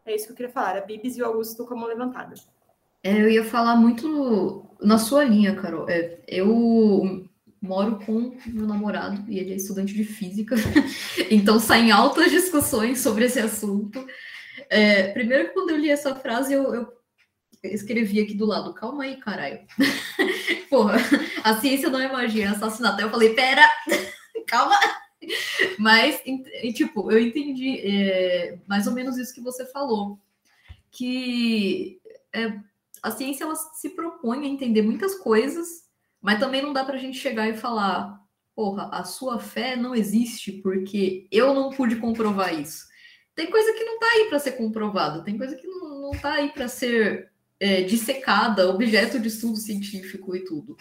[0.04, 0.76] É isso que eu queria falar.
[0.78, 2.34] A Bibis e o Augusto com a mão levantada.
[3.02, 5.88] É, eu ia falar muito na sua linha, Carol.
[5.88, 7.26] É, eu
[7.60, 10.54] moro com meu namorado e ele é estudante de física,
[11.30, 14.06] então saem altas discussões sobre esse assunto.
[14.70, 16.92] É, primeiro, quando eu li essa frase, eu, eu
[17.64, 19.60] escrevi aqui do lado, calma aí, caralho.
[20.70, 20.96] Porra,
[21.42, 22.98] a ciência não é magia, é assassinato.
[22.98, 23.68] Aí eu falei, pera,
[24.46, 24.74] calma.
[25.78, 30.18] Mas, e, tipo, eu entendi é, mais ou menos isso que você falou.
[30.90, 32.00] Que
[32.32, 32.58] é,
[33.02, 35.84] a ciência ela se propõe a entender muitas coisas,
[36.20, 38.20] mas também não dá para a gente chegar e falar,
[38.54, 42.86] porra, a sua fé não existe porque eu não pude comprovar isso.
[43.34, 46.50] Tem coisa que não está aí para ser comprovada, tem coisa que não, está aí
[46.50, 50.76] para ser é, dissecada, objeto de estudo científico e tudo.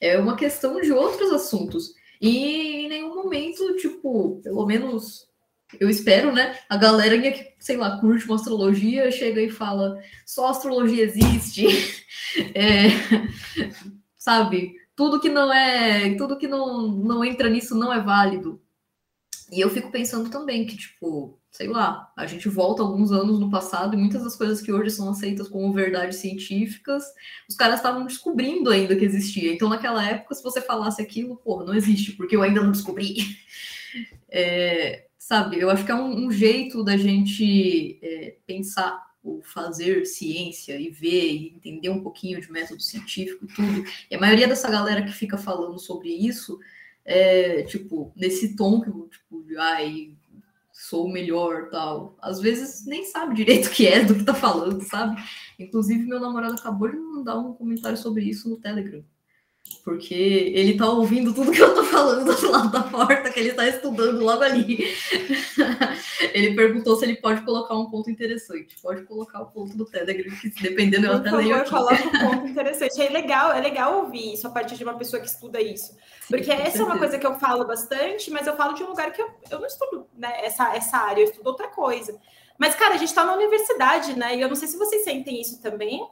[0.00, 1.94] É uma questão de outros assuntos.
[2.20, 5.28] E em nenhum momento, tipo, pelo menos
[5.78, 6.58] eu espero, né?
[6.68, 11.66] A galera que, sei lá, curte uma astrologia, chega e fala, só astrologia existe.
[12.54, 12.88] é,
[14.16, 14.74] sabe?
[14.96, 18.60] Tudo que não é, tudo que não, não entra nisso não é válido.
[19.52, 23.50] E eu fico pensando também que, tipo, sei lá, a gente volta alguns anos no
[23.50, 27.04] passado e muitas das coisas que hoje são aceitas como verdades científicas,
[27.48, 29.52] os caras estavam descobrindo ainda que existia.
[29.52, 33.16] Então, naquela época, se você falasse aquilo, pô, não existe, porque eu ainda não descobri.
[34.30, 35.58] É, sabe?
[35.58, 40.90] Eu acho que é um, um jeito da gente é, pensar o fazer ciência e
[40.90, 43.84] ver e entender um pouquinho de método científico e tudo.
[44.10, 46.58] E a maioria dessa galera que fica falando sobre isso,
[47.04, 50.14] é, tipo, nesse tom que, tipo, ai,
[50.88, 52.16] sou o melhor, tal.
[52.20, 55.22] Às vezes nem sabe direito o que é do que tá falando, sabe?
[55.58, 59.04] Inclusive, meu namorado acabou de mandar um comentário sobre isso no Telegram.
[59.84, 63.52] Porque ele tá ouvindo tudo que eu tô falando do lado da porta, que ele
[63.52, 64.86] tá estudando logo ali.
[66.34, 68.76] ele perguntou se ele pode colocar um ponto interessante.
[68.82, 71.70] Pode colocar o ponto do Telegram, que dependendo eu até leio aqui.
[71.70, 73.00] coloca um ponto interessante.
[73.00, 75.96] É legal, é legal ouvir isso a partir de uma pessoa que estuda isso.
[76.28, 76.82] Porque Sim, essa certeza.
[76.82, 79.30] é uma coisa que eu falo bastante, mas eu falo de um lugar que eu,
[79.50, 82.18] eu não estudo né, essa, essa área, eu estudo outra coisa.
[82.58, 84.36] Mas, cara, a gente tá na universidade, né?
[84.36, 86.06] E eu não sei se vocês sentem isso também,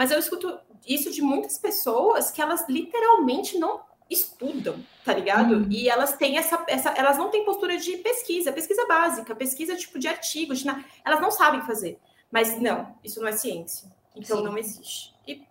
[0.00, 0.58] mas eu escuto
[0.88, 5.56] isso de muitas pessoas que elas literalmente não estudam, tá ligado?
[5.56, 5.66] Uhum.
[5.68, 9.98] E elas têm essa, essa, elas não têm postura de pesquisa, pesquisa básica, pesquisa tipo
[9.98, 10.68] de artigos, de,
[11.04, 11.98] elas não sabem fazer.
[12.32, 13.90] Mas não, isso não é ciência.
[14.16, 14.44] Então Sim.
[14.44, 15.14] não existe.
[15.28, 15.46] E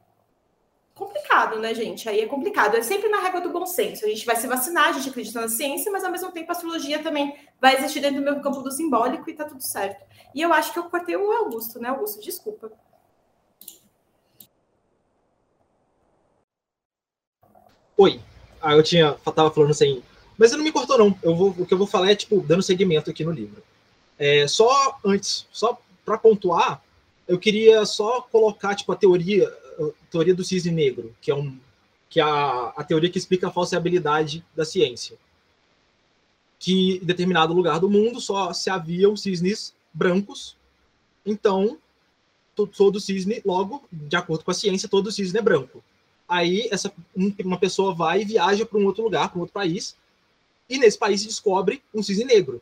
[0.96, 2.10] complicado, né, gente?
[2.10, 2.76] Aí é complicado.
[2.76, 4.04] É sempre na regra do bom senso.
[4.04, 6.54] A gente vai se vacinar, a gente acredita na ciência, mas ao mesmo tempo a
[6.54, 10.04] astrologia também vai existir dentro do meu campo do simbólico e tá tudo certo.
[10.34, 12.20] E eu acho que eu cortei o Augusto, né, Augusto?
[12.20, 12.72] Desculpa.
[18.00, 18.18] Oi.
[18.62, 20.02] Ah, eu tinha, tava falando sem.
[20.38, 21.20] Mas não me cortou, não.
[21.22, 23.62] Eu vou, o que eu vou falar é, tipo, dando segmento aqui no livro.
[24.18, 26.82] É, só antes, só para pontuar,
[27.28, 31.60] eu queria só colocar, tipo, a teoria, a teoria do cisne negro, que é um
[32.10, 35.18] que é a, a teoria que explica a falseabilidade da ciência.
[36.58, 40.56] Que em determinado lugar do mundo só se haviam cisnes brancos,
[41.26, 41.78] então
[42.56, 45.84] todo cisne, logo, de acordo com a ciência, todo cisne é branco
[46.30, 46.93] aí essa
[47.43, 49.95] uma pessoa vai e viaja para um outro lugar, para um outro país,
[50.69, 52.61] e nesse país descobre um cisne negro.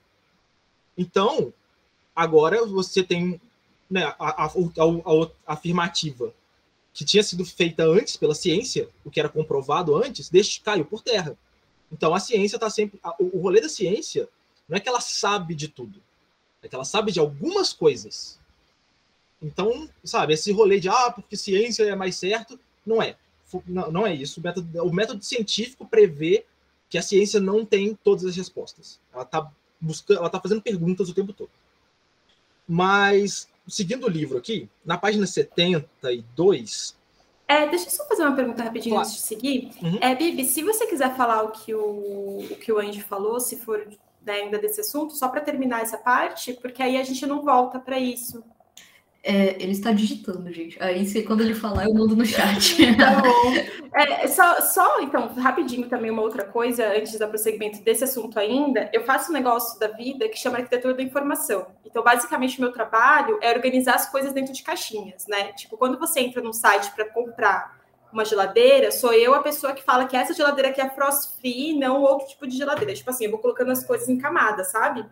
[0.97, 1.53] Então,
[2.15, 3.39] agora você tem
[3.89, 4.51] né, a, a, a,
[5.45, 6.33] a, afirmativa
[6.93, 11.03] que tinha sido feita antes pela ciência, o que era comprovado antes, deixa, caiu por
[11.03, 11.37] terra.
[11.91, 12.99] Então a ciência está sempre.
[13.19, 14.27] o rolê da ciência
[14.67, 16.01] não é que ela sabe de tudo,
[16.61, 18.39] é que ela sabe de algumas coisas.
[19.41, 23.15] Então, sabe, esse rolê de ah, porque ciência é mais certo, não é.
[23.65, 24.39] Não, não é isso.
[24.39, 26.45] O método, o método científico prevê
[26.89, 28.99] que a ciência não tem todas as respostas.
[29.13, 31.49] Ela está buscando, ela tá fazendo perguntas o tempo todo.
[32.67, 36.95] Mas, seguindo o livro aqui, na página 72.
[37.47, 39.07] É, deixa eu só fazer uma pergunta rapidinho claro.
[39.07, 39.71] antes de seguir.
[39.81, 39.99] Uhum.
[40.01, 43.55] É, Bibi, se você quiser falar o que o, o, que o Andy falou, se
[43.55, 43.87] for
[44.21, 47.79] né, ainda desse assunto, só para terminar essa parte, porque aí a gente não volta
[47.79, 48.43] para isso.
[49.29, 50.81] É, ele está digitando, gente.
[50.81, 52.77] Aí se, quando ele falar, eu mando no chat.
[52.95, 53.77] tá bom.
[53.93, 58.91] É, só, só, então, rapidinho também uma outra coisa, antes do prosseguimento desse assunto ainda,
[58.93, 61.65] eu faço um negócio da vida que chama arquitetura da informação.
[61.83, 65.51] Então, basicamente, o meu trabalho é organizar as coisas dentro de caixinhas, né?
[65.53, 67.75] Tipo, quando você entra num site para comprar
[68.13, 71.75] uma geladeira, sou eu a pessoa que fala que essa geladeira aqui é frost free,
[71.79, 72.93] não outro tipo de geladeira.
[72.93, 75.03] Tipo assim, eu vou colocando as coisas em camadas, sabe?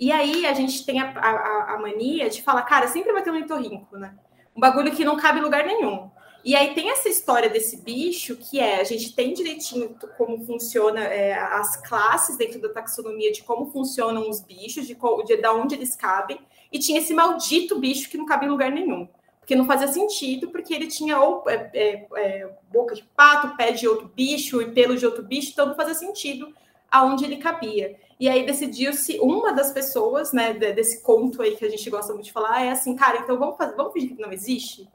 [0.00, 3.30] E aí a gente tem a, a, a mania de falar, cara, sempre vai ter
[3.30, 4.14] um entorrinco, né?
[4.56, 6.10] Um bagulho que não cabe em lugar nenhum.
[6.42, 11.00] E aí tem essa história desse bicho que é a gente tem direitinho como funciona
[11.00, 15.74] é, as classes dentro da taxonomia de como funcionam os bichos, de, de, de onde
[15.74, 16.40] eles cabem,
[16.72, 19.06] e tinha esse maldito bicho que não cabe em lugar nenhum.
[19.38, 23.72] Porque não fazia sentido, porque ele tinha ou é, é, é boca de pato, pé
[23.72, 26.54] de outro bicho e pelo de outro bicho, então não fazia sentido
[26.90, 27.98] aonde ele cabia.
[28.20, 32.26] E aí decidiu-se, uma das pessoas, né, desse conto aí que a gente gosta muito
[32.26, 34.86] de falar, é assim, cara, então vamos fazer, vamos fingir que não existe?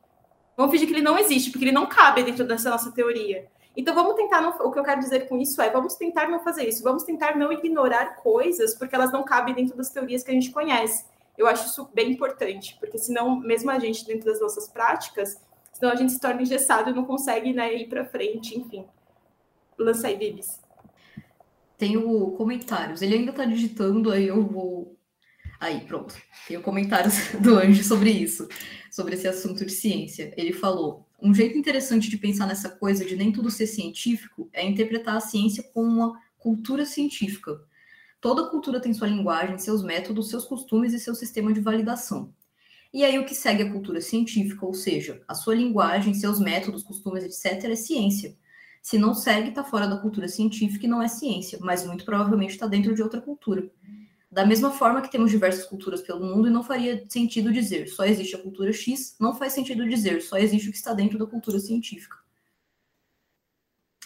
[0.55, 3.47] Vamos fingir que ele não existe, porque ele não cabe dentro dessa nossa teoria.
[3.75, 6.39] Então vamos tentar, não, o que eu quero dizer com isso é, vamos tentar não
[6.39, 10.29] fazer isso, vamos tentar não ignorar coisas, porque elas não cabem dentro das teorias que
[10.29, 11.03] a gente conhece.
[11.35, 15.41] Eu acho isso bem importante, porque senão, mesmo a gente, dentro das nossas práticas,
[15.73, 18.85] senão a gente se torna engessado e não consegue né, ir para frente, enfim.
[19.79, 20.63] Lança aí, Bibis
[21.77, 23.01] tenho comentários.
[23.01, 24.97] Ele ainda está digitando, aí eu vou.
[25.59, 26.15] Aí, pronto.
[26.47, 28.47] Tenho comentários do Anjo sobre isso,
[28.91, 30.33] sobre esse assunto de ciência.
[30.37, 34.65] Ele falou: um jeito interessante de pensar nessa coisa de nem tudo ser científico é
[34.65, 37.59] interpretar a ciência como uma cultura científica.
[38.21, 42.33] Toda cultura tem sua linguagem, seus métodos, seus costumes e seu sistema de validação.
[42.93, 46.83] E aí, o que segue a cultura científica, ou seja, a sua linguagem, seus métodos,
[46.83, 48.35] costumes, etc., é ciência.
[48.85, 52.51] Se não segue, está fora da cultura científica e não é ciência, mas muito provavelmente
[52.51, 53.67] está dentro de outra cultura.
[54.29, 58.05] Da mesma forma que temos diversas culturas pelo mundo e não faria sentido dizer só
[58.05, 61.25] existe a cultura X, não faz sentido dizer só existe o que está dentro da
[61.25, 62.15] cultura científica.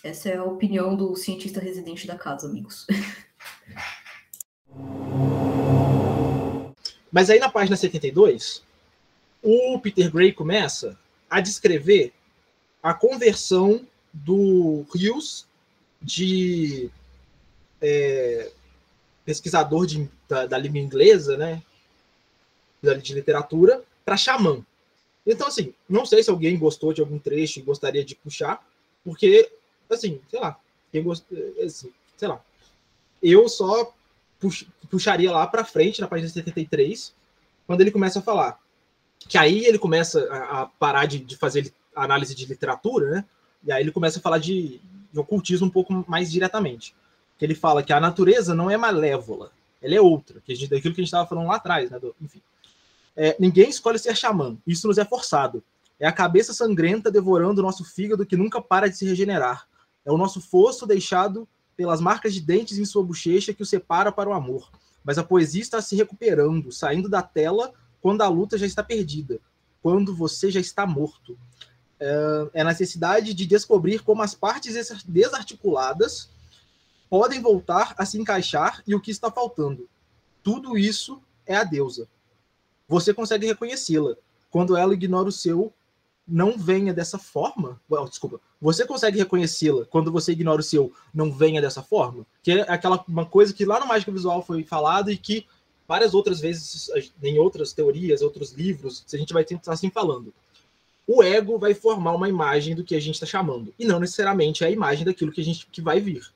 [0.01, 2.88] Essa é a opinião do cientista residente da casa, amigos.
[7.11, 8.64] Mas aí na página 72,
[9.43, 10.97] o Peter Gray começa
[11.30, 12.14] a descrever
[12.81, 13.85] a conversão
[14.26, 15.48] do Rios,
[16.02, 16.90] de
[17.82, 18.52] é,
[19.26, 21.62] pesquisador de, da, da, língua inglesa, né,
[23.02, 24.64] de literatura, para xamã.
[25.26, 28.66] Então, assim, não sei se alguém gostou de algum trecho e gostaria de puxar,
[29.04, 29.52] porque,
[29.90, 30.60] assim, sei lá,
[30.91, 31.26] quem gost...
[31.64, 32.44] assim, sei lá,
[33.22, 33.94] eu só
[34.40, 34.66] pux...
[34.90, 37.14] puxaria lá para frente, na página 73,
[37.68, 38.60] quando ele começa a falar.
[39.20, 43.26] Que aí ele começa a, parar de fazer análise de literatura, né?
[43.64, 44.80] E aí ele começa a falar de,
[45.11, 46.95] de ocultismo um pouco mais diretamente.
[47.38, 50.94] Que ele fala que a natureza não é malévola, ela é outra, que gente, daquilo
[50.94, 51.99] que a gente estava falando lá atrás, né?
[51.99, 52.41] Do, enfim.
[53.15, 55.64] É, ninguém escolhe ser xamã, isso nos é forçado.
[55.99, 59.68] É a cabeça sangrenta devorando o nosso fígado que nunca para de se regenerar.
[60.06, 64.11] É o nosso fosso deixado pelas marcas de dentes em sua bochecha que o separa
[64.11, 64.69] para o amor.
[65.03, 69.40] Mas a poesia está se recuperando, saindo da tela quando a luta já está perdida,
[69.81, 71.38] quando você já está morto
[72.53, 76.30] é a necessidade de descobrir como as partes desarticuladas
[77.09, 79.89] podem voltar a se encaixar e o que está faltando.
[80.41, 82.07] Tudo isso é a deusa.
[82.88, 84.15] Você consegue reconhecê-la.
[84.49, 85.73] Quando ela ignora o seu,
[86.27, 87.81] não venha dessa forma.
[87.91, 88.39] Well, desculpa.
[88.61, 92.26] Você consegue reconhecê-la quando você ignora o seu, não venha dessa forma?
[92.41, 95.45] Que é aquela uma coisa que lá no Mágica Visual foi falado e que
[95.88, 96.89] várias outras vezes,
[97.21, 100.34] em outras teorias, outros livros, a gente vai tentar assim falando
[101.11, 104.64] o ego vai formar uma imagem do que a gente está chamando, e não necessariamente
[104.64, 106.31] a imagem daquilo que a gente que vai vir.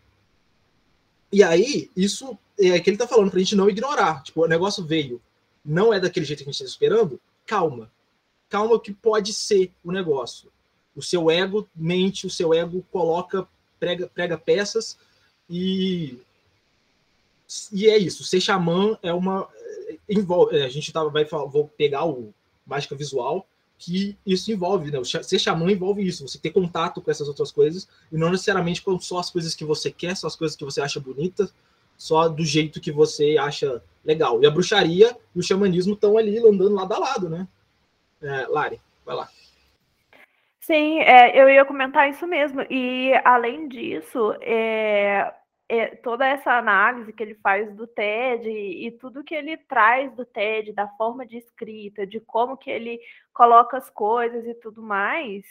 [1.32, 4.24] E aí, isso é que ele está falando para a gente não ignorar.
[4.24, 5.22] Tipo, o negócio veio,
[5.64, 7.91] não é daquele jeito que a gente está esperando, calma.
[8.50, 10.52] Calma que pode ser o negócio.
[10.95, 13.48] O seu ego mente, o seu ego coloca,
[13.80, 14.98] prega, prega peças
[15.48, 16.18] e
[17.72, 18.24] e é isso.
[18.24, 19.48] Ser xamã é uma
[20.10, 20.60] envolve.
[20.64, 22.34] A gente tava, vai vou pegar o
[22.66, 23.48] mágica visual
[23.84, 25.00] que isso envolve, né?
[25.04, 28.98] Ser xamã envolve isso, você ter contato com essas outras coisas, e não necessariamente com
[29.00, 31.54] só as coisas que você quer, só as coisas que você acha bonitas,
[31.98, 34.42] só do jeito que você acha legal.
[34.42, 37.48] E a bruxaria e o xamanismo estão ali andando lado a lado, né?
[38.22, 39.30] É, Lari, vai lá.
[40.62, 42.62] Sim, é, eu ia comentar isso mesmo.
[42.70, 45.34] E além disso, é,
[45.69, 50.14] é, toda essa análise que ele faz do TED e, e, tudo que ele traz
[50.14, 52.99] do TED, da forma de escrita, de como que ele
[53.34, 55.45] coloca as coisas e tudo mais,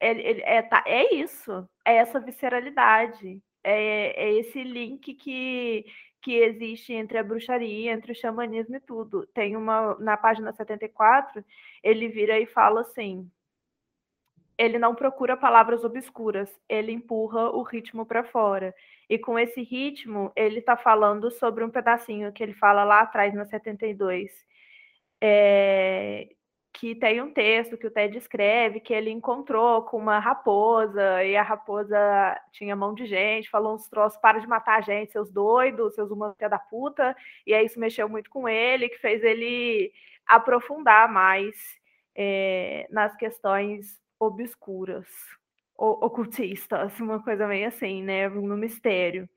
[0.00, 5.84] ele, ele é, tá, é isso, é essa visceralidade, é, é esse link que,
[6.22, 9.26] que existe entre a bruxaria, entre o xamanismo e tudo.
[9.34, 11.44] Tem uma na página 74,
[11.82, 13.30] ele vira e fala assim:
[14.58, 18.74] ele não procura palavras obscuras, ele empurra o ritmo para fora.
[19.08, 23.32] E com esse ritmo, ele está falando sobre um pedacinho que ele fala lá atrás,
[23.34, 24.30] na 72,
[25.20, 26.28] é,
[26.72, 31.36] que tem um texto que o Ted escreve que ele encontrou com uma raposa e
[31.36, 31.96] a raposa
[32.52, 36.10] tinha mão de gente, falou uns troços, para de matar a gente, seus doidos, seus
[36.10, 37.16] humanos da puta,
[37.46, 39.92] e aí isso mexeu muito com ele, que fez ele
[40.26, 41.54] aprofundar mais
[42.14, 45.06] é, nas questões obscuras,
[45.76, 49.28] ocultistas, uma coisa meio assim, né, no mistério.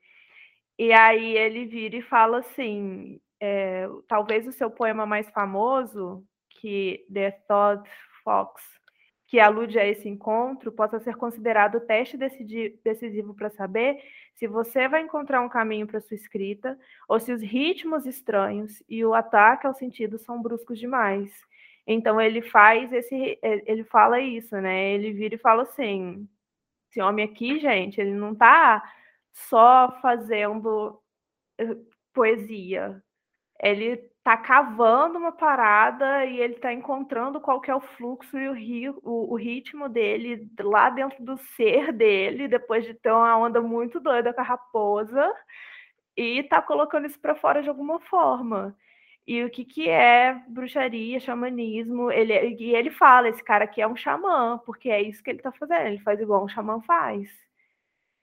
[0.78, 7.04] E aí ele vira e fala assim, é, talvez o seu poema mais famoso que
[7.12, 7.88] The Thought
[8.24, 8.62] Fox,
[9.26, 14.02] que alude a esse encontro, possa ser considerado o teste decisivo para saber
[14.34, 16.78] se você vai encontrar um caminho para sua escrita
[17.08, 21.32] ou se os ritmos estranhos e o ataque ao sentido são bruscos demais.
[21.86, 24.92] Então ele faz esse, ele fala isso, né?
[24.92, 26.28] Ele vira e fala assim:
[26.90, 28.82] esse homem aqui, gente, ele não está
[29.32, 31.00] só fazendo
[31.58, 31.76] eh,
[32.12, 33.02] poesia,
[33.60, 38.88] ele tá cavando uma parada e ele tá encontrando qual que é o fluxo e
[38.88, 43.60] o, o, o, ritmo dele lá dentro do ser dele, depois de ter uma onda
[43.60, 45.32] muito doida com a raposa,
[46.16, 48.76] e tá colocando isso para fora de alguma forma.
[49.26, 52.10] E o que, que é bruxaria, xamanismo?
[52.10, 55.42] Ele, e ele fala: esse cara aqui é um xamã, porque é isso que ele
[55.42, 57.28] tá fazendo, ele faz igual um xamã faz.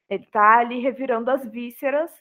[0.09, 2.11] Ele tá ali revirando as vísceras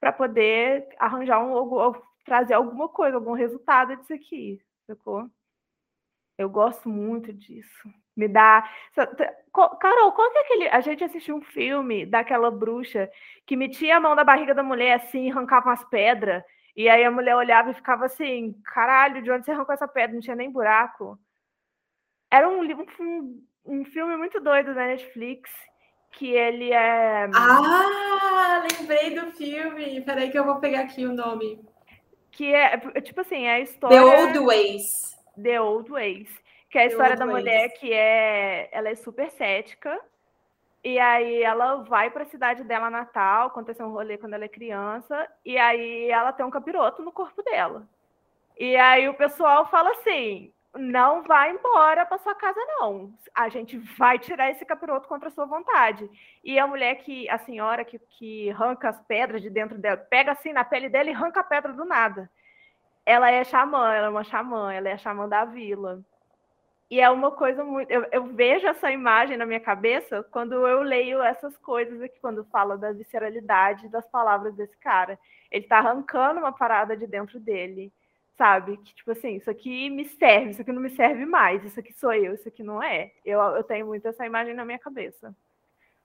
[0.00, 1.92] para poder arranjar um,
[2.24, 5.30] trazer alguma coisa, algum resultado disso aqui, sacou?
[6.38, 7.88] Eu gosto muito disso.
[8.16, 8.68] Me dá.
[9.80, 10.68] Carol, qual que é aquele.
[10.68, 13.10] A gente assistiu um filme daquela bruxa
[13.46, 16.42] que metia a mão na barriga da mulher assim, arrancava umas pedras,
[16.76, 20.14] e aí a mulher olhava e ficava assim: caralho, de onde você arrancou essa pedra?
[20.14, 21.18] Não tinha nem buraco.
[22.30, 22.60] Era um,
[23.00, 25.50] um, um filme muito doido da Netflix
[26.12, 27.28] que ele é.
[27.34, 30.00] Ah, lembrei do filme.
[30.02, 31.64] Peraí que eu vou pegar aqui o nome
[32.36, 33.96] que é, é, tipo assim, é a história...
[33.96, 35.16] The Old Ways.
[35.42, 36.28] The Old Ways.
[36.68, 37.38] Que é a história da ways.
[37.38, 38.68] mulher que é...
[38.70, 39.98] Ela é super cética,
[40.86, 44.48] e aí ela vai para a cidade dela natal, aconteceu um rolê quando ela é
[44.48, 47.88] criança, e aí ela tem um capiroto no corpo dela.
[48.56, 53.12] E aí o pessoal fala assim: não vai embora para sua casa, não.
[53.34, 56.08] A gente vai tirar esse capiroto contra a sua vontade.
[56.44, 60.30] E a mulher que, a senhora que, que arranca as pedras de dentro dela, pega
[60.30, 62.30] assim na pele dela e arranca a pedra do nada.
[63.04, 66.00] Ela é xamã, ela é uma xamã, ela é a xamã da vila.
[66.90, 67.90] E é uma coisa muito.
[67.90, 72.44] Eu, eu vejo essa imagem na minha cabeça quando eu leio essas coisas aqui, quando
[72.44, 75.18] fala da visceralidade das palavras desse cara.
[75.50, 77.92] Ele está arrancando uma parada de dentro dele
[78.36, 78.76] sabe?
[78.76, 81.92] Que, tipo assim, isso aqui me serve, isso aqui não me serve mais, isso aqui
[81.92, 83.10] sou eu, isso aqui não é.
[83.24, 85.34] Eu, eu tenho muito essa imagem na minha cabeça.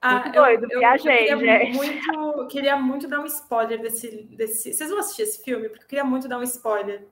[0.02, 1.78] Ah, muito doido, eu, viajei, eu queria gente.
[1.78, 4.74] Muito, queria muito dar um spoiler desse, desse.
[4.74, 5.70] Vocês vão assistir esse filme?
[5.70, 7.06] Porque eu queria muito dar um spoiler.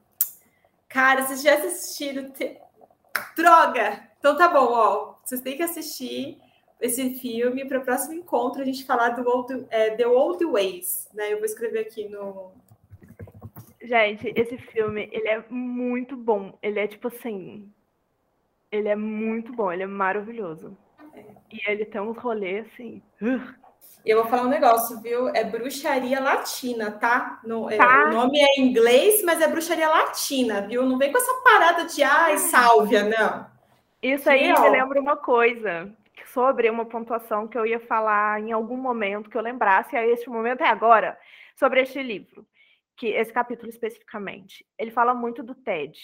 [0.88, 2.32] Cara, vocês já assistiram.
[2.32, 2.60] Te...
[3.36, 4.10] Droga!
[4.20, 5.16] Então tá bom, ó.
[5.24, 6.38] Vocês têm que assistir
[6.80, 11.10] esse filme para o próximo encontro a gente falar do old, é, The Old Ways,
[11.14, 11.34] né?
[11.34, 12.54] Eu vou escrever aqui no,
[13.82, 16.58] Gente, esse filme, ele é muito bom.
[16.62, 17.74] Ele é tipo assim.
[18.72, 20.78] Ele é muito bom, ele é maravilhoso.
[21.16, 21.26] É.
[21.52, 23.02] E ele tem uns rolês assim.
[24.10, 25.30] Eu vou falar um negócio, viu?
[25.30, 27.40] É bruxaria latina, tá?
[27.44, 28.06] No, é, tá.
[28.06, 30.84] o nome é em inglês, mas é bruxaria latina, viu?
[30.86, 33.45] Não vem com essa parada de ai, sálvia, não.
[34.02, 35.91] Isso aí me lembra uma coisa
[36.34, 40.30] sobre uma pontuação que eu ia falar em algum momento que eu lembrasse, e este
[40.30, 41.18] momento é agora,
[41.56, 42.45] sobre este livro
[42.99, 45.98] que esse capítulo especificamente, ele fala muito do TED.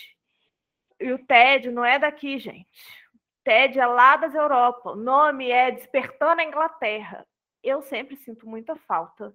[0.97, 2.69] E o TED não é daqui, gente.
[3.43, 4.91] TED é lá das Europa.
[4.91, 7.27] O nome é Despertando a Inglaterra.
[7.65, 9.33] Eu sempre sinto muita falta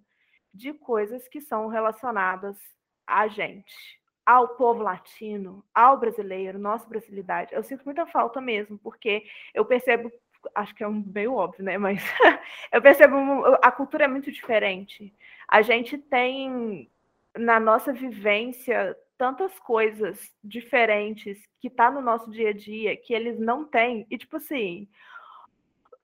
[0.55, 2.57] de coisas que são relacionadas
[3.05, 7.53] a gente, ao povo latino, ao brasileiro, nossa brasilidade.
[7.53, 10.13] Eu sinto muita falta mesmo, porque eu percebo,
[10.55, 11.77] acho que é um meio óbvio, né?
[11.77, 12.01] Mas
[12.73, 13.17] eu percebo
[13.61, 15.13] a cultura é muito diferente.
[15.49, 16.89] A gente tem
[17.37, 23.39] na nossa vivência tantas coisas diferentes que tá no nosso dia a dia que eles
[23.41, 24.07] não têm.
[24.09, 24.89] E tipo assim,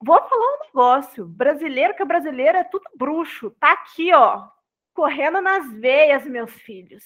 [0.00, 4.48] vou falar um negócio, brasileiro que é brasileiro é tudo bruxo, tá aqui, ó,
[4.94, 7.04] correndo nas veias, meus filhos.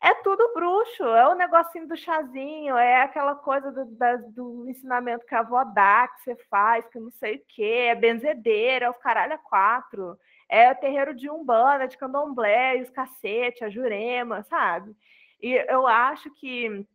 [0.00, 5.26] é tudo bruxo, é o negocinho do chazinho, é aquela coisa do, da, do ensinamento
[5.26, 8.90] que a avó dá, que você faz, que não sei o quê, é benzedeira, é
[8.90, 10.16] os caralho a quatro,
[10.48, 14.96] é o terreiro de Umbanda, de Candomblé, os cacete, a Jurema, sabe?
[15.42, 16.86] E eu acho que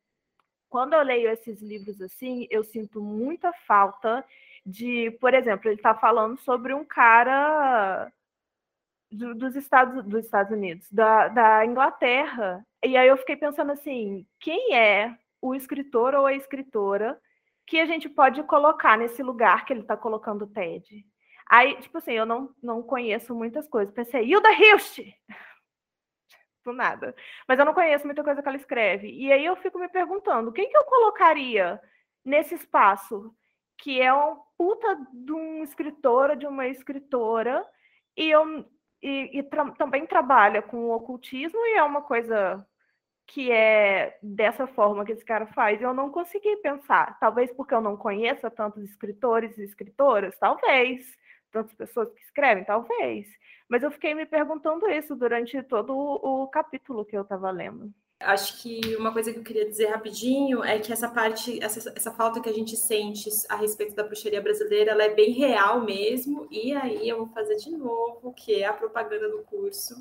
[0.70, 4.26] quando eu leio esses livros assim, eu sinto muita falta
[4.66, 8.12] de, por exemplo, ele está falando sobre um cara
[9.12, 12.66] do, dos, Estados, dos Estados Unidos, da, da Inglaterra.
[12.84, 17.20] E aí eu fiquei pensando assim: quem é o escritor ou a escritora
[17.68, 21.06] que a gente pode colocar nesse lugar que ele está colocando o TED?
[21.50, 23.94] Aí, tipo assim, eu não, não conheço muitas coisas.
[23.94, 25.00] Pensei, Hilda Hilst!
[26.66, 27.14] Do nada.
[27.48, 29.10] Mas eu não conheço muita coisa que ela escreve.
[29.12, 31.80] E aí eu fico me perguntando, quem que eu colocaria
[32.24, 33.36] nesse espaço?
[33.84, 37.66] Que é um puta de um escritor de uma escritora,
[38.16, 38.66] e eu
[39.02, 42.66] e, e tra também trabalha com o ocultismo e é uma coisa
[43.28, 45.82] que é dessa forma que esse cara faz.
[45.82, 51.06] Eu não consegui pensar, talvez porque eu não conheça tantos escritores e escritoras, talvez,
[51.52, 53.28] tantas pessoas que escrevem, talvez.
[53.68, 57.94] Mas eu fiquei me perguntando isso durante todo o capítulo que eu estava lendo.
[58.24, 62.12] Acho que uma coisa que eu queria dizer rapidinho é que essa parte, essa, essa
[62.12, 66.48] falta que a gente sente a respeito da bruxaria brasileira, ela é bem real mesmo.
[66.50, 69.96] E aí eu vou fazer de novo, que é a propaganda do curso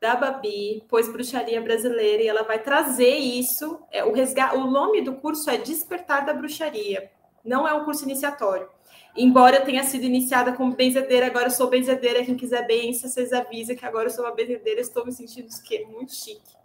[0.00, 3.78] da Babi, pois bruxaria brasileira, e ela vai trazer isso.
[3.90, 4.52] É, o, resga...
[4.56, 7.08] o nome do curso é Despertar da Bruxaria,
[7.44, 8.68] não é um curso iniciatório.
[9.16, 12.24] Embora eu tenha sido iniciada como benzedeira, agora eu sou benzedeira.
[12.24, 14.80] Quem quiser benção, vocês avisam que agora eu sou uma benzedeira.
[14.80, 15.48] Estou me sentindo
[15.90, 16.61] muito chique.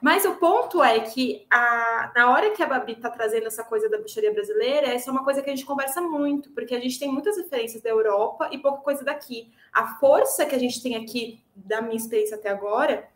[0.00, 3.88] Mas o ponto é que a, na hora que a Babi está trazendo essa coisa
[3.88, 6.98] da bruxaria brasileira, essa é uma coisa que a gente conversa muito, porque a gente
[6.98, 9.52] tem muitas referências da Europa e pouca coisa daqui.
[9.72, 13.08] A força que a gente tem aqui, da minha experiência até agora,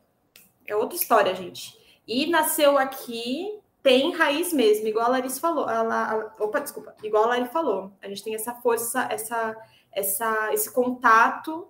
[0.66, 1.78] é outra história, gente.
[2.06, 5.66] E nasceu aqui, tem raiz mesmo, igual a Larissa falou.
[5.68, 7.92] A, opa, desculpa, igual a Lari falou.
[8.02, 9.56] A gente tem essa força, essa,
[9.92, 11.68] essa, esse contato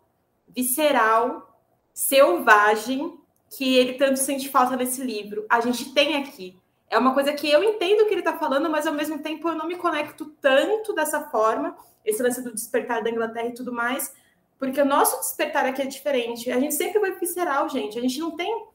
[0.49, 1.59] visceral,
[1.93, 3.22] selvagem
[3.57, 5.45] que ele tanto sente falta nesse livro.
[5.49, 6.57] A gente tem aqui.
[6.89, 9.55] É uma coisa que eu entendo que ele está falando, mas ao mesmo tempo eu
[9.55, 14.13] não me conecto tanto dessa forma, esse lance do despertar da Inglaterra e tudo mais,
[14.59, 16.51] porque o nosso despertar aqui é diferente.
[16.51, 17.99] A gente sempre vai visceral, gente.
[17.99, 18.67] A gente não tem.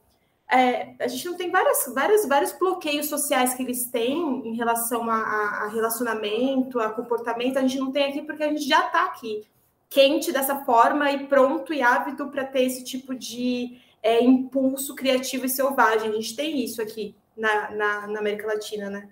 [0.50, 5.10] É, a gente não tem várias, várias, vários bloqueios sociais que eles têm em relação
[5.10, 7.58] a, a relacionamento, a comportamento.
[7.58, 9.46] A gente não tem aqui porque a gente já está aqui,
[9.90, 15.46] quente dessa forma e pronto e ávido para ter esse tipo de é, impulso criativo
[15.46, 16.10] e selvagem.
[16.10, 19.08] A gente tem isso aqui na, na, na, América Latina, né?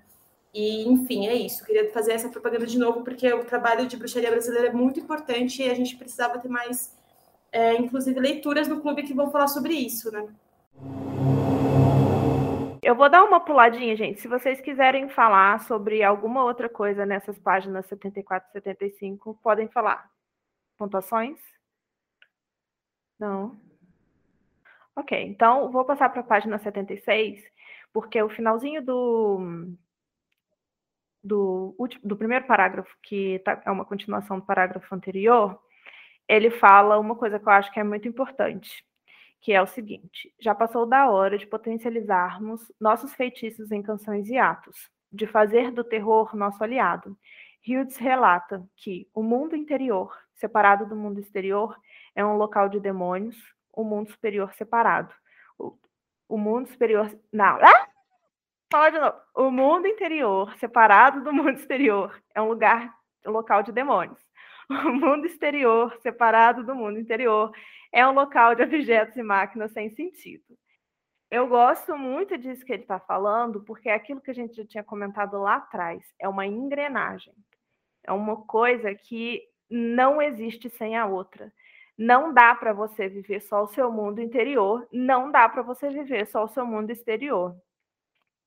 [0.52, 1.64] E, enfim, é isso.
[1.64, 5.62] queria fazer essa propaganda de novo, porque o trabalho de bruxaria brasileira é muito importante
[5.62, 6.96] e a gente precisava ter mais,
[7.52, 10.26] é, inclusive, leituras no clube que vão falar sobre isso, né?
[12.82, 14.20] Eu vou dar uma puladinha, gente.
[14.20, 20.08] Se vocês quiserem falar sobre alguma outra coisa nessas páginas 74 e 75, podem falar.
[20.78, 21.36] Pontuações?
[23.18, 23.56] Não.
[24.96, 27.44] Ok, então vou passar para a página 76,
[27.92, 29.76] porque o finalzinho do,
[31.22, 35.60] do, do primeiro parágrafo, que tá, é uma continuação do parágrafo anterior,
[36.26, 38.82] ele fala uma coisa que eu acho que é muito importante,
[39.40, 44.38] que é o seguinte: já passou da hora de potencializarmos nossos feitiços em canções e
[44.38, 47.16] atos, de fazer do terror nosso aliado.
[47.68, 51.76] Hughes relata que o mundo interior, separado do mundo exterior,
[52.14, 53.36] é um local de demônios,
[53.76, 55.14] o mundo superior separado.
[55.58, 55.78] O,
[56.28, 57.16] o mundo superior.
[57.32, 57.58] Não.
[57.62, 57.88] Ah!
[58.72, 59.16] Fala de novo.
[59.34, 62.92] O mundo interior separado do mundo exterior é um lugar,
[63.24, 64.18] um local de demônios.
[64.68, 67.52] O mundo exterior separado do mundo interior
[67.92, 70.58] é um local de objetos e máquinas sem sentido.
[71.30, 74.64] Eu gosto muito disso que ele está falando, porque é aquilo que a gente já
[74.64, 76.04] tinha comentado lá atrás.
[76.18, 77.32] É uma engrenagem.
[78.04, 79.40] É uma coisa que
[79.70, 81.52] não existe sem a outra.
[81.98, 86.26] Não dá para você viver só o seu mundo interior, não dá para você viver
[86.26, 87.56] só o seu mundo exterior.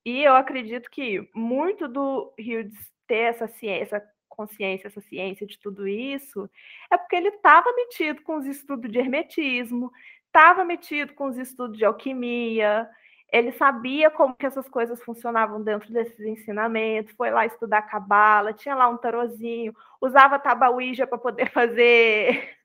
[0.06, 2.74] E eu acredito que muito do Hughes
[3.08, 6.50] ter essa ciência, essa consciência, essa ciência de tudo isso,
[6.92, 9.92] é porque ele estava metido com os estudos de hermetismo,
[10.28, 12.90] estava metido com os estudos de alquimia,
[13.32, 18.76] ele sabia como que essas coisas funcionavam dentro desses ensinamentos, foi lá estudar cabala, tinha
[18.76, 22.59] lá um tarozinho, usava tabauija para poder fazer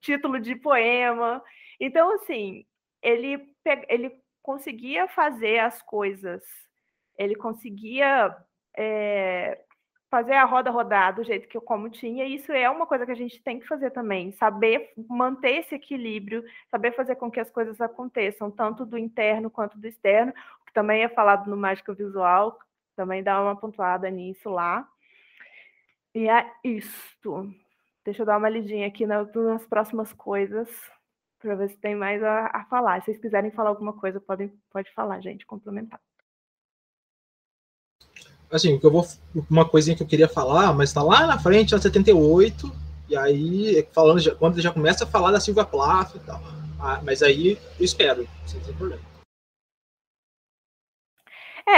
[0.00, 1.42] título de poema.
[1.78, 2.64] Então, assim,
[3.02, 3.48] ele,
[3.88, 4.12] ele
[4.42, 6.42] conseguia fazer as coisas,
[7.18, 8.36] ele conseguia
[8.76, 9.60] é,
[10.10, 13.06] fazer a roda rodar do jeito que eu como tinha, e isso é uma coisa
[13.06, 17.38] que a gente tem que fazer também, saber manter esse equilíbrio, saber fazer com que
[17.38, 20.32] as coisas aconteçam, tanto do interno quanto do externo,
[20.66, 22.58] que também é falado no Mágica Visual,
[22.96, 24.88] também dá uma pontuada nisso lá.
[26.14, 27.54] E é isto.
[28.04, 29.28] Deixa eu dar uma lidinha aqui nas,
[29.66, 30.68] próximas coisas,
[31.38, 33.00] para ver se tem mais a, a, falar.
[33.00, 36.00] Se vocês quiserem falar alguma coisa, podem, pode falar, gente, complementar
[38.50, 39.06] assim, eu vou
[39.48, 42.70] uma coisinha que eu queria falar, mas está lá na frente, a 78,
[43.08, 46.42] e aí falando já, quando já começa a falar da Silvia Plath e tal.
[46.78, 49.09] Ah, mas aí eu espero, sem problema.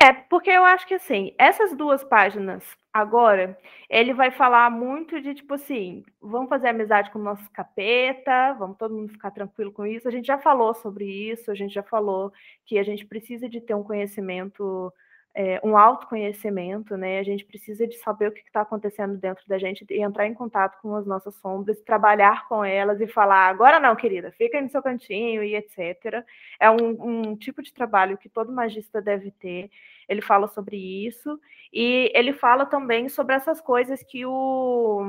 [0.01, 3.59] É, porque eu acho que assim, essas duas páginas agora,
[3.91, 8.79] ele vai falar muito de tipo assim, vamos fazer amizade com o nosso capeta, vamos
[8.79, 10.09] todo mundo ficar tranquilo com isso.
[10.09, 12.33] A gente já falou sobre isso, a gente já falou
[12.65, 14.93] que a gente precisa de ter um conhecimento
[15.35, 17.19] é, um autoconhecimento, né?
[17.19, 20.35] A gente precisa de saber o que está acontecendo dentro da gente e entrar em
[20.35, 24.63] contato com as nossas sombras, trabalhar com elas e falar, agora não, querida, fica aí
[24.63, 26.25] no seu cantinho e etc.
[26.61, 29.71] É um, um tipo de trabalho que todo magista deve ter.
[30.09, 31.41] Ele fala sobre isso
[31.73, 35.07] e ele fala também sobre essas coisas que o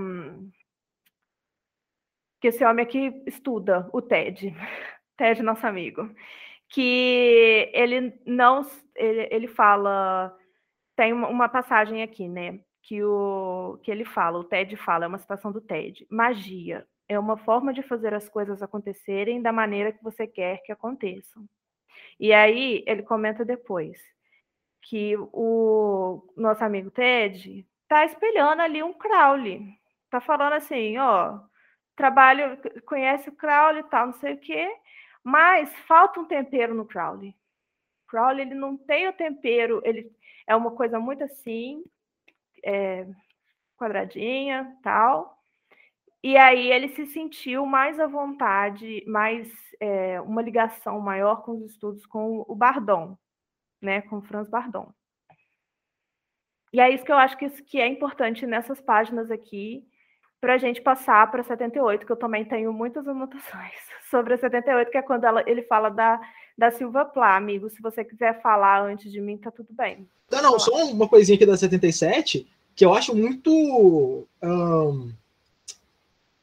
[2.40, 4.54] que esse homem aqui estuda, o TED,
[5.18, 6.10] TED nosso amigo
[6.74, 10.36] que ele não ele, ele fala
[10.96, 15.18] tem uma, passagem aqui, né, que o que ele fala, o Ted fala, é uma
[15.18, 16.06] citação do Ted.
[16.10, 20.72] Magia é uma forma de fazer as coisas acontecerem da maneira que você quer que
[20.72, 21.48] aconteçam.
[22.20, 24.00] E aí ele comenta depois
[24.82, 29.78] que o nosso amigo Ted está espelhando ali um Crowley.
[30.10, 31.40] Tá falando assim, ó,
[31.96, 34.70] trabalho, conhece o Crowley tal, não sei o quê.
[35.24, 37.36] Mas falta um tempero no Crowley.
[38.08, 40.12] Crowley ele não tem o tempero, ele
[40.46, 41.84] é uma coisa muito assim,
[42.64, 43.08] é,
[43.78, 45.42] quadradinha, tal.
[46.22, 51.72] E aí ele se sentiu mais à vontade, mais é, uma ligação maior com os
[51.72, 53.18] estudos com o Bardon,
[53.82, 54.94] né, com Franz Bardon.
[56.72, 59.86] E é isso que eu acho que, que é importante nessas páginas aqui,
[60.44, 63.72] para a gente passar para 78, que eu também tenho muitas anotações
[64.12, 66.20] sobre a 78, que é quando ela, ele fala da,
[66.58, 67.70] da Silva Plá, amigo.
[67.70, 70.06] Se você quiser falar antes de mim, tá tudo bem.
[70.30, 72.46] Não, não, só uma coisinha aqui da 77,
[72.76, 75.14] que eu acho muito um,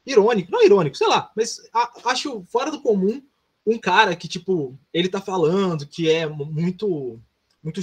[0.03, 1.61] irônico, não irônico, sei lá, mas
[2.03, 3.21] acho fora do comum
[3.67, 7.19] um cara que, tipo, ele tá falando que é muito,
[7.63, 7.79] muito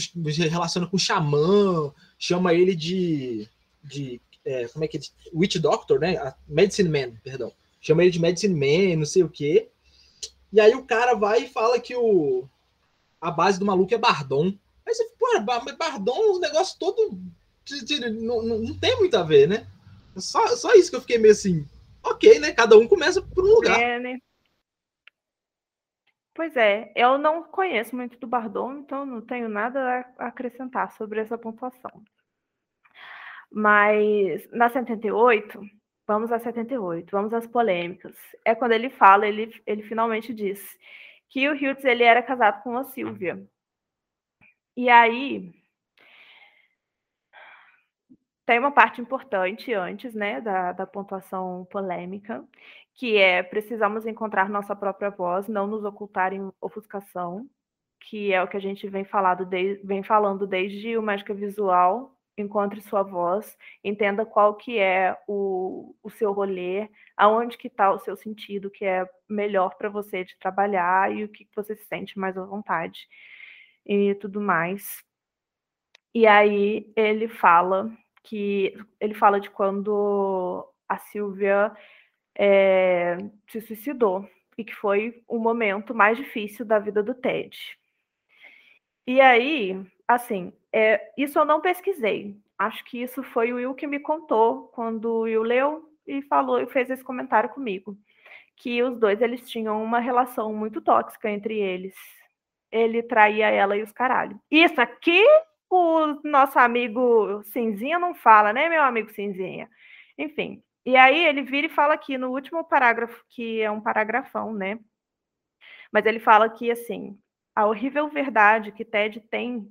[0.51, 3.47] relaciona com xamã, chama ele de,
[3.85, 5.01] de é, como é que é?
[5.35, 6.16] Witch Doctor, né?
[6.16, 7.53] A Medicine Man, perdão.
[7.81, 9.69] Chama ele de Medicine Man, não sei o quê.
[10.53, 12.49] E aí o cara vai e fala que o
[13.20, 14.55] a base do maluco é Bardon.
[14.87, 17.19] Aí você, pô, Bardon, os negócios todo
[18.12, 19.66] não, não, tem muito a ver, né?
[20.16, 21.66] Só, só isso que eu fiquei meio assim,
[22.03, 22.53] ok, né?
[22.53, 23.79] Cada um começa por um lugar.
[23.79, 24.19] É, né?
[26.35, 31.20] Pois é, eu não conheço muito do Bardon, então não tenho nada a acrescentar sobre
[31.20, 32.03] essa pontuação.
[33.51, 35.61] Mas na 78,
[36.07, 38.16] vamos a 78, vamos às polêmicas.
[38.45, 40.79] É quando ele fala, ele, ele finalmente diz
[41.29, 43.47] que o Hiltz ele era casado com a Silvia.
[44.77, 45.53] E aí
[48.47, 52.43] tem uma parte importante antes, né, da, da pontuação polêmica,
[52.95, 57.47] que é precisamos encontrar nossa própria voz, não nos ocultar em ofuscação,
[58.01, 62.18] que é o que a gente vem, falado de, vem falando desde o Mágica Visual
[62.43, 67.98] encontre sua voz, entenda qual que é o, o seu rolê, aonde que está o
[67.98, 72.19] seu sentido, que é melhor para você de trabalhar e o que você se sente
[72.19, 73.09] mais à vontade
[73.86, 75.02] e tudo mais.
[76.15, 77.90] E aí ele fala
[78.23, 81.73] que ele fala de quando a Silvia
[82.36, 83.16] é,
[83.48, 87.56] se suicidou e que foi o momento mais difícil da vida do Ted.
[89.06, 92.36] E aí, assim, é, isso eu não pesquisei.
[92.59, 96.60] Acho que isso foi o Will que me contou quando o Will leu e falou
[96.60, 97.97] e fez esse comentário comigo.
[98.56, 101.94] Que os dois eles tinham uma relação muito tóxica entre eles.
[102.72, 104.40] Ele traía ela e os caralho.
[104.51, 105.22] Isso aqui
[105.70, 109.68] o nosso amigo Cinzinha não fala, né, meu amigo Cinzinha?
[110.16, 110.62] Enfim.
[110.85, 114.78] E aí ele vira e fala aqui no último parágrafo, que é um paragrafão, né?
[115.93, 117.18] Mas ele fala que assim,
[117.55, 119.68] a horrível verdade que Ted tem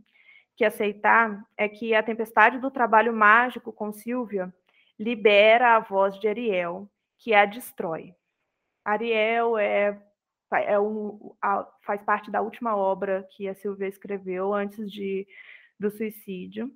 [0.58, 4.52] que aceitar é que a tempestade do trabalho mágico com Silvia
[5.00, 6.90] libera a voz de Ariel,
[7.20, 8.16] que a destrói.
[8.84, 10.02] Ariel é,
[10.52, 11.36] é um,
[11.84, 15.28] faz parte da última obra que a Silvia escreveu antes de,
[15.80, 16.76] do suicídio.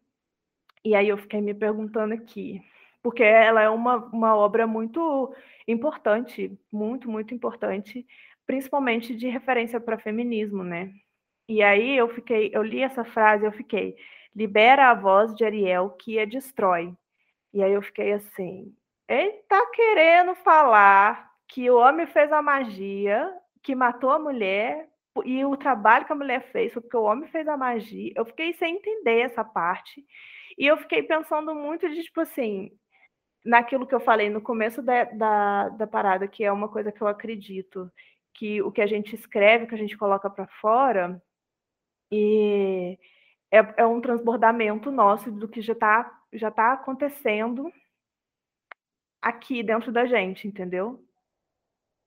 [0.85, 2.61] E aí eu fiquei me perguntando aqui,
[3.01, 5.33] porque ela é uma, uma obra muito
[5.67, 8.05] importante, muito, muito importante,
[8.45, 10.93] principalmente de referência para feminismo, né?
[11.47, 13.95] E aí eu fiquei, eu li essa frase, eu fiquei,
[14.35, 16.93] libera a voz de Ariel que a destrói.
[17.53, 18.73] E aí eu fiquei assim,
[19.07, 23.29] ele tá querendo falar que o homem fez a magia,
[23.61, 24.87] que matou a mulher,
[25.25, 28.13] e o trabalho que a mulher fez foi porque o homem fez a magia.
[28.15, 30.05] Eu fiquei sem entender essa parte.
[30.57, 32.71] E eu fiquei pensando muito de, tipo assim,
[33.43, 37.01] naquilo que eu falei no começo da, da, da parada, que é uma coisa que
[37.01, 37.91] eu acredito,
[38.33, 41.21] que o que a gente escreve, que a gente coloca para fora,
[42.11, 42.97] e
[43.51, 47.71] é, é, um transbordamento nosso do que já está já tá acontecendo
[49.21, 51.03] aqui dentro da gente, entendeu?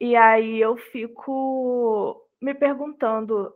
[0.01, 3.55] E aí eu fico me perguntando,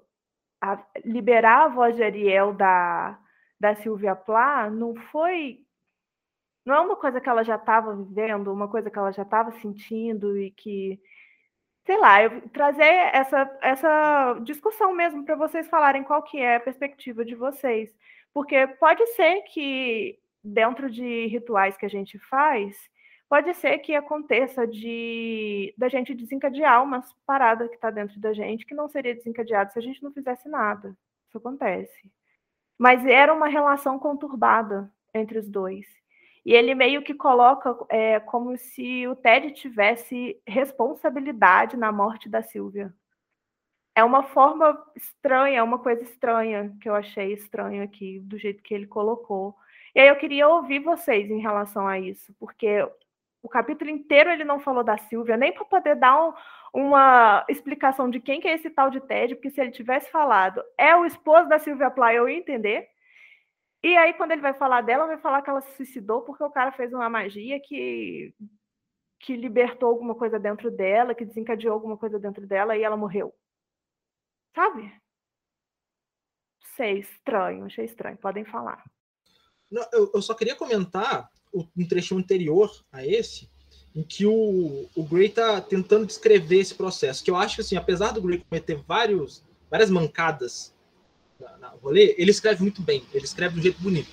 [0.61, 3.19] a, liberar a voz de Ariel da,
[3.61, 5.65] da Silvia Plá não foi
[6.69, 9.51] não é uma coisa que ela já estava vivendo, uma coisa que ela já estava
[9.53, 11.01] sentindo e que,
[11.89, 12.85] sei lá, eu trazer
[13.15, 17.91] essa, essa discussão mesmo para vocês falarem qual que é a perspectiva de vocês.
[18.35, 22.77] Porque pode ser que dentro de rituais que a gente faz,
[23.27, 28.67] pode ser que aconteça de da gente desencadear uma parada que está dentro da gente
[28.67, 30.95] que não seria desencadeada se a gente não fizesse nada.
[31.27, 32.13] Isso acontece.
[32.77, 35.87] Mas era uma relação conturbada entre os dois.
[36.49, 42.41] E ele meio que coloca é, como se o Ted tivesse responsabilidade na morte da
[42.41, 42.91] Silvia.
[43.95, 48.63] É uma forma estranha, é uma coisa estranha que eu achei estranho aqui, do jeito
[48.63, 49.55] que ele colocou.
[49.95, 52.83] E aí eu queria ouvir vocês em relação a isso, porque
[53.43, 56.33] o capítulo inteiro ele não falou da Silvia, nem para poder dar um,
[56.73, 60.63] uma explicação de quem que é esse tal de Ted, porque se ele tivesse falado
[60.79, 62.89] é o esposo da Silvia Play, eu ia entender.
[63.83, 66.51] E aí, quando ele vai falar dela, vai falar que ela se suicidou porque o
[66.51, 68.35] cara fez uma magia que,
[69.21, 73.33] que libertou alguma coisa dentro dela, que desencadeou alguma coisa dentro dela e ela morreu.
[74.55, 74.93] Sabe?
[76.75, 78.17] Sei, estranho, achei estranho.
[78.19, 78.83] Podem falar.
[79.71, 83.49] Não, eu, eu, só queria comentar um trechinho anterior a esse,
[83.95, 87.23] em que o, o Gray está tentando descrever esse processo.
[87.23, 90.75] Que eu acho que, assim, apesar do Gray cometer vários, várias mancadas
[91.61, 94.11] na, rolê, ele escreve muito bem, ele escreve de um jeito bonito.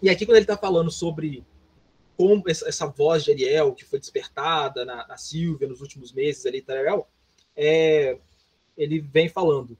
[0.00, 1.44] E aqui, quando ele está falando sobre
[2.16, 6.46] como essa, essa, voz de Ariel, que foi despertada na, na Silvia nos últimos meses
[6.46, 7.08] ali, Ariel,
[7.56, 8.18] é,
[8.76, 9.76] ele vem falando.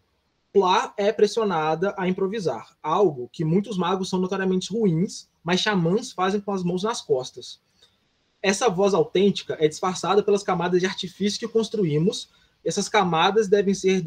[0.52, 6.40] Plá é pressionada a improvisar, algo que muitos magos são notoriamente ruins, mas xamãs fazem
[6.40, 7.60] com as mãos nas costas.
[8.42, 12.30] Essa voz autêntica é disfarçada pelas camadas de artifício que construímos.
[12.64, 14.02] Essas camadas devem ser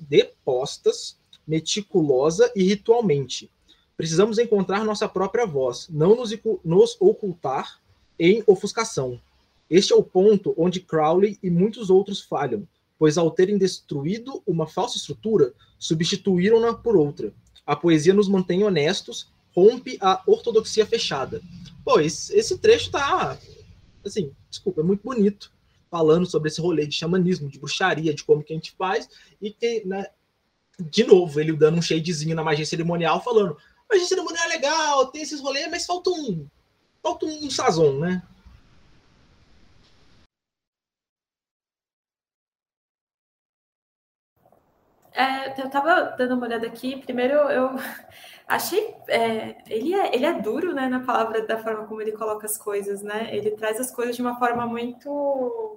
[0.00, 3.50] depostas meticulosa e ritualmente.
[3.96, 6.30] Precisamos encontrar nossa própria voz, não nos,
[6.64, 7.80] nos ocultar
[8.18, 9.20] em ofuscação.
[9.68, 12.66] Este é o ponto onde Crowley e muitos outros falham,
[12.98, 17.32] pois ao terem destruído uma falsa estrutura, substituíram-na por outra.
[17.66, 21.42] A poesia nos mantém honestos, rompe a ortodoxia fechada.
[21.84, 23.38] Pois esse trecho tá,
[24.04, 25.52] assim, desculpa, é muito bonito,
[25.90, 29.08] falando sobre esse rolê de xamanismo, de bruxaria, de como que a gente faz,
[29.40, 30.06] e que né,
[30.78, 33.56] de novo, ele dando um shadezinho na magia cerimonial, falando:
[33.90, 36.46] magia cerimonial é legal, tem esses rolês, mas falta um.
[37.02, 38.22] Falta um sazon, né?
[45.18, 46.96] É, eu tava dando uma olhada aqui.
[46.96, 47.70] Primeiro, eu
[48.46, 48.94] achei.
[49.08, 52.56] É, ele, é, ele é duro, né, na palavra, da forma como ele coloca as
[52.56, 53.28] coisas, né?
[53.34, 55.76] Ele traz as coisas de uma forma muito.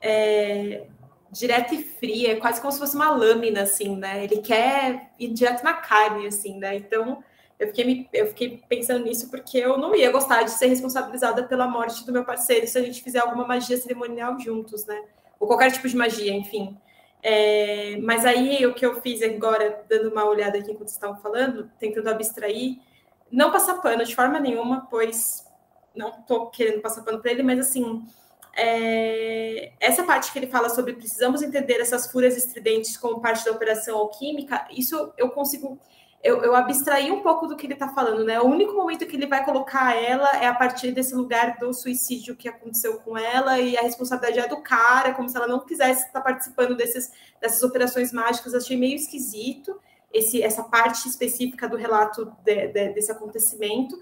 [0.00, 0.86] É,
[1.30, 4.24] direta e fria, quase como se fosse uma lâmina, assim, né?
[4.24, 6.76] Ele quer ir direto na carne, assim, né?
[6.76, 7.22] Então,
[7.58, 11.66] eu fiquei, eu fiquei pensando nisso porque eu não ia gostar de ser responsabilizada pela
[11.66, 15.02] morte do meu parceiro se a gente fizer alguma magia cerimonial juntos, né?
[15.40, 16.76] Ou qualquer tipo de magia, enfim.
[17.22, 21.70] É, mas aí o que eu fiz agora, dando uma olhada aqui enquanto estavam falando,
[21.78, 22.78] tentando abstrair,
[23.30, 25.44] não passar pano de forma nenhuma, pois
[25.94, 28.06] não estou querendo passar pano para ele, mas assim,
[28.56, 33.52] é, essa parte que ele fala sobre precisamos entender essas fúrias estridentes como parte da
[33.52, 35.78] operação alquímica, isso eu consigo.
[36.24, 38.40] Eu, eu abstraí um pouco do que ele está falando, né?
[38.40, 42.34] O único momento que ele vai colocar ela é a partir desse lugar do suicídio
[42.34, 46.06] que aconteceu com ela e a responsabilidade é do cara, como se ela não quisesse
[46.06, 48.54] estar participando desses, dessas operações mágicas.
[48.54, 49.78] Eu achei meio esquisito
[50.12, 53.96] esse, essa parte específica do relato de, de, desse acontecimento.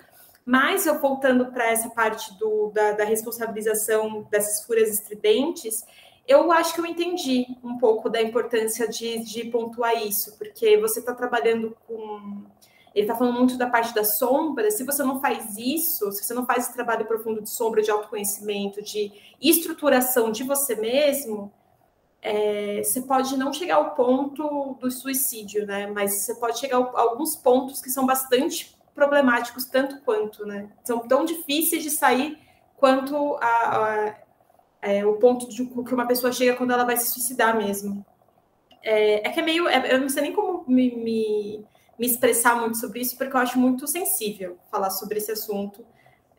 [0.44, 5.84] Mas eu voltando para essa parte do, da, da, responsabilização dessas fúrias estridentes,
[6.28, 11.00] eu acho que eu entendi um pouco da importância de, de pontuar isso, porque você
[11.00, 12.44] está trabalhando com
[12.94, 14.70] ele está falando muito da parte da sombra.
[14.70, 17.90] Se você não faz isso, se você não faz esse trabalho profundo de sombra, de
[17.90, 21.52] autoconhecimento, de estruturação de você mesmo,
[22.22, 25.88] é, você pode não chegar ao ponto do suicídio, né?
[25.88, 30.70] Mas você pode chegar a alguns pontos que são bastante problemáticos, tanto quanto, né?
[30.84, 32.38] São tão difíceis de sair
[32.76, 34.14] quanto a, a
[34.84, 38.04] é, o ponto de que uma pessoa chega quando ela vai se suicidar mesmo.
[38.82, 39.66] É, é que é meio.
[39.66, 41.66] É, eu não sei nem como me, me,
[41.98, 45.84] me, expressar muito sobre isso, porque eu acho muito sensível falar sobre esse assunto.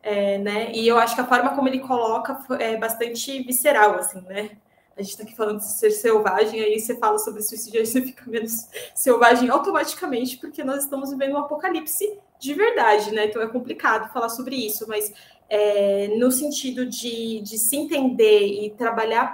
[0.00, 0.72] É, né?
[0.72, 4.56] E eu acho que a forma como ele coloca é bastante visceral, assim, né?
[4.96, 8.00] A gente está aqui falando de ser selvagem, aí você fala sobre suicídio, aí você
[8.00, 13.26] fica menos selvagem automaticamente, porque nós estamos vivendo um apocalipse de verdade, né?
[13.26, 15.12] Então é complicado falar sobre isso, mas
[15.48, 19.32] é, no sentido de, de, se entender e trabalhar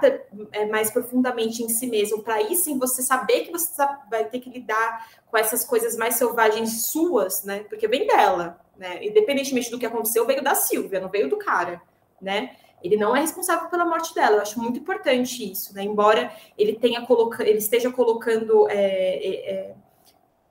[0.51, 4.39] é, mais profundamente em si mesmo, para aí sim você saber que você vai ter
[4.39, 7.65] que lidar com essas coisas mais selvagens suas, né?
[7.67, 9.03] Porque vem dela, né?
[9.03, 11.81] Independentemente do que aconteceu, veio da Silvia, não veio do cara,
[12.21, 12.55] né?
[12.83, 14.35] Ele não é responsável pela morte dela.
[14.35, 15.83] Eu acho muito importante isso, né?
[15.83, 17.03] Embora ele tenha
[17.39, 19.75] ele esteja colocando é, é, é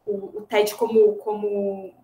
[0.05, 1.95] o, o Ted como, como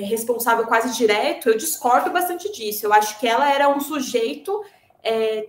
[0.00, 2.86] responsável quase direto, eu discordo bastante disso.
[2.86, 4.64] Eu acho que ela era um sujeito
[5.02, 5.48] é,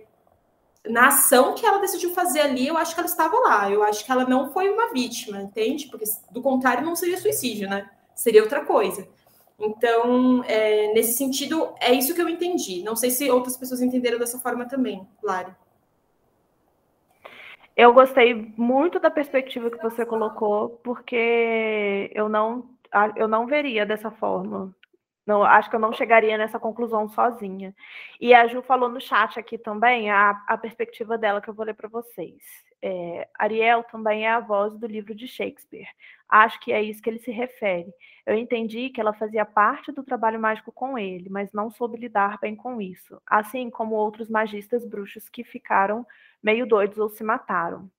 [0.88, 3.70] na ação que ela decidiu fazer ali, eu acho que ela estava lá.
[3.70, 5.88] Eu acho que ela não foi uma vítima, entende?
[5.88, 7.90] Porque do contrário não seria suicídio, né?
[8.14, 9.06] Seria outra coisa.
[9.58, 12.82] Então, é, nesse sentido, é isso que eu entendi.
[12.82, 15.52] Não sei se outras pessoas entenderam dessa forma também, Lari.
[17.76, 22.64] Eu gostei muito da perspectiva que você colocou, porque eu não
[23.16, 24.74] eu não veria dessa forma.
[25.26, 27.74] Não, acho que eu não chegaria nessa conclusão sozinha.
[28.20, 31.66] E a Ju falou no chat aqui também a, a perspectiva dela que eu vou
[31.66, 32.42] ler para vocês.
[32.80, 35.88] É, Ariel também é a voz do livro de Shakespeare.
[36.28, 37.92] Acho que é isso que ele se refere.
[38.24, 42.38] Eu entendi que ela fazia parte do trabalho mágico com ele, mas não soube lidar
[42.40, 46.06] bem com isso, assim como outros magistas bruxos que ficaram
[46.40, 47.90] meio doidos ou se mataram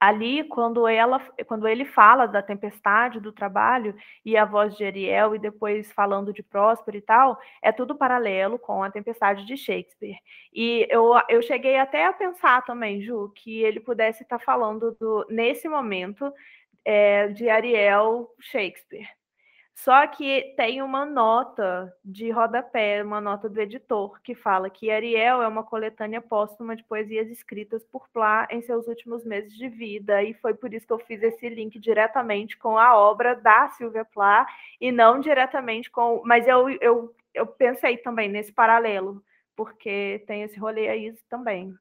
[0.00, 3.94] ali quando ela quando ele fala da tempestade do trabalho
[4.24, 8.58] e a voz de Ariel e depois falando de Próspero e tal é tudo paralelo
[8.58, 10.16] com a tempestade de Shakespeare.
[10.52, 15.26] E eu, eu cheguei até a pensar também Ju que ele pudesse estar falando do,
[15.28, 16.32] nesse momento
[16.84, 19.19] é, de Ariel Shakespeare
[19.84, 25.42] só que tem uma nota de rodapé, uma nota do editor, que fala que Ariel
[25.42, 30.22] é uma coletânea póstuma de poesias escritas por Plá em seus últimos meses de vida,
[30.22, 34.04] e foi por isso que eu fiz esse link diretamente com a obra da Silvia
[34.04, 34.46] Plá,
[34.78, 36.20] e não diretamente com.
[36.26, 39.24] Mas eu, eu, eu pensei também nesse paralelo,
[39.56, 41.74] porque tem esse rolê aí também.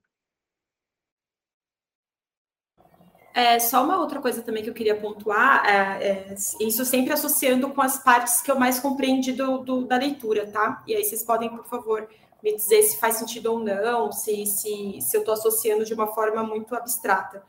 [3.34, 7.70] É, só uma outra coisa também que eu queria pontuar, é, é, isso sempre associando
[7.70, 10.84] com as partes que eu mais compreendi do, do, da leitura, tá?
[10.88, 12.10] E aí vocês podem, por favor,
[12.44, 16.08] me dizer se faz sentido ou não, se, se, se eu estou associando de uma
[16.08, 17.44] forma muito abstrata.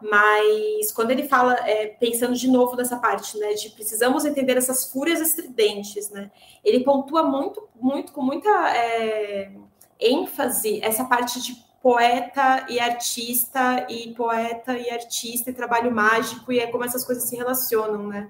[0.00, 4.90] Mas quando ele fala, é, pensando de novo nessa parte, né, de precisamos entender essas
[4.90, 6.30] fúrias estridentes, né,
[6.64, 9.52] ele pontua muito, muito, com muita é,
[9.98, 16.58] ênfase essa parte de poeta e artista, e poeta e artista, e trabalho mágico, e
[16.58, 18.28] é como essas coisas se relacionam, né?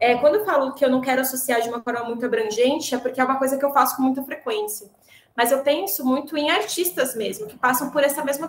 [0.00, 2.98] É, quando eu falo que eu não quero associar de uma forma muito abrangente, é
[2.98, 4.90] porque é uma coisa que eu faço com muita frequência.
[5.36, 8.48] Mas eu penso muito em artistas mesmo, que passam por essa mesma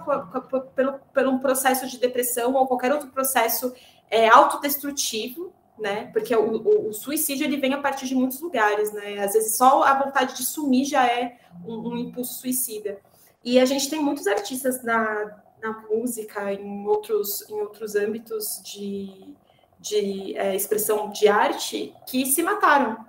[0.75, 3.71] pelo, pelo um processo de depressão ou qualquer outro processo
[4.09, 6.09] é, autodestrutivo, né?
[6.11, 9.19] Porque o, o, o, suicídio ele vem a partir de muitos lugares, né?
[9.19, 12.99] Às vezes só a vontade de sumir já é um, um impulso suicida.
[13.47, 19.33] E a gente tem muitos artistas na, na música, em outros, em outros âmbitos de,
[19.79, 23.05] de é, expressão de arte, que se mataram.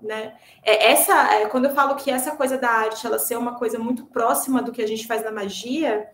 [0.00, 0.36] Né?
[0.62, 3.80] É, essa, é, quando eu falo que essa coisa da arte ela ser uma coisa
[3.80, 6.08] muito próxima do que a gente faz na magia,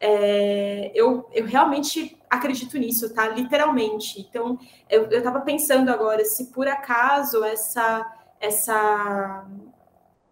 [0.00, 3.28] é, eu, eu realmente acredito nisso, tá?
[3.28, 4.20] Literalmente.
[4.20, 4.58] Então,
[4.90, 8.04] eu estava pensando agora se por acaso essa
[8.40, 9.46] essa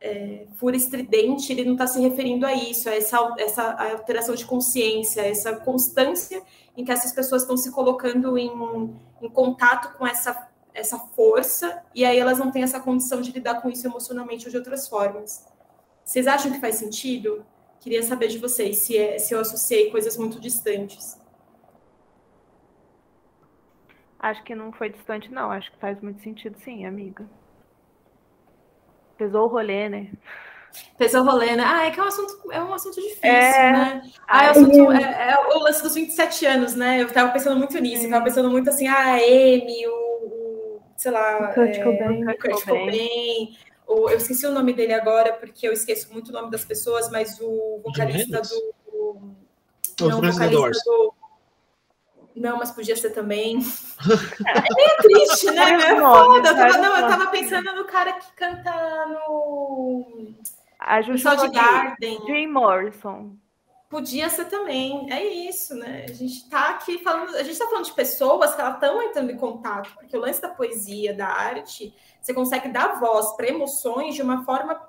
[0.01, 4.47] é, fura estridente, ele não está se referindo a isso, a essa, essa alteração de
[4.47, 6.43] consciência, essa constância
[6.77, 8.51] em que essas pessoas estão se colocando em,
[9.21, 13.61] em contato com essa, essa força, e aí elas não têm essa condição de lidar
[13.61, 15.47] com isso emocionalmente ou de outras formas.
[16.03, 17.45] Vocês acham que faz sentido?
[17.81, 21.21] Queria saber de vocês se, é, se eu associei coisas muito distantes.
[24.19, 25.51] Acho que não foi distante, não.
[25.51, 27.27] Acho que faz muito sentido, sim, amiga.
[29.21, 30.11] Pesou o rolê, né?
[30.97, 31.63] Pesou o rolê, né?
[31.67, 33.73] Ah, é que é um assunto, é um assunto difícil, é...
[33.73, 34.03] né?
[34.27, 37.03] Ah, é, o assunto, é, é, o lance dos 27 anos, né?
[37.03, 40.81] Eu tava pensando muito nisso, eu tava pensando muito assim, ah, a Amy, o, o
[40.97, 42.25] sei lá, Kurt é, Cobain.
[42.25, 42.87] Kurt Cobain.
[42.87, 43.57] Cobain,
[43.87, 47.11] ou, eu esqueci o nome dele agora, porque eu esqueço muito o nome das pessoas,
[47.11, 48.75] mas o vocalista do.
[50.01, 51.15] Os Não, o vocalista do.
[52.41, 53.61] Não, mas podia ser também.
[54.47, 55.75] É meio triste, né?
[55.75, 56.49] É foda.
[56.49, 60.35] Eu tava, não, eu tava pensando no cara que canta no.
[60.79, 62.19] A de Garden.
[62.27, 63.37] Jim Morrison.
[63.91, 65.13] Podia ser também.
[65.13, 66.07] É isso, né?
[66.09, 69.31] A gente tá aqui falando, a gente tá falando de pessoas que elas estão entrando
[69.31, 74.15] em contato, porque o lance da poesia, da arte, você consegue dar voz para emoções
[74.15, 74.81] de uma forma.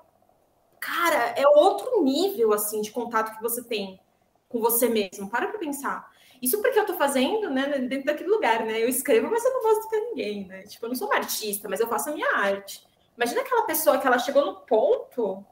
[0.80, 4.00] Cara, é outro nível assim de contato que você tem
[4.48, 5.28] com você mesmo.
[5.28, 6.11] Para pra pensar.
[6.42, 8.82] Isso porque eu tô fazendo, né, dentro daquele lugar, né?
[8.82, 10.62] Eu escrevo, mas eu não mostro pra ninguém, né?
[10.62, 12.84] Tipo, eu não sou uma artista, mas eu faço a minha arte.
[13.16, 15.44] Imagina aquela pessoa que ela chegou no ponto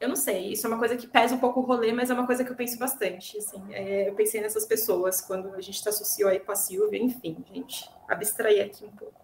[0.00, 2.14] eu não sei, isso é uma coisa que pesa um pouco o rolê, mas é
[2.14, 3.36] uma coisa que eu penso bastante.
[3.36, 6.98] Assim, É, eu pensei nessas pessoas quando a gente se associou aí com a Silvia,
[6.98, 9.20] enfim, gente, abstrair aqui um pouco.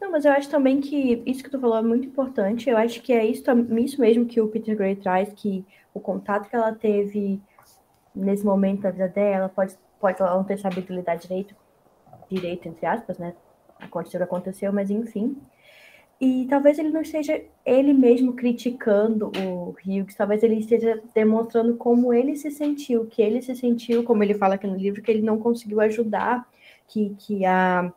[0.00, 2.70] Não, mas eu acho também que isso que tu falou é muito importante.
[2.70, 3.42] Eu acho que é isso,
[3.84, 7.42] isso mesmo que o Peter Gray traz, que o contato que ela teve
[8.14, 11.54] nesse momento da vida dela, pode, pode ela não ter sabido lidar direito,
[12.28, 13.34] direito, entre aspas, né?
[13.78, 15.36] Aconteceu aconteceu, mas enfim.
[16.20, 22.12] E talvez ele não esteja ele mesmo criticando o Hughes, talvez ele esteja demonstrando como
[22.12, 25.22] ele se sentiu, que ele se sentiu, como ele fala aqui no livro, que ele
[25.22, 26.46] não conseguiu ajudar,
[26.86, 27.90] que, que a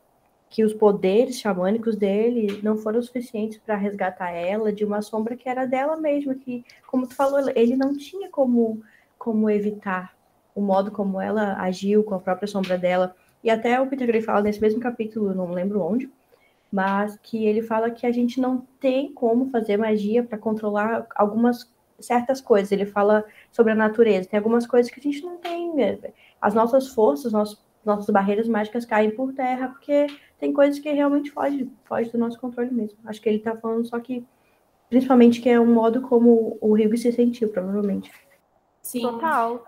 [0.54, 5.50] que os poderes xamânicos dele não foram suficientes para resgatar ela de uma sombra que
[5.50, 8.84] era dela mesma, que, como tu falou, ele não tinha como,
[9.24, 10.14] como evitar
[10.54, 13.16] o modo como ela agiu com a própria sombra dela.
[13.42, 16.12] E até o Peter Gray fala nesse mesmo capítulo, não lembro onde,
[16.70, 21.72] mas que ele fala que a gente não tem como fazer magia para controlar algumas
[22.00, 22.74] certas coisas.
[22.74, 25.74] Ele fala sobre a natureza, tem algumas coisas que a gente não tem.
[25.74, 25.98] né?
[26.42, 31.32] As nossas forças, nossos, nossas barreiras mágicas caem por terra, porque tem coisas que realmente
[31.32, 32.98] fogem foge do nosso controle mesmo.
[33.06, 34.26] Acho que ele tá falando só que,
[34.90, 38.12] principalmente, que é um modo como o Hugh se sentiu, provavelmente.
[38.84, 39.02] Sim.
[39.02, 39.66] Total.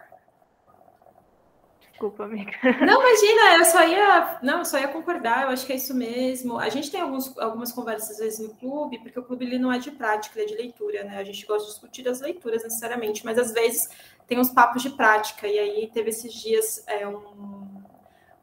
[1.96, 2.52] Desculpa, amiga.
[2.86, 4.40] Não, imagina, eu só ia.
[4.44, 6.60] Não, eu só ia concordar, eu acho que é isso mesmo.
[6.60, 9.72] A gente tem alguns, algumas conversas às vezes no clube, porque o clube ele não
[9.72, 11.18] é de prática, ele é de leitura, né?
[11.18, 13.90] A gente gosta de discutir as leituras necessariamente, mas às vezes
[14.28, 15.48] tem uns papos de prática.
[15.48, 17.82] E aí teve esses dias é, um,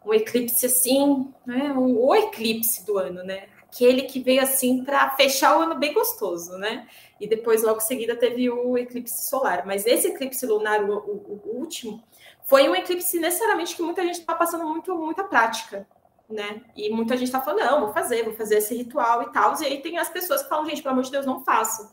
[0.06, 1.74] um eclipse assim, né?
[1.76, 3.48] O, o eclipse do ano, né?
[3.72, 6.86] Aquele que veio assim para fechar o ano bem gostoso, né?
[7.18, 9.64] E depois, logo em seguida, teve o eclipse solar.
[9.64, 12.02] Mas esse eclipse lunar, o, o- o último,
[12.44, 15.86] foi um eclipse necessariamente que muita gente está passando muito, muita prática,
[16.28, 16.62] né?
[16.76, 19.54] E muita gente está falando, não, vou fazer, vou fazer esse ritual e tal.
[19.62, 21.90] E aí tem as pessoas que falam, gente, pelo amor de Deus, não façam.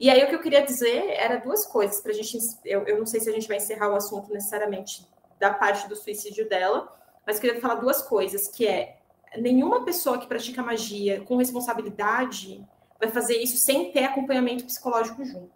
[0.00, 2.36] E aí o que eu queria dizer era duas coisas para a gente.
[2.64, 5.06] Eu, eu não sei se a gente vai encerrar o assunto necessariamente
[5.38, 6.92] da parte do suicídio dela,
[7.24, 8.96] mas queria falar duas coisas, que é
[9.38, 12.64] nenhuma pessoa que pratica magia com responsabilidade
[13.00, 15.50] vai fazer isso sem ter acompanhamento psicológico junto.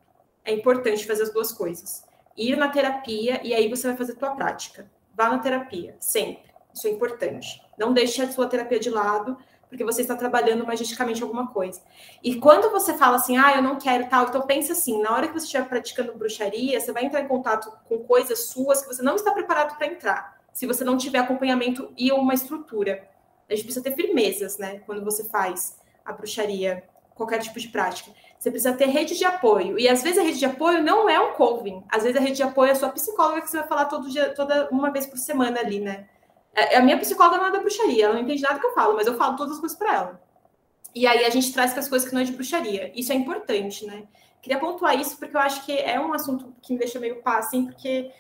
[0.44, 2.04] É importante fazer as duas coisas.
[2.36, 4.90] Ir na terapia e aí você vai fazer a tua prática.
[5.14, 6.50] Vá na terapia, sempre.
[6.72, 7.62] Isso é importante.
[7.78, 9.36] Não deixe a sua terapia de lado,
[9.68, 11.80] porque você está trabalhando magisticamente alguma coisa.
[12.22, 15.26] E quando você fala assim, ah, eu não quero tal, então pensa assim, na hora
[15.26, 19.02] que você estiver praticando bruxaria, você vai entrar em contato com coisas suas que você
[19.02, 23.08] não está preparado para entrar, se você não tiver acompanhamento e uma estrutura.
[23.48, 28.10] A gente precisa ter firmezas, né, quando você faz a bruxaria, qualquer tipo de prática.
[28.38, 29.78] Você precisa ter rede de apoio.
[29.78, 31.82] E às vezes a rede de apoio não é um coven.
[31.88, 34.10] Às vezes a rede de apoio é a sua psicóloga que você vai falar todo
[34.10, 36.06] dia, toda uma vez por semana ali, né?
[36.74, 39.06] A minha psicóloga não é da bruxaria, ela não entende nada que eu falo, mas
[39.06, 40.22] eu falo todas as coisas para ela.
[40.94, 42.90] E aí a gente traz com as coisas que não é de bruxaria.
[42.94, 44.04] Isso é importante, né?
[44.40, 47.38] Queria pontuar isso porque eu acho que é um assunto que me deixa meio pá,
[47.38, 48.10] assim, porque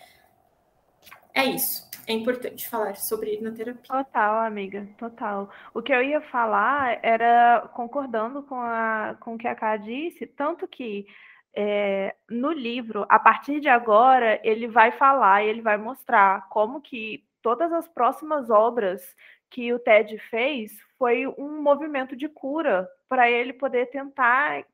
[1.36, 1.86] é isso.
[2.08, 3.82] É importante falar sobre ir na terapia.
[3.82, 5.50] Total, amiga, total.
[5.74, 10.24] O que eu ia falar era concordando com, a, com o que a Ká disse,
[10.24, 11.06] tanto que
[11.54, 16.80] é, no livro, a partir de agora, ele vai falar e ele vai mostrar como
[16.80, 19.02] que todas as próximas obras
[19.50, 24.64] que o Ted fez foi um movimento de cura para ele poder tentar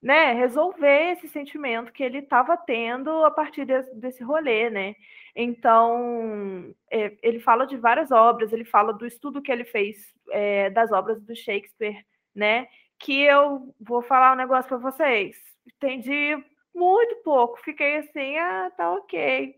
[0.00, 4.94] né, resolver esse sentimento que ele estava tendo a partir desse, desse rolê, né?
[5.40, 10.68] Então, é, ele fala de várias obras, ele fala do estudo que ele fez é,
[10.70, 12.04] das obras do Shakespeare,
[12.34, 12.66] né?
[12.98, 15.36] Que eu vou falar um negócio para vocês.
[15.64, 16.36] Entendi
[16.74, 19.54] muito pouco, fiquei assim, ah, tá ok.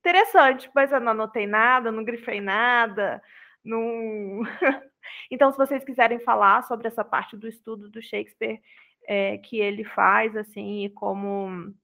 [0.00, 3.22] Interessante, mas eu não anotei nada, não grifei nada,
[3.62, 4.42] não.
[5.30, 8.62] então, se vocês quiserem falar sobre essa parte do estudo do Shakespeare,
[9.06, 11.74] é, que ele faz, assim, e como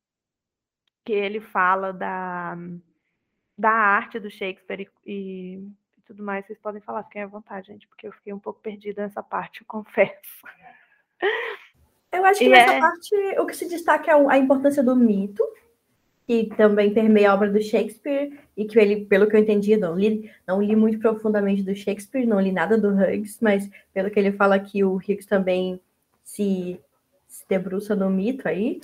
[1.05, 2.57] que ele fala da,
[3.59, 5.59] da arte do Shakespeare e,
[5.99, 8.61] e tudo mais, vocês podem falar, fiquem à vontade, gente, porque eu fiquei um pouco
[8.61, 10.47] perdida nessa parte, eu confesso.
[12.13, 12.81] Eu acho que e nessa é...
[12.81, 15.43] parte o que se destaca é a importância do mito,
[16.25, 19.97] que também permeia a obra do Shakespeare, e que ele, pelo que eu entendi, não
[19.97, 24.21] li, não li muito profundamente do Shakespeare, não li nada do Hughes, mas pelo que
[24.21, 25.81] ele fala aqui, o Hughes também
[26.23, 26.81] se,
[27.27, 28.81] se debruça no mito aí,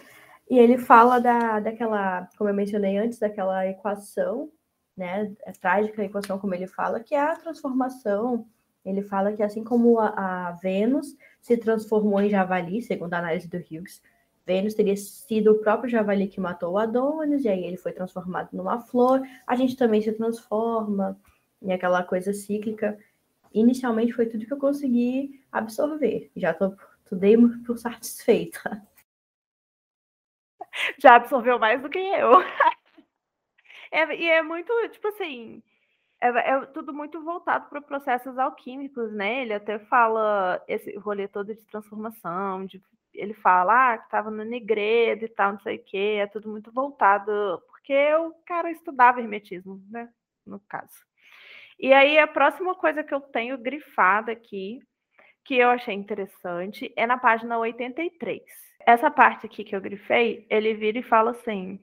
[0.50, 4.50] e ele fala da, daquela, como eu mencionei antes, daquela equação,
[4.96, 8.46] né, é trágica a equação, como ele fala, que é a transformação.
[8.84, 13.48] Ele fala que assim como a, a Vênus se transformou em javali, segundo a análise
[13.48, 14.02] do Hughes,
[14.46, 18.50] Vênus teria sido o próprio javali que matou o Adonis, e aí ele foi transformado
[18.52, 19.22] numa flor.
[19.46, 21.18] A gente também se transforma,
[21.62, 22.98] e aquela coisa cíclica.
[23.52, 26.30] Inicialmente foi tudo que eu consegui absorver.
[26.36, 26.74] Já tô,
[27.08, 28.82] tô dei por satisfeita.
[30.98, 32.32] Já absorveu mais do que eu.
[33.94, 35.62] É, e é muito, tipo assim,
[36.20, 39.42] é, é tudo muito voltado para processos alquímicos, né?
[39.42, 44.44] Ele até fala esse rolê todo de transformação, de, ele fala ah, que estava no
[44.44, 49.20] Negredo e tal, não sei o quê, é tudo muito voltado, porque o cara estudava
[49.20, 50.08] hermetismo, né?
[50.44, 51.04] No caso.
[51.78, 54.80] E aí a próxima coisa que eu tenho grifada aqui,
[55.44, 58.42] que eu achei interessante, é na página 83.
[58.84, 61.78] Essa parte aqui que eu grifei, ele vira e fala assim: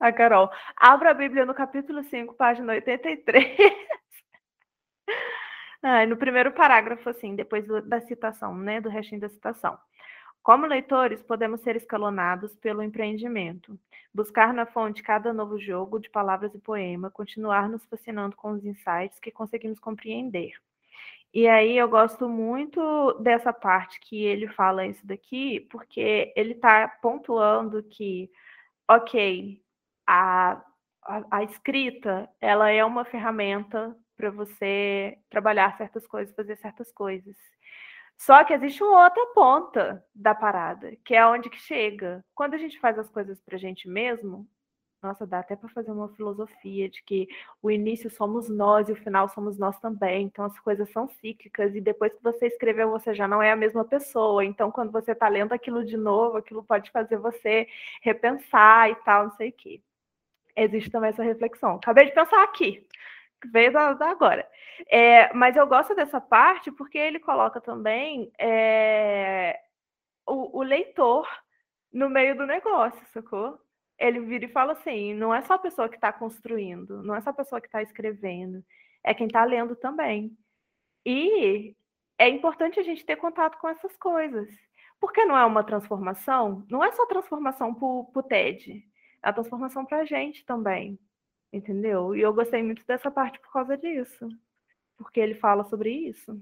[0.00, 0.50] a Carol.
[0.76, 3.56] Abra a Bíblia no capítulo 5, página 83.
[5.82, 8.80] ah, no primeiro parágrafo, assim, depois da citação, né?
[8.80, 9.78] Do restinho da citação.
[10.42, 13.78] Como leitores, podemos ser escalonados pelo empreendimento,
[14.12, 18.62] buscar na fonte cada novo jogo de palavras e poema, continuar nos fascinando com os
[18.62, 20.52] insights que conseguimos compreender.
[21.32, 26.88] E aí eu gosto muito dessa parte que ele fala isso daqui, porque ele está
[26.88, 28.30] pontuando que,
[28.88, 29.63] ok,
[30.06, 30.62] a,
[31.30, 37.36] a, escrita ela é uma ferramenta para você trabalhar certas coisas, fazer certas coisas.
[38.16, 42.24] Só que existe uma outra ponta da parada, que é onde que chega.
[42.34, 44.48] Quando a gente faz as coisas para a gente mesmo,
[45.02, 47.28] nossa, dá até para fazer uma filosofia de que
[47.60, 50.26] o início somos nós e o final somos nós também.
[50.26, 53.56] Então as coisas são cíclicas e depois que você escreveu você já não é a
[53.56, 54.44] mesma pessoa.
[54.44, 57.66] Então quando você está lendo aquilo de novo, aquilo pode fazer você
[58.02, 59.82] repensar e tal, não sei o quê
[60.56, 61.76] existe também essa reflexão.
[61.76, 62.86] Acabei de pensar aqui,
[63.52, 64.48] veio da, agora.
[64.90, 69.58] É, mas eu gosto dessa parte porque ele coloca também é,
[70.26, 71.26] o, o leitor
[71.92, 73.58] no meio do negócio, sacou?
[73.98, 77.20] Ele vira e fala assim: não é só a pessoa que está construindo, não é
[77.20, 78.64] só a pessoa que está escrevendo,
[79.04, 80.36] é quem está lendo também.
[81.06, 81.76] E
[82.18, 84.48] é importante a gente ter contato com essas coisas.
[85.00, 88.82] Porque não é uma transformação, não é só transformação para o TED,
[89.24, 90.98] a transformação para a gente também,
[91.52, 92.14] entendeu?
[92.14, 94.28] E eu gostei muito dessa parte por causa disso,
[94.96, 96.38] porque ele fala sobre isso.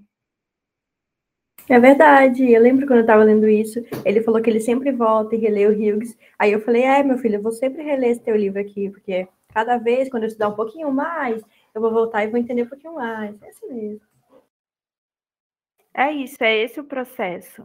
[1.69, 5.37] É verdade, eu lembro quando eu estava lendo isso, ele falou que ele sempre volta
[5.37, 6.19] e relê o Hughes.
[6.37, 9.29] Aí eu falei, é, meu filho, eu vou sempre reler esse teu livro aqui, porque
[9.55, 11.41] cada vez, quando eu estudar um pouquinho mais,
[11.73, 13.41] eu vou voltar e vou entender um pouquinho mais.
[13.41, 14.13] É assim mesmo.
[15.95, 17.63] É isso, é esse o processo.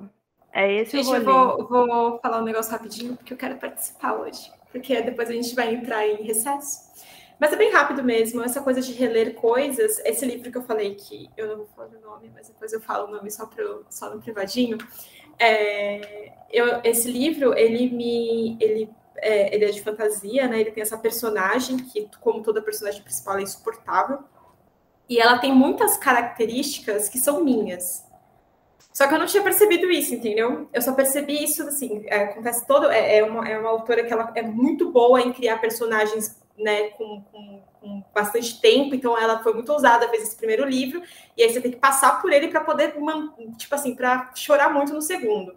[0.53, 1.19] É esse Gente, o rolê.
[1.19, 5.33] eu vou, vou falar um negócio rapidinho, porque eu quero participar hoje porque depois a
[5.33, 6.87] gente vai entrar em recesso.
[7.39, 9.99] Mas é bem rápido mesmo, essa coisa de reler coisas.
[9.99, 12.81] Esse livro que eu falei que eu não vou falar o nome, mas depois eu
[12.81, 14.77] falo o nome só, pro, só no privadinho.
[15.37, 18.57] É, eu, esse livro, ele me.
[18.59, 20.59] Ele, é, ele é de fantasia, né?
[20.59, 24.19] Ele tem essa personagem que, como toda personagem principal, é insuportável.
[25.07, 28.03] E ela tem muitas características que são minhas.
[28.97, 30.67] Só que eu não tinha percebido isso, entendeu?
[30.73, 32.89] Eu só percebi isso, assim, é, acontece todo.
[32.89, 36.89] É, é, uma, é uma autora que ela é muito boa em criar personagens, né,
[36.89, 41.03] com, com, com bastante tempo, então ela foi muito ousada, fez esse primeiro livro,
[41.37, 42.95] e aí você tem que passar por ele para poder,
[43.55, 45.53] tipo assim, para chorar muito no segundo.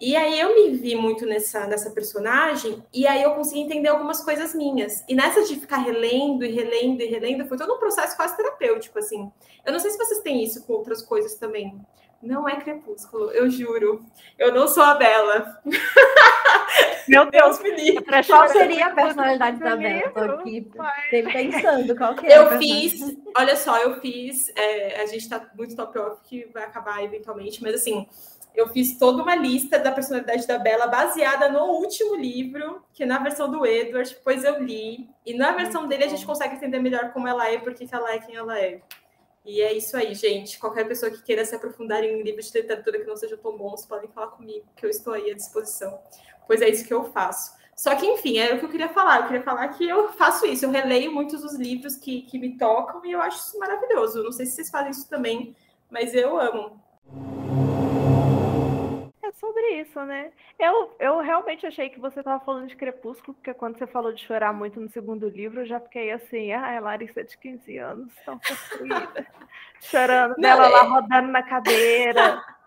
[0.00, 4.24] E aí eu me vi muito nessa, nessa personagem, e aí eu consegui entender algumas
[4.24, 5.04] coisas minhas.
[5.06, 8.98] E nessa de ficar relendo e relendo e relendo, foi todo um processo quase terapêutico,
[8.98, 9.30] assim.
[9.62, 11.78] Eu não sei se vocês têm isso com outras coisas também.
[12.22, 14.04] Não é Crepúsculo, eu juro.
[14.38, 15.60] Eu não sou a Bela.
[17.08, 18.04] Meu Deus, me livre.
[18.26, 20.06] Qual seria a personalidade da Bela?
[20.06, 20.70] Estou aqui
[21.10, 22.38] pensando qual que é.
[22.38, 24.52] Eu fiz, olha só, eu fiz.
[24.54, 28.06] É, a gente está muito top off que vai acabar eventualmente, mas assim,
[28.54, 33.18] eu fiz toda uma lista da personalidade da Bela baseada no último livro, que na
[33.18, 35.08] versão do Edward, depois eu li.
[35.24, 38.18] E na versão dele a gente consegue entender melhor como ela é, porque ela é
[38.18, 38.80] quem ela é.
[39.44, 40.58] E é isso aí, gente.
[40.58, 43.84] Qualquer pessoa que queira se aprofundar em livros de literatura que não sejam tão bons,
[43.84, 45.98] podem falar comigo, que eu estou aí à disposição.
[46.46, 47.52] Pois é isso que eu faço.
[47.74, 49.20] Só que, enfim, era o que eu queria falar.
[49.20, 52.56] Eu queria falar que eu faço isso, eu releio muitos dos livros que, que me
[52.56, 54.22] tocam e eu acho isso maravilhoso.
[54.22, 55.56] Não sei se vocês fazem isso também,
[55.90, 56.80] mas eu amo.
[59.32, 60.30] Sobre isso, né?
[60.58, 64.24] Eu, eu realmente achei que você estava falando de Crepúsculo, porque quando você falou de
[64.24, 68.12] chorar muito no segundo livro, eu já fiquei assim, ah, é Larissa de 15 anos,
[68.24, 69.26] tão sofrida,
[69.80, 70.68] chorando Não, dela é...
[70.68, 72.42] lá rodando na cadeira.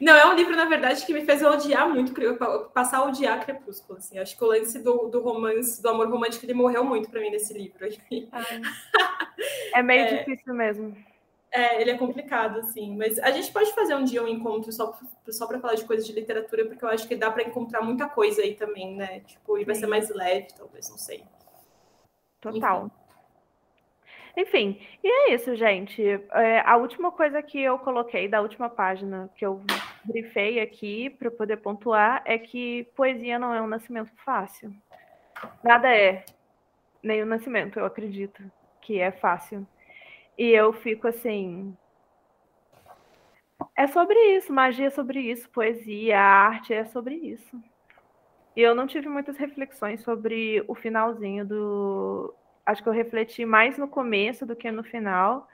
[0.00, 2.14] Não, é um livro, na verdade, que me fez odiar muito,
[2.72, 3.98] passar a odiar Crepúsculo.
[3.98, 4.18] Assim.
[4.18, 7.30] Acho que o lance do, do romance, do amor romântico, ele morreu muito para mim
[7.30, 7.86] nesse livro.
[9.74, 10.96] É meio é, difícil mesmo.
[11.56, 12.94] É, ele é complicado, assim.
[12.94, 14.94] Mas a gente pode fazer um dia um encontro só,
[15.30, 18.06] só para falar de coisas de literatura, porque eu acho que dá para encontrar muita
[18.06, 19.20] coisa aí também, né?
[19.20, 21.24] Tipo, e vai ser mais leve, talvez, não sei.
[22.42, 22.84] Total.
[22.84, 23.06] Enfim.
[24.38, 26.02] Enfim, e é isso, gente.
[26.30, 29.62] É, a última coisa que eu coloquei da última página que eu
[30.04, 34.74] brifei aqui para poder pontuar é que poesia não é um nascimento fácil.
[35.64, 36.22] Nada é.
[37.02, 38.42] Nem o nascimento, eu acredito
[38.82, 39.66] que é fácil.
[40.38, 41.76] E eu fico assim.
[43.76, 47.60] É sobre isso, magia é sobre isso, poesia, arte é sobre isso.
[48.54, 52.34] E eu não tive muitas reflexões sobre o finalzinho do,
[52.66, 55.48] acho que eu refleti mais no começo do que no final.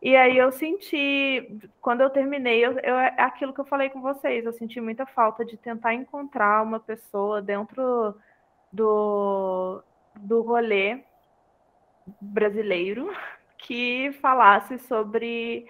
[0.00, 4.44] E aí eu senti, quando eu terminei, eu, eu, aquilo que eu falei com vocês,
[4.44, 8.14] eu senti muita falta de tentar encontrar uma pessoa dentro
[8.72, 9.82] do,
[10.16, 11.04] do rolê
[12.20, 13.12] brasileiro
[13.62, 15.66] que falasse sobre,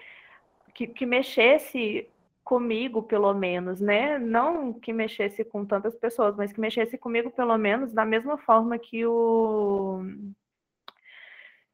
[0.73, 2.07] que, que mexesse
[2.43, 4.19] comigo, pelo menos, né?
[4.19, 8.77] Não que mexesse com tantas pessoas, mas que mexesse comigo, pelo menos, da mesma forma
[8.77, 10.03] que o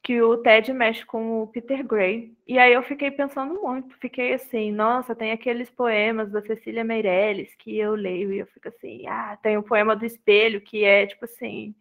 [0.02, 2.34] que o Ted mexe com o Peter Gray.
[2.48, 7.54] E aí eu fiquei pensando muito, fiquei assim, nossa, tem aqueles poemas da Cecília Meirelles
[7.56, 11.06] que eu leio e eu fico assim, ah, tem o poema do espelho que é
[11.06, 11.76] tipo assim,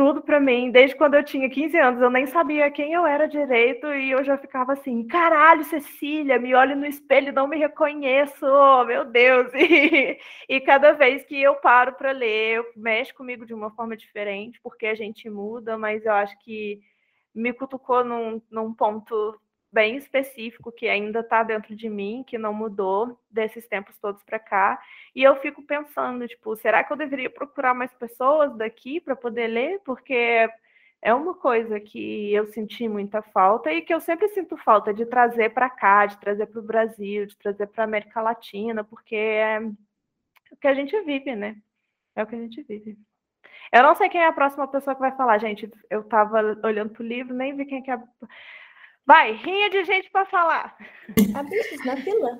[0.00, 3.28] tudo para mim, desde quando eu tinha 15 anos, eu nem sabia quem eu era
[3.28, 8.46] direito e eu já ficava assim, caralho, Cecília, me olho no espelho, não me reconheço,
[8.46, 9.52] oh, meu Deus.
[9.60, 10.18] E,
[10.48, 14.86] e cada vez que eu paro para ler, mexe comigo de uma forma diferente, porque
[14.86, 16.80] a gente muda, mas eu acho que
[17.34, 19.38] me cutucou num, num ponto
[19.72, 24.38] bem específico que ainda está dentro de mim, que não mudou desses tempos todos para
[24.38, 24.80] cá.
[25.14, 29.46] E eu fico pensando, tipo, será que eu deveria procurar mais pessoas daqui para poder
[29.46, 29.80] ler?
[29.84, 30.48] Porque
[31.02, 35.06] é uma coisa que eu senti muita falta e que eu sempre sinto falta de
[35.06, 39.16] trazer para cá, de trazer para o Brasil, de trazer para a América Latina, porque
[39.16, 39.60] é
[40.50, 41.56] o que a gente vive, né?
[42.14, 42.98] É o que a gente vive.
[43.72, 45.70] Eu não sei quem é a próxima pessoa que vai falar, gente.
[45.88, 47.98] Eu estava olhando para o livro, nem vi quem que é.
[49.10, 50.76] Vai, rinha de gente para falar.
[51.34, 52.38] Abriu na fila.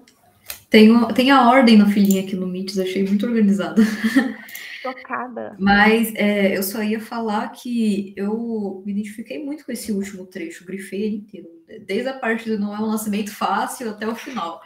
[0.70, 3.82] Tem, tem a ordem na filinha aqui no Mites, achei muito organizada.
[4.80, 5.56] Tocada.
[5.58, 10.64] Mas é, eu só ia falar que eu me identifiquei muito com esse último trecho,
[10.64, 11.48] grifei ele inteiro,
[11.84, 14.62] desde a parte do não é um nascimento fácil até o final.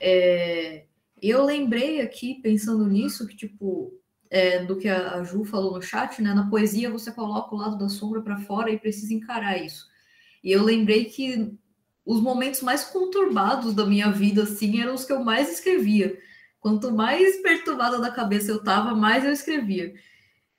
[0.00, 0.84] É,
[1.20, 3.92] eu lembrei aqui, pensando nisso, que, tipo,
[4.30, 6.32] é, do que a, Ju falou no chat, né?
[6.32, 9.87] Na poesia você coloca o lado da sombra para fora e precisa encarar isso.
[10.42, 11.56] E eu lembrei que
[12.04, 16.18] os momentos mais conturbados da minha vida, assim, eram os que eu mais escrevia.
[16.60, 19.94] Quanto mais perturbada da cabeça eu tava, mais eu escrevia.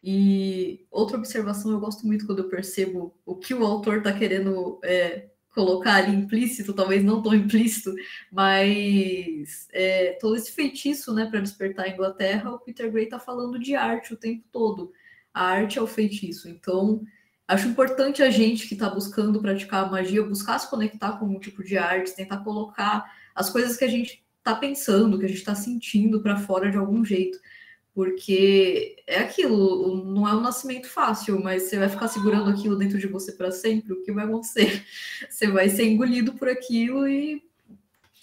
[0.01, 4.79] E outra observação, eu gosto muito quando eu percebo o que o autor está querendo
[4.83, 7.93] é, colocar ali implícito, talvez não tão implícito,
[8.31, 13.59] mas é, todo esse feitiço, né, para despertar a Inglaterra, o Peter Gray está falando
[13.59, 14.93] de arte o tempo todo.
[15.33, 16.47] A arte é o feitiço.
[16.47, 17.03] Então,
[17.49, 21.63] acho importante a gente que está buscando praticar magia, buscar se conectar com um tipo
[21.63, 25.55] de arte, tentar colocar as coisas que a gente está pensando, que a gente está
[25.55, 27.39] sentindo para fora de algum jeito
[27.99, 32.97] porque é aquilo, não é um nascimento fácil, mas você vai ficar segurando aquilo dentro
[32.97, 34.85] de você para sempre, o que vai acontecer?
[35.29, 37.43] Você vai ser engolido por aquilo e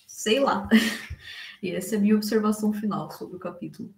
[0.07, 0.66] sei lá.
[1.62, 3.93] E essa é a minha observação final sobre o capítulo.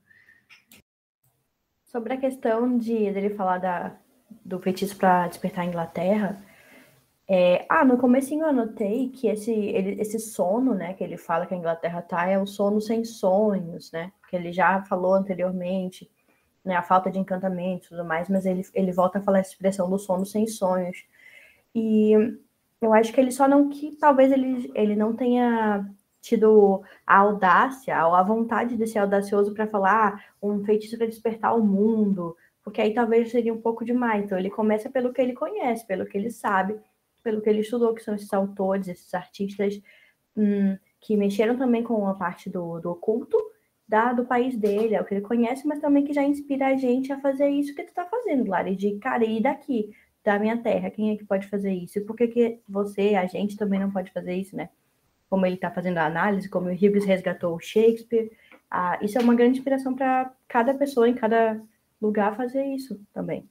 [1.85, 3.99] Sobre a questão de ele falar da,
[4.49, 6.43] do feitiço para despertar a Inglaterra,
[7.29, 11.45] é, ah, no começo eu anotei que esse, ele, esse sono, né, que ele fala
[11.47, 16.11] que a Inglaterra tá, é o sono sem sonhos, né, que ele já falou anteriormente,
[16.65, 19.51] né, a falta de encantamento e tudo mais, mas ele, ele volta a falar essa
[19.51, 21.05] expressão do sono sem sonhos.
[21.75, 22.13] E
[22.81, 25.87] eu acho que ele só não, que talvez ele, ele não tenha
[26.21, 31.07] tido a audácia ou a vontade de ser audacioso para falar ah, um feitiço para
[31.07, 32.37] despertar o mundo,
[32.69, 34.25] porque aí talvez seria um pouco demais.
[34.25, 36.79] Então ele começa pelo que ele conhece, pelo que ele sabe,
[37.23, 39.81] pelo que ele estudou, que são esses autores, esses artistas
[40.37, 43.39] hum, que mexeram também com a parte do, do oculto
[43.89, 46.77] da, do país dele, é o que ele conhece, mas também que já inspira a
[46.77, 50.59] gente a fazer isso que tu tá fazendo, Lari, de cara, e daqui, da minha
[50.59, 51.99] terra, quem é que pode fazer isso?
[51.99, 54.69] E por que, que você, a gente, também não pode fazer isso, né?
[55.31, 58.31] Como ele está fazendo a análise, como o Hughes resgatou o Shakespeare.
[58.71, 61.59] Ah, isso é uma grande inspiração para cada pessoa em cada
[62.01, 63.49] lugar fazer isso também.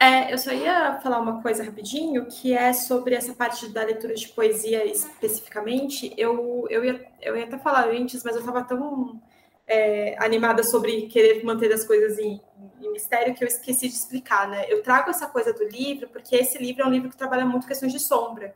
[0.00, 4.14] É, eu só ia falar uma coisa rapidinho, que é sobre essa parte da leitura
[4.14, 6.12] de poesia especificamente.
[6.16, 9.20] Eu, eu, ia, eu ia até falar antes, mas eu estava tão
[9.66, 12.40] é, animada sobre querer manter as coisas em,
[12.82, 14.66] em, mistério que eu esqueci de explicar, né?
[14.68, 17.66] Eu trago essa coisa do livro porque esse livro é um livro que trabalha muito
[17.66, 18.54] questões de sombra.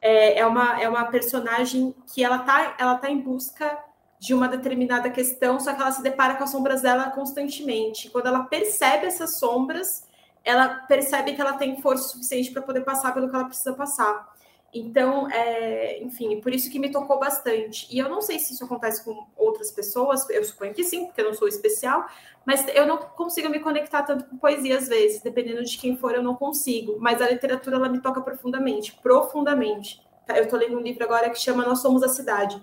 [0.00, 3.78] É, é uma, é uma personagem que ela tá, ela tá em busca
[4.24, 8.08] de uma determinada questão, só que ela se depara com as sombras dela constantemente.
[8.08, 10.08] Quando ela percebe essas sombras,
[10.42, 14.32] ela percebe que ela tem força suficiente para poder passar pelo que ela precisa passar.
[14.72, 17.86] Então, é, enfim, por isso que me tocou bastante.
[17.94, 21.20] E eu não sei se isso acontece com outras pessoas, eu suponho que sim, porque
[21.20, 22.06] eu não sou especial,
[22.46, 26.14] mas eu não consigo me conectar tanto com poesia às vezes, dependendo de quem for,
[26.14, 26.96] eu não consigo.
[26.98, 30.02] Mas a literatura, ela me toca profundamente, profundamente.
[30.26, 32.58] Tá, eu estou lendo um livro agora que chama Nós Somos a Cidade,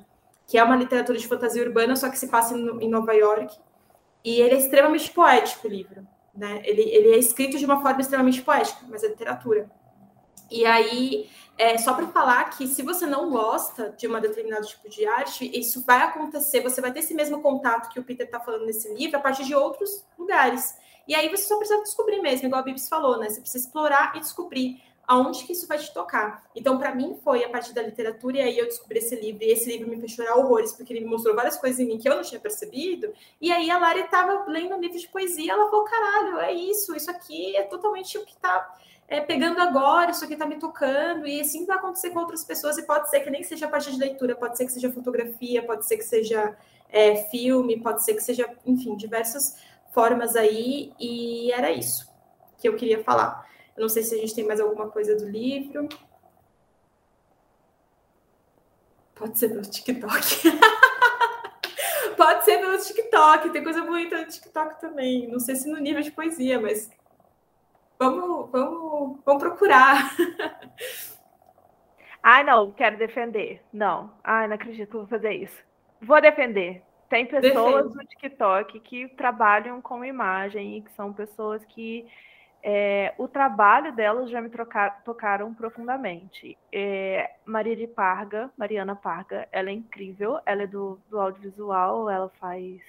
[0.51, 3.57] que é uma literatura de fantasia urbana, só que se passa em Nova York.
[4.21, 6.05] E ele é extremamente poético, o livro.
[6.35, 6.61] Né?
[6.65, 9.71] Ele, ele é escrito de uma forma extremamente poética, mas é literatura.
[10.51, 14.89] E aí é só para falar que se você não gosta de uma determinado tipo
[14.89, 18.41] de arte, isso vai acontecer, você vai ter esse mesmo contato que o Peter está
[18.41, 20.75] falando nesse livro a partir de outros lugares.
[21.07, 23.29] E aí você só precisa descobrir mesmo, igual a Bibs falou, né?
[23.29, 26.41] Você precisa explorar e descobrir aonde que isso vai te tocar.
[26.55, 29.51] Então, para mim, foi a partir da literatura, e aí eu descobri esse livro, e
[29.51, 32.07] esse livro me fez chorar horrores, porque ele me mostrou várias coisas em mim que
[32.07, 35.69] eu não tinha percebido, e aí a Lari estava lendo um livro de poesia, ela
[35.69, 38.73] falou, caralho, é isso, isso aqui é totalmente o que está
[39.05, 42.77] é, pegando agora, isso aqui está me tocando, e assim vai acontecer com outras pessoas,
[42.77, 45.61] e pode ser que nem seja a partir de leitura, pode ser que seja fotografia,
[45.61, 46.55] pode ser que seja
[46.89, 49.57] é, filme, pode ser que seja, enfim, diversas
[49.93, 52.09] formas aí, e era isso
[52.57, 53.50] que eu queria falar.
[53.75, 55.87] Eu não sei se a gente tem mais alguma coisa do livro.
[59.15, 60.11] Pode ser pelo TikTok.
[62.17, 65.27] Pode ser pelo TikTok, tem coisa bonita no TikTok também.
[65.27, 66.89] Não sei se no nível de poesia, mas
[68.01, 70.15] Vamos, vamos, vamos procurar.
[72.23, 73.61] Ai, não, quero defender.
[73.71, 74.11] Não.
[74.23, 75.63] Ai, não acredito que vou fazer isso.
[76.01, 76.81] Vou defender.
[77.07, 82.07] Tem pessoas no TikTok que trabalham com imagem e que são pessoas que
[82.63, 86.57] é, o trabalho delas já me trocar, tocaram profundamente.
[86.71, 87.31] É,
[87.95, 92.81] Parga, Mariana Parga, ela é incrível, ela é do, do audiovisual, ela faz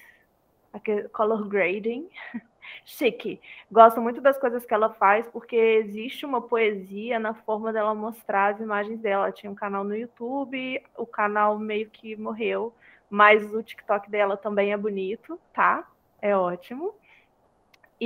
[1.11, 2.09] color grading.
[2.85, 3.39] chique.
[3.71, 8.53] Gosto muito das coisas que ela faz, porque existe uma poesia na forma dela mostrar
[8.53, 9.25] as imagens dela.
[9.25, 12.73] Ela tinha um canal no YouTube, o canal meio que morreu,
[13.09, 15.87] mas o TikTok dela também é bonito, tá?
[16.21, 16.95] É ótimo.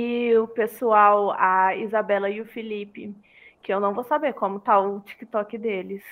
[0.00, 3.16] E o pessoal, a Isabela e o Felipe,
[3.60, 6.04] que eu não vou saber como tá o TikTok deles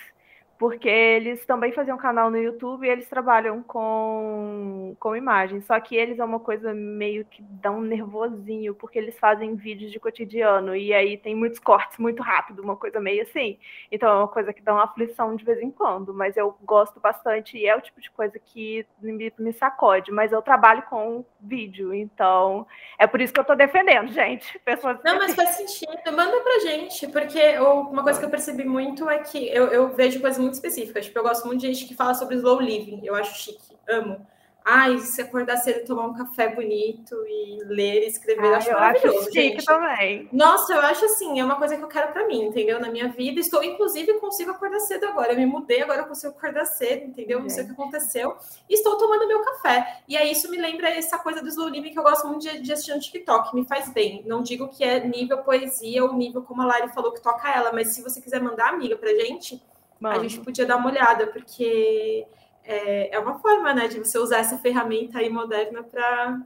[0.59, 5.67] porque eles também faziam um canal no YouTube e eles trabalham com, com imagens.
[5.67, 9.93] Só que eles é uma coisa meio que dá um nervosinho, porque eles fazem vídeos
[9.93, 13.59] de cotidiano e aí tem muitos cortes muito rápido, uma coisa meio assim.
[13.93, 16.99] Então é uma coisa que dá uma aflição de vez em quando, mas eu gosto
[17.01, 20.11] bastante e é o tipo de coisa que me, me sacode.
[20.11, 22.67] Mas eu trabalho com vídeo, então
[22.99, 24.59] é por isso que eu estou defendendo, gente.
[24.65, 25.93] Pessoas Não, mas faz sentido.
[26.17, 30.21] Manda pra gente, porque uma coisa que eu percebi muito é que eu, eu vejo
[30.21, 31.05] coisas muito específicas.
[31.05, 33.01] Tipo, eu gosto muito de gente que fala sobre slow living.
[33.05, 33.77] Eu acho chique.
[33.89, 34.27] Amo.
[34.69, 38.75] Ai, se acordar cedo, tomar um café bonito e ler e escrever, ah, acho eu
[38.75, 40.29] maravilhoso, acho chique também.
[40.33, 42.81] Nossa, eu acho assim, é uma coisa que eu quero para mim, entendeu?
[42.81, 45.33] Na minha vida, estou, inclusive, consigo acordar cedo agora.
[45.33, 47.41] Eu me mudei, agora eu consigo acordar cedo, entendeu?
[47.41, 48.37] Não sei o que aconteceu.
[48.69, 50.01] E estou tomando meu café.
[50.09, 52.61] E aí, isso me lembra essa coisa do slow living que eu gosto muito de,
[52.61, 54.25] de assistir no TikTok, me faz bem.
[54.27, 57.73] Não digo que é nível poesia ou nível como a Lari falou que toca ela,
[57.73, 59.63] mas se você quiser mandar, amiga, pra gente
[60.01, 60.21] Mano.
[60.21, 62.27] a gente podia dar uma olhada, porque
[62.65, 66.41] é, é uma forma, né, de você usar essa ferramenta aí moderna para.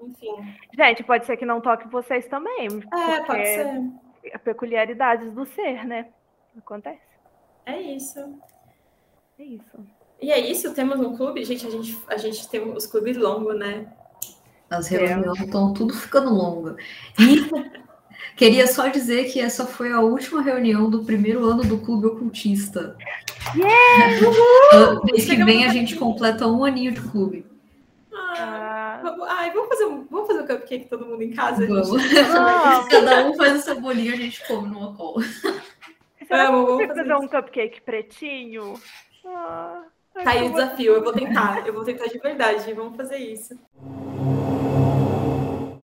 [0.00, 0.54] Enfim.
[0.76, 2.68] Gente, pode ser que não toque vocês também.
[2.92, 4.38] É, pode ser.
[4.44, 6.08] Peculiaridades do ser, né?
[6.56, 7.00] Acontece.
[7.64, 8.38] É isso.
[9.38, 9.86] É isso.
[10.20, 11.44] E é isso, temos um clube.
[11.44, 13.92] Gente, a gente, a gente tem os clubes longos, né?
[14.68, 16.76] As reuniões estão tudo ficando longas.
[17.18, 17.87] E
[18.38, 22.96] Queria só dizer que essa foi a última reunião do primeiro ano do Clube Ocultista.
[23.56, 24.20] Yeah!
[25.02, 27.44] Mês que vem a gente completa um aninho de clube.
[28.14, 31.66] Ah, vamos, ai, vamos, fazer um, vamos fazer um cupcake todo mundo em casa?
[31.66, 32.00] Vamos.
[32.00, 32.14] Gente...
[32.88, 35.20] Cada um faz o seu bolinho e a gente come numa cola.
[36.28, 38.74] Será vamos, vamos fazer, fazer um cupcake pretinho?
[39.26, 39.82] Ah.
[40.14, 43.58] Tá aí o desafio, eu vou tentar, eu vou tentar de verdade, vamos fazer isso.